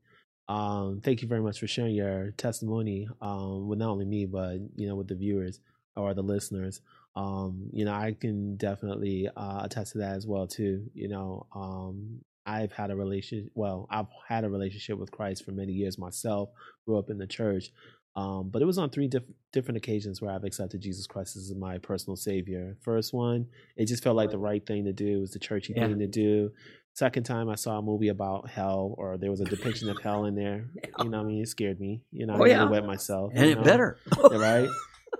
Um, 0.48 1.00
thank 1.02 1.22
you 1.22 1.28
very 1.28 1.40
much 1.40 1.58
for 1.58 1.66
sharing 1.66 1.94
your 1.94 2.30
testimony 2.32 3.08
um, 3.20 3.66
with 3.66 3.80
not 3.80 3.90
only 3.90 4.04
me, 4.04 4.26
but 4.26 4.58
you 4.76 4.86
know, 4.86 4.94
with 4.94 5.08
the 5.08 5.16
viewers 5.16 5.60
or 5.96 6.14
the 6.14 6.22
listeners. 6.22 6.80
Um, 7.16 7.70
you 7.72 7.84
know, 7.84 7.94
I 7.94 8.14
can 8.18 8.56
definitely 8.56 9.28
uh, 9.36 9.62
attest 9.64 9.92
to 9.92 9.98
that 9.98 10.16
as 10.16 10.26
well 10.26 10.46
too. 10.46 10.88
You 10.94 11.08
know, 11.08 11.46
um, 11.54 12.20
I've 12.44 12.72
had 12.72 12.90
a 12.90 12.96
relation. 12.96 13.50
Well, 13.54 13.88
I've 13.90 14.06
had 14.28 14.44
a 14.44 14.48
relationship 14.48 14.98
with 14.98 15.10
Christ 15.10 15.44
for 15.44 15.50
many 15.50 15.72
years 15.72 15.98
myself. 15.98 16.50
Grew 16.86 16.98
up 16.98 17.10
in 17.10 17.18
the 17.18 17.26
church, 17.26 17.72
um, 18.16 18.48
but 18.50 18.62
it 18.62 18.64
was 18.64 18.78
on 18.78 18.90
three 18.90 19.08
diff- 19.08 19.30
different 19.52 19.76
occasions 19.76 20.20
where 20.22 20.30
I've 20.32 20.44
accepted 20.44 20.80
Jesus 20.80 21.06
Christ 21.06 21.36
as 21.36 21.54
my 21.54 21.78
personal 21.78 22.16
Savior. 22.16 22.76
First 22.82 23.12
one, 23.12 23.46
it 23.76 23.86
just 23.86 24.02
felt 24.02 24.16
like 24.16 24.30
the 24.30 24.38
right 24.38 24.64
thing 24.66 24.84
to 24.86 24.92
do. 24.92 25.18
It 25.18 25.20
was 25.20 25.32
the 25.32 25.38
churchy 25.38 25.74
Yeah. 25.76 25.86
thing 25.88 25.98
to 25.98 26.06
do. 26.06 26.50
Second 26.94 27.24
time 27.24 27.50
I 27.50 27.56
saw 27.56 27.78
a 27.78 27.82
movie 27.82 28.08
about 28.08 28.48
hell, 28.48 28.94
or 28.96 29.18
there 29.18 29.30
was 29.30 29.40
a 29.40 29.44
depiction 29.44 29.90
of 29.90 30.00
hell 30.02 30.24
in 30.24 30.34
there. 30.34 30.70
You 30.98 31.10
know, 31.10 31.18
what 31.18 31.24
I 31.26 31.28
mean, 31.28 31.42
it 31.42 31.48
scared 31.48 31.78
me. 31.78 32.02
You 32.10 32.24
know, 32.26 32.36
Oh, 32.38 32.44
I 32.44 32.48
yeah. 32.48 32.62
yeah. 32.64 32.70
wet 32.70 32.86
myself. 32.86 33.32
And 33.34 33.44
it 33.50 33.58
know? 33.58 33.64
better. 33.64 33.98
right? 34.30 34.68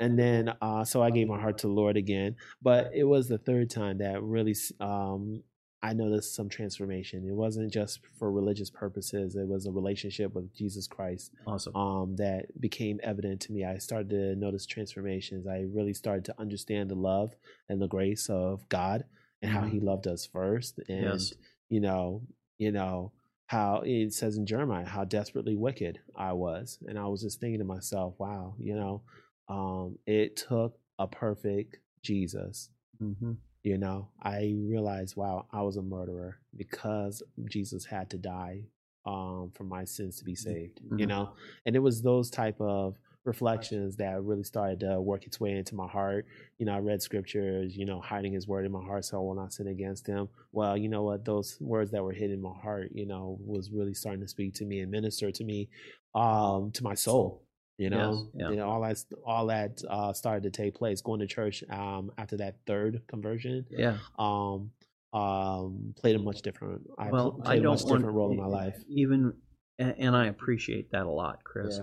And 0.01 0.18
then, 0.18 0.55
uh, 0.62 0.84
so 0.84 1.03
I 1.03 1.11
gave 1.11 1.28
my 1.28 1.38
heart 1.38 1.59
to 1.59 1.66
the 1.66 1.72
Lord 1.74 1.97
again. 1.99 2.36
But 2.62 2.92
it 2.94 3.05
was 3.05 3.28
the 3.28 3.36
third 3.38 3.68
time 3.70 3.99
that 3.99 4.22
really, 4.22 4.55
um, 4.80 5.42
I 5.87 5.93
noticed 5.93 6.34
some 6.34 6.49
transformation. 6.49 7.18
It 7.28 7.34
wasn't 7.34 7.72
just 7.72 8.01
for 8.18 8.32
religious 8.32 8.70
purposes. 8.70 9.37
It 9.37 9.47
was 9.47 9.66
a 9.66 9.70
relationship 9.70 10.34
with 10.34 10.53
Jesus 10.53 10.87
Christ 10.89 11.30
Awesome. 11.47 11.76
um, 11.76 12.16
that 12.16 12.43
became 12.61 12.99
evident 13.05 13.41
to 13.43 13.53
me. 13.53 13.64
I 13.64 13.78
started 13.78 14.11
to 14.11 14.34
notice 14.34 14.66
transformations. 14.66 15.47
I 15.47 15.59
really 15.72 15.95
started 15.95 16.24
to 16.26 16.34
understand 16.41 16.91
the 16.91 16.97
love 16.97 17.34
and 17.68 17.80
the 17.80 17.87
grace 17.87 18.28
of 18.28 18.68
God 18.68 19.05
and 19.43 19.51
how 19.53 19.62
Mhm. 19.62 19.70
He 19.70 19.80
loved 19.80 20.07
us 20.09 20.26
first. 20.26 20.78
And 20.89 21.05
Yes. 21.05 21.32
you 21.68 21.80
know, 21.80 22.22
you 22.59 22.72
know 22.72 23.12
how 23.47 23.82
it 23.84 24.12
says 24.12 24.37
in 24.37 24.45
Jeremiah 24.47 24.84
how 24.87 25.05
desperately 25.05 25.55
wicked 25.55 26.01
I 26.16 26.32
was, 26.32 26.78
and 26.89 26.99
I 26.99 27.07
was 27.07 27.22
just 27.22 27.39
thinking 27.39 27.61
to 27.61 27.64
myself, 27.64 28.18
wow, 28.18 28.57
you 28.59 28.74
know, 28.74 29.03
um, 29.49 29.99
it 30.07 30.34
took 30.37 30.80
a 30.99 31.07
perfect 31.07 31.78
Jesus. 32.03 32.70
hmm 32.99 33.34
You 33.66 33.78
know, 33.78 34.10
I 34.22 34.54
realized, 34.56 35.16
wow, 35.16 35.46
I 35.52 35.62
was 35.62 35.76
a 35.76 35.82
murderer 35.82 36.38
because 36.56 37.20
Jesus 37.50 37.84
had 37.84 38.08
to 38.10 38.16
die 38.16 38.62
um, 39.04 39.50
for 39.54 39.64
my 39.64 39.84
sins 39.84 40.18
to 40.18 40.24
be 40.24 40.36
saved. 40.36 40.80
You 40.96 41.06
Mhm. 41.06 41.08
know, 41.08 41.34
and 41.66 41.74
it 41.74 41.80
was 41.80 42.00
those 42.00 42.30
type 42.30 42.60
of 42.60 42.96
reflections 43.24 43.96
that 43.96 44.22
really 44.22 44.44
started 44.44 44.78
to 44.80 45.00
work 45.00 45.26
its 45.26 45.40
way 45.40 45.50
into 45.50 45.74
my 45.74 45.88
heart. 45.88 46.26
You 46.58 46.66
know, 46.66 46.76
I 46.76 46.78
read 46.78 47.02
scriptures, 47.02 47.76
you 47.76 47.86
know, 47.86 48.00
hiding 48.00 48.32
his 48.34 48.46
word 48.46 48.66
in 48.66 48.70
my 48.70 48.84
heart 48.84 49.04
so 49.04 49.18
I 49.18 49.20
will 49.20 49.34
not 49.34 49.52
sin 49.52 49.66
against 49.66 50.06
him. 50.06 50.28
Well, 50.52 50.76
you 50.76 50.88
know 50.88 51.02
what? 51.02 51.24
Those 51.24 51.58
words 51.60 51.90
that 51.90 52.04
were 52.04 52.12
hidden 52.12 52.36
in 52.36 52.42
my 52.42 52.54
heart, 52.54 52.92
you 52.94 53.04
know, 53.04 53.36
was 53.44 53.72
really 53.72 53.94
starting 53.94 54.22
to 54.22 54.28
speak 54.28 54.54
to 54.54 54.64
me 54.64 54.78
and 54.78 54.92
minister 54.92 55.32
to 55.32 55.44
me 55.44 55.68
um, 56.14 56.70
to 56.70 56.84
my 56.84 56.94
soul. 56.94 57.45
You 57.79 57.91
know, 57.91 58.31
Yes, 58.33 58.43
yeah. 58.43 58.51
You 58.51 58.57
know, 58.57 58.68
all 58.70 58.81
that 58.81 59.05
all 59.27 59.47
that 59.47 59.83
uh, 59.89 60.12
started 60.12 60.45
to 60.45 60.51
take 60.51 60.74
place. 60.74 61.03
Going 61.03 61.20
to 61.20 61.27
church 61.27 61.62
um, 61.70 62.11
after 62.16 62.39
that 62.39 62.57
third 62.66 63.03
conversion 63.07 63.66
Yeah. 63.70 63.99
um, 64.18 64.70
um, 65.12 65.95
played 65.97 66.16
a 66.16 66.18
much 66.18 66.43
different. 66.43 66.83
I 66.99 67.11
well, 67.11 67.33
pl- 67.33 67.43
I 67.43 67.45
played 67.47 67.59
a 67.59 67.62
don't 67.62 67.72
much 67.74 67.85
want 67.85 67.99
different 67.99 68.16
role 68.16 68.31
in 68.31 68.37
my 68.39 68.47
life. 68.47 68.77
Even, 68.89 69.35
and, 69.79 69.95
and 69.99 70.16
I 70.16 70.27
appreciate 70.27 70.91
that 70.93 71.05
a 71.07 71.11
lot, 71.11 71.45
Chris. 71.45 71.81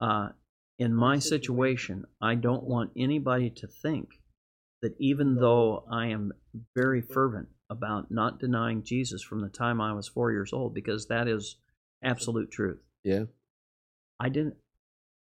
Uh, 0.00 0.28
in 0.78 0.94
my 0.94 1.18
situation, 1.18 2.04
I 2.20 2.36
don't 2.36 2.64
want 2.64 2.92
anybody 2.96 3.50
to 3.50 3.66
think 3.66 4.08
that 4.82 4.94
even 4.98 5.34
though 5.36 5.84
I 5.90 6.06
am 6.06 6.32
very 6.74 7.02
fervent 7.02 7.48
about 7.68 8.10
not 8.10 8.40
denying 8.40 8.82
Jesus 8.82 9.22
from 9.22 9.42
the 9.42 9.48
time 9.48 9.80
I 9.80 9.92
was 9.92 10.08
four 10.08 10.32
years 10.32 10.52
old, 10.52 10.72
because 10.74 11.06
that 11.08 11.28
is 11.28 11.56
absolute 12.02 12.50
truth. 12.50 12.80
Yeah. 13.04 13.24
I 14.18 14.28
didn't. 14.28 14.56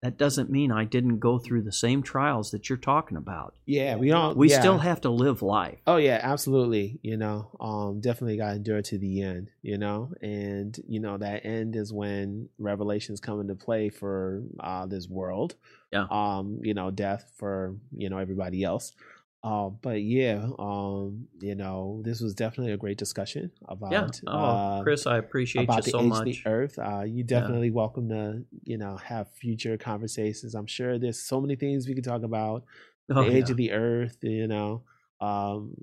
That 0.04 0.18
doesn't 0.18 0.52
mean 0.52 0.72
I 0.72 0.84
didn't 0.84 1.18
go 1.18 1.40
through 1.40 1.64
the 1.64 1.72
same 1.72 2.04
trials 2.04 2.52
that 2.52 2.70
you're 2.70 2.78
talking 2.78 3.18
about. 3.18 3.56
Yeah, 3.66 3.96
we 3.96 4.10
don't. 4.10 4.38
We 4.38 4.52
yeah. 4.52 4.60
still 4.60 4.78
have 4.78 5.02
to 5.02 5.10
live 5.10 5.42
life. 5.42 5.80
Oh 5.88 5.98
yeah, 5.98 6.20
absolutely. 6.22 7.00
You 7.02 7.18
know, 7.18 7.50
um, 7.60 8.00
definitely 8.00 8.38
got 8.38 8.50
to 8.50 8.56
endure 8.58 8.84
to 8.84 8.98
the 9.00 9.24
end. 9.24 9.50
You 9.64 9.80
know, 9.80 10.12
and 10.22 10.78
you 10.88 11.00
know 11.00 11.18
that 11.18 11.48
end 11.48 11.76
is 11.76 11.92
when 11.92 12.50
revelations 12.60 13.20
come 13.20 13.40
into 13.42 13.56
play 13.56 13.90
for 13.90 14.44
uh, 14.60 14.86
this 14.86 15.08
world. 15.08 15.56
Yeah. 15.92 16.06
Um, 16.12 16.60
you 16.62 16.76
know, 16.76 16.92
death 16.92 17.32
for 17.36 17.76
you 17.96 18.10
know 18.10 18.20
everybody 18.20 18.64
else. 18.64 18.94
Uh, 19.48 19.70
but 19.70 20.02
yeah, 20.02 20.46
um, 20.60 21.28
you 21.40 21.56
know, 21.56 22.02
this 22.04 22.20
was 22.20 22.34
definitely 22.34 22.74
a 22.74 22.78
great 22.78 22.98
discussion 22.98 23.50
about. 23.66 23.92
Yeah. 23.94 24.08
Oh, 24.28 24.38
uh, 24.38 24.84
Chris, 24.84 25.08
I 25.08 25.18
appreciate 25.20 25.64
about 25.64 25.78
you 25.78 25.84
the 25.84 25.92
so 25.92 26.00
age 26.02 26.10
much. 26.10 26.20
of 26.20 26.26
the 26.26 26.40
earth. 26.46 26.80
Uh, 26.80 27.04
you 27.04 27.24
definitely 27.24 27.72
welcome 27.72 28.10
to 28.10 28.44
you 28.66 28.78
know 28.78 28.98
have 28.98 29.26
future 29.34 29.78
conversations. 29.78 30.54
I'm 30.54 30.68
sure 30.68 31.00
there's 31.00 31.22
so 31.22 31.40
many 31.40 31.56
things 31.56 31.88
we 31.88 31.96
could 31.96 32.04
talk 32.04 32.24
about 32.24 32.66
Oh, 33.10 33.24
the 33.24 33.30
age 33.38 33.46
yeah. 33.46 33.52
of 33.52 33.58
the 33.58 33.72
earth 33.72 34.18
you 34.22 34.48
know 34.48 34.84
um 35.22 35.74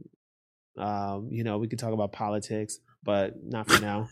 um 0.76 1.28
you 1.30 1.42
know 1.42 1.56
we 1.56 1.68
could 1.68 1.78
talk 1.78 1.92
about 1.94 2.12
politics 2.12 2.80
but 3.02 3.42
not 3.42 3.70
for 3.70 3.80
now 3.80 4.10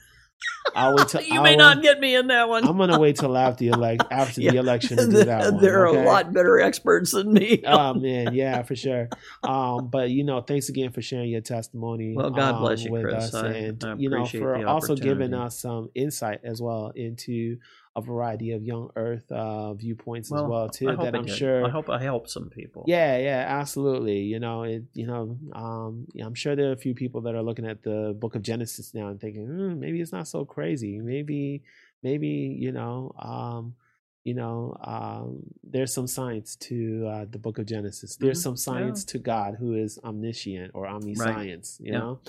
i'll 0.74 0.94
wait 0.94 1.08
till 1.08 1.20
you 1.22 1.34
I'll 1.38 1.42
may 1.42 1.54
not 1.56 1.82
get 1.82 2.00
me 2.00 2.14
in 2.14 2.28
that 2.28 2.48
one. 2.48 2.64
i'm 2.64 2.78
gonna 2.78 2.98
wait 2.98 3.16
till 3.16 3.36
after 3.36 3.58
the 3.64 3.68
elect 3.68 4.04
after 4.10 4.40
the 4.40 4.56
election 4.56 4.96
to 4.96 5.06
do 5.10 5.24
that 5.24 5.52
one, 5.52 5.62
there 5.62 5.82
are 5.82 5.88
okay? 5.88 6.02
a 6.02 6.06
lot 6.06 6.32
better 6.32 6.60
experts 6.60 7.10
than 7.12 7.32
me. 7.32 7.62
oh 7.66 7.94
man 7.94 8.34
yeah 8.34 8.62
for 8.62 8.74
sure 8.74 9.08
um 9.42 9.88
but 9.88 10.10
you 10.10 10.24
know 10.24 10.40
thanks 10.40 10.68
again 10.70 10.90
for 10.90 11.02
sharing 11.02 11.28
your 11.30 11.40
testimony 11.42 12.14
Well, 12.16 12.30
God 12.30 12.54
um, 12.54 12.60
bless 12.62 12.84
you, 12.84 12.90
with 12.92 13.02
Chris. 13.04 13.14
us 13.14 13.34
I- 13.34 13.48
and 13.48 13.84
I 13.84 13.94
you 13.96 14.08
know 14.08 14.24
for 14.26 14.66
also 14.66 14.96
giving 14.96 15.34
us 15.34 15.58
some 15.60 15.90
insight 15.94 16.40
as 16.44 16.62
well 16.62 16.92
into 16.94 17.58
a 17.94 18.00
variety 18.00 18.52
of 18.52 18.62
young 18.62 18.90
earth 18.96 19.30
uh 19.30 19.74
viewpoints 19.74 20.32
as 20.32 20.42
well 20.42 20.68
too 20.68 20.88
I 20.88 20.96
that 20.96 21.14
i'm 21.14 21.26
did. 21.26 21.36
sure 21.36 21.64
I 21.66 21.68
hope 21.70 21.90
I 21.90 22.02
helped 22.02 22.30
some 22.30 22.48
people. 22.48 22.84
Yeah, 22.86 23.16
yeah, 23.18 23.44
absolutely. 23.60 24.20
You 24.20 24.40
know, 24.40 24.62
it. 24.64 24.84
You 24.94 25.06
know, 25.06 25.38
um, 25.52 26.06
yeah, 26.14 26.24
I'm 26.26 26.34
sure 26.34 26.56
there 26.56 26.70
are 26.70 26.72
a 26.72 26.76
few 26.86 26.94
people 26.94 27.20
that 27.22 27.34
are 27.34 27.42
looking 27.42 27.66
at 27.66 27.82
the 27.82 28.16
Book 28.18 28.34
of 28.34 28.42
Genesis 28.42 28.94
now 28.94 29.08
and 29.08 29.20
thinking, 29.20 29.46
hmm, 29.46 29.78
maybe 29.78 30.00
it's 30.00 30.10
not 30.10 30.26
so 30.26 30.44
crazy. 30.44 30.98
Maybe, 30.98 31.62
maybe 32.02 32.28
you 32.28 32.72
know, 32.72 33.12
um, 33.18 33.74
you 34.24 34.34
know, 34.34 34.76
um, 34.82 35.42
there's 35.62 35.92
some 35.92 36.06
science 36.06 36.56
to 36.56 37.06
uh, 37.06 37.24
the 37.30 37.38
Book 37.38 37.58
of 37.58 37.66
Genesis. 37.66 38.16
There's 38.16 38.38
Mhm, 38.40 38.42
some 38.42 38.56
science 38.56 39.04
to 39.12 39.18
God 39.18 39.56
who 39.60 39.74
is 39.74 39.98
omniscient 40.02 40.70
or 40.74 40.86
omniscience. 40.88 41.78
You 41.80 41.92
Yeah. 41.92 41.98
know, 42.00 42.20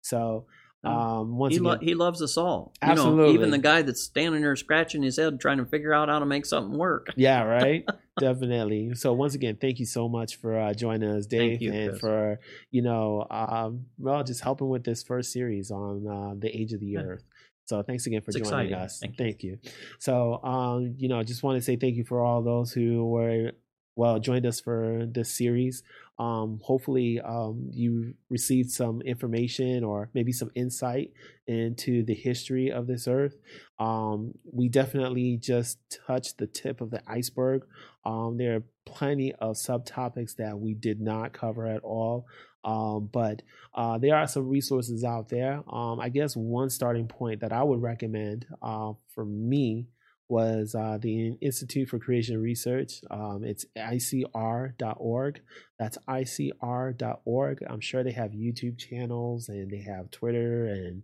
so. 0.00 0.46
Um, 0.84 1.36
once 1.36 1.52
He, 1.52 1.58
again, 1.58 1.64
lo- 1.72 1.78
he 1.80 1.94
loves 1.94 2.22
us 2.22 2.36
all. 2.36 2.72
You 2.82 2.88
know, 2.88 2.92
Absolutely. 2.92 3.34
even 3.34 3.50
the 3.50 3.58
guy 3.58 3.82
that's 3.82 4.02
standing 4.02 4.40
there 4.40 4.56
scratching 4.56 5.02
his 5.02 5.16
head 5.18 5.38
trying 5.40 5.58
to 5.58 5.66
figure 5.66 5.92
out 5.92 6.08
how 6.08 6.18
to 6.18 6.26
make 6.26 6.46
something 6.46 6.78
work. 6.78 7.08
Yeah, 7.16 7.42
right. 7.42 7.84
Definitely. 8.18 8.94
So 8.94 9.12
once 9.12 9.34
again, 9.34 9.56
thank 9.60 9.78
you 9.78 9.86
so 9.86 10.08
much 10.08 10.36
for 10.36 10.58
uh, 10.58 10.74
joining 10.74 11.08
us, 11.10 11.26
Dave, 11.26 11.52
Thank 11.52 11.60
you, 11.62 11.72
and 11.72 11.90
Chris. 11.90 12.00
for 12.00 12.40
you 12.70 12.82
know, 12.82 13.26
um, 13.30 13.86
well, 13.98 14.22
just 14.24 14.42
helping 14.42 14.68
with 14.68 14.84
this 14.84 15.02
first 15.02 15.32
series 15.32 15.70
on 15.70 16.06
uh, 16.06 16.34
the 16.38 16.48
age 16.54 16.72
of 16.72 16.80
the 16.80 16.86
Yeah. 16.86 17.00
earth. 17.00 17.24
So 17.64 17.82
thanks 17.82 18.06
again 18.06 18.20
for 18.20 18.30
It's 18.30 18.36
joining 18.38 18.72
exciting. 18.72 18.74
us. 18.74 19.02
Thank 19.16 19.42
you. 19.42 19.58
you. 19.62 19.70
So 19.98 20.42
um, 20.42 20.94
you 20.98 21.08
know, 21.08 21.22
just 21.22 21.42
want 21.42 21.56
to 21.58 21.62
say 21.62 21.76
thank 21.76 21.96
you 21.96 22.04
for 22.04 22.20
all 22.24 22.42
those 22.42 22.72
who 22.72 23.06
were 23.06 23.52
well 23.96 24.18
joined 24.18 24.44
us 24.46 24.60
for 24.60 25.06
this 25.10 25.32
series. 25.36 25.82
Um, 26.20 26.60
hopefully, 26.62 27.18
um, 27.18 27.70
you 27.72 28.12
received 28.28 28.70
some 28.70 29.00
information 29.00 29.82
or 29.82 30.10
maybe 30.12 30.32
some 30.32 30.50
insight 30.54 31.12
into 31.46 32.04
the 32.04 32.14
history 32.14 32.70
of 32.70 32.86
this 32.86 33.08
earth. 33.08 33.36
Um, 33.78 34.34
we 34.44 34.68
definitely 34.68 35.38
just 35.38 35.78
touched 36.06 36.36
the 36.36 36.46
tip 36.46 36.82
of 36.82 36.90
the 36.90 37.00
iceberg. 37.08 37.62
Um, 38.04 38.36
there 38.36 38.56
are 38.56 38.64
plenty 38.84 39.32
of 39.32 39.56
subtopics 39.56 40.36
that 40.36 40.58
we 40.58 40.74
did 40.74 41.00
not 41.00 41.32
cover 41.32 41.66
at 41.66 41.82
all. 41.82 42.26
Um, 42.64 43.08
but 43.10 43.40
uh, 43.74 43.96
there 43.96 44.14
are 44.14 44.26
some 44.26 44.46
resources 44.46 45.02
out 45.04 45.30
there. 45.30 45.62
Um, 45.72 46.00
I 46.00 46.10
guess 46.10 46.36
one 46.36 46.68
starting 46.68 47.08
point 47.08 47.40
that 47.40 47.54
I 47.54 47.62
would 47.62 47.80
recommend 47.80 48.44
uh, 48.60 48.92
for 49.14 49.24
me 49.24 49.86
was 50.30 50.74
uh, 50.74 50.98
the 51.00 51.34
Institute 51.40 51.88
for 51.88 51.98
Creation 51.98 52.40
Research. 52.40 53.00
Um, 53.10 53.42
it's 53.44 53.66
icr.org. 53.76 55.40
That's 55.78 55.98
icr.org. 56.08 57.58
I'm 57.68 57.80
sure 57.80 58.04
they 58.04 58.12
have 58.12 58.30
YouTube 58.30 58.78
channels 58.78 59.48
and 59.48 59.70
they 59.70 59.82
have 59.82 60.10
Twitter 60.10 60.66
and 60.66 61.02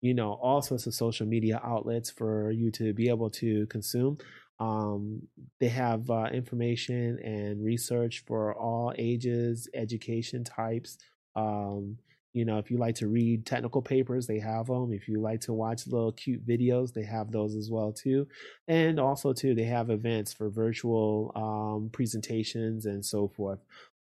you 0.00 0.14
know 0.14 0.32
all 0.32 0.62
sorts 0.62 0.86
of 0.86 0.94
social 0.94 1.26
media 1.26 1.60
outlets 1.64 2.10
for 2.10 2.50
you 2.50 2.70
to 2.72 2.92
be 2.92 3.08
able 3.08 3.30
to 3.30 3.66
consume. 3.66 4.18
Um, 4.60 5.22
they 5.58 5.68
have 5.68 6.08
uh, 6.08 6.28
information 6.32 7.18
and 7.22 7.64
research 7.64 8.22
for 8.26 8.54
all 8.54 8.92
ages, 8.96 9.68
education 9.74 10.44
types. 10.44 10.98
Um, 11.34 11.98
you 12.32 12.44
know, 12.44 12.58
if 12.58 12.70
you 12.70 12.78
like 12.78 12.94
to 12.96 13.08
read 13.08 13.44
technical 13.44 13.82
papers, 13.82 14.26
they 14.26 14.38
have 14.38 14.66
them. 14.66 14.92
If 14.92 15.08
you 15.08 15.20
like 15.20 15.40
to 15.42 15.52
watch 15.52 15.86
little 15.86 16.12
cute 16.12 16.46
videos, 16.46 16.92
they 16.92 17.04
have 17.04 17.30
those 17.30 17.54
as 17.54 17.70
well 17.70 17.92
too. 17.92 18.26
And 18.68 18.98
also 18.98 19.32
too, 19.32 19.54
they 19.54 19.64
have 19.64 19.90
events 19.90 20.32
for 20.32 20.48
virtual 20.48 21.32
um, 21.34 21.90
presentations 21.90 22.86
and 22.86 23.04
so 23.04 23.28
forth. 23.28 23.58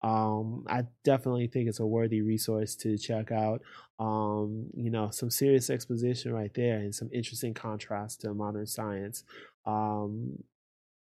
Um, 0.01 0.65
I 0.67 0.83
definitely 1.03 1.47
think 1.47 1.67
it's 1.67 1.79
a 1.79 1.85
worthy 1.85 2.21
resource 2.21 2.75
to 2.77 2.97
check 2.97 3.31
out. 3.31 3.61
Um, 3.99 4.67
you 4.75 4.91
know, 4.91 5.09
some 5.09 5.31
serious 5.31 5.69
exposition 5.69 6.33
right 6.33 6.53
there 6.53 6.77
and 6.77 6.93
some 6.93 7.09
interesting 7.13 7.53
contrast 7.53 8.21
to 8.21 8.33
modern 8.33 8.67
science. 8.67 9.23
Um, 9.65 10.43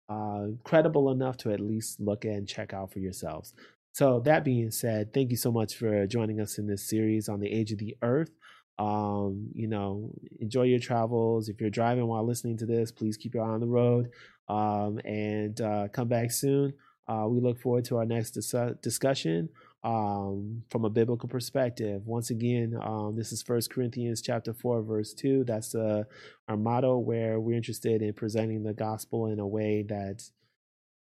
uh, 0.09 0.47
credible 0.63 1.11
enough 1.11 1.35
to 1.37 1.51
at 1.51 1.59
least 1.59 1.99
look 1.99 2.23
and 2.23 2.47
check 2.47 2.73
out 2.73 2.91
for 2.91 2.99
yourselves. 2.99 3.53
So 3.97 4.19
that 4.25 4.43
being 4.43 4.69
said, 4.69 5.11
thank 5.11 5.31
you 5.31 5.37
so 5.37 5.51
much 5.51 5.75
for 5.75 6.05
joining 6.05 6.39
us 6.39 6.59
in 6.59 6.67
this 6.67 6.87
series 6.87 7.27
on 7.27 7.39
the 7.39 7.51
age 7.51 7.71
of 7.71 7.79
the 7.79 7.97
earth. 8.03 8.29
Um, 8.77 9.49
you 9.55 9.67
know, 9.67 10.11
enjoy 10.39 10.65
your 10.65 10.77
travels. 10.77 11.49
If 11.49 11.59
you're 11.59 11.71
driving 11.71 12.05
while 12.05 12.23
listening 12.23 12.57
to 12.59 12.67
this, 12.67 12.91
please 12.91 13.17
keep 13.17 13.33
your 13.33 13.43
eye 13.43 13.55
on 13.55 13.59
the 13.59 13.65
road 13.65 14.11
um, 14.49 14.99
and 15.03 15.59
uh, 15.59 15.87
come 15.91 16.09
back 16.09 16.29
soon. 16.29 16.75
Uh, 17.07 17.25
we 17.27 17.39
look 17.39 17.59
forward 17.59 17.85
to 17.85 17.97
our 17.97 18.05
next 18.05 18.35
dis- 18.35 18.53
discussion 18.83 19.49
um, 19.83 20.61
from 20.69 20.85
a 20.85 20.91
biblical 20.91 21.27
perspective. 21.27 22.05
Once 22.05 22.29
again, 22.29 22.77
um, 22.79 23.15
this 23.15 23.31
is 23.31 23.41
First 23.41 23.71
Corinthians 23.71 24.21
chapter 24.21 24.53
four, 24.53 24.83
verse 24.83 25.11
two. 25.11 25.43
That's 25.43 25.73
uh, 25.73 26.03
our 26.47 26.55
motto, 26.55 26.99
where 26.99 27.39
we're 27.39 27.57
interested 27.57 28.03
in 28.03 28.13
presenting 28.13 28.61
the 28.61 28.73
gospel 28.73 29.25
in 29.25 29.39
a 29.39 29.47
way 29.47 29.83
that 29.89 30.21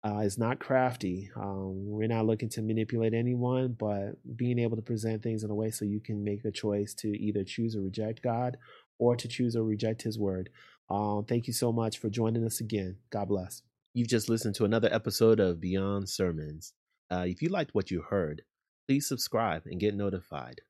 uh, 0.05 0.19
is 0.19 0.37
not 0.37 0.59
crafty. 0.59 1.31
Um, 1.35 1.89
we're 1.89 2.07
not 2.07 2.27
looking 2.27 2.49
to 2.49 2.61
manipulate 2.61 3.13
anyone, 3.13 3.75
but 3.77 4.15
being 4.37 4.59
able 4.59 4.75
to 4.75 4.81
present 4.83 5.23
things 5.23 5.43
in 5.43 5.49
a 5.49 5.55
way 5.55 5.71
so 5.71 5.83
you 5.83 5.99
can 5.99 6.23
make 6.23 6.45
a 6.45 6.51
choice 6.51 6.93
to 6.95 7.07
either 7.07 7.43
choose 7.43 7.75
or 7.75 7.81
reject 7.81 8.21
God 8.21 8.57
or 8.99 9.15
to 9.15 9.27
choose 9.27 9.55
or 9.55 9.63
reject 9.63 10.03
His 10.03 10.19
word. 10.19 10.49
Um, 10.89 11.25
thank 11.27 11.47
you 11.47 11.53
so 11.53 11.71
much 11.71 11.97
for 11.97 12.09
joining 12.09 12.45
us 12.45 12.59
again. 12.59 12.97
God 13.09 13.29
bless. 13.29 13.63
You've 13.95 14.07
just 14.07 14.29
listened 14.29 14.53
to 14.55 14.65
another 14.65 14.93
episode 14.93 15.39
of 15.39 15.59
Beyond 15.59 16.07
Sermons. 16.07 16.73
Uh, 17.09 17.25
if 17.27 17.41
you 17.41 17.49
liked 17.49 17.73
what 17.73 17.89
you 17.89 18.01
heard, 18.01 18.43
please 18.87 19.07
subscribe 19.07 19.63
and 19.65 19.79
get 19.79 19.95
notified. 19.95 20.61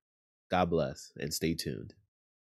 God 0.49 0.69
bless 0.69 1.11
and 1.17 1.33
stay 1.33 1.55
tuned. 1.55 1.93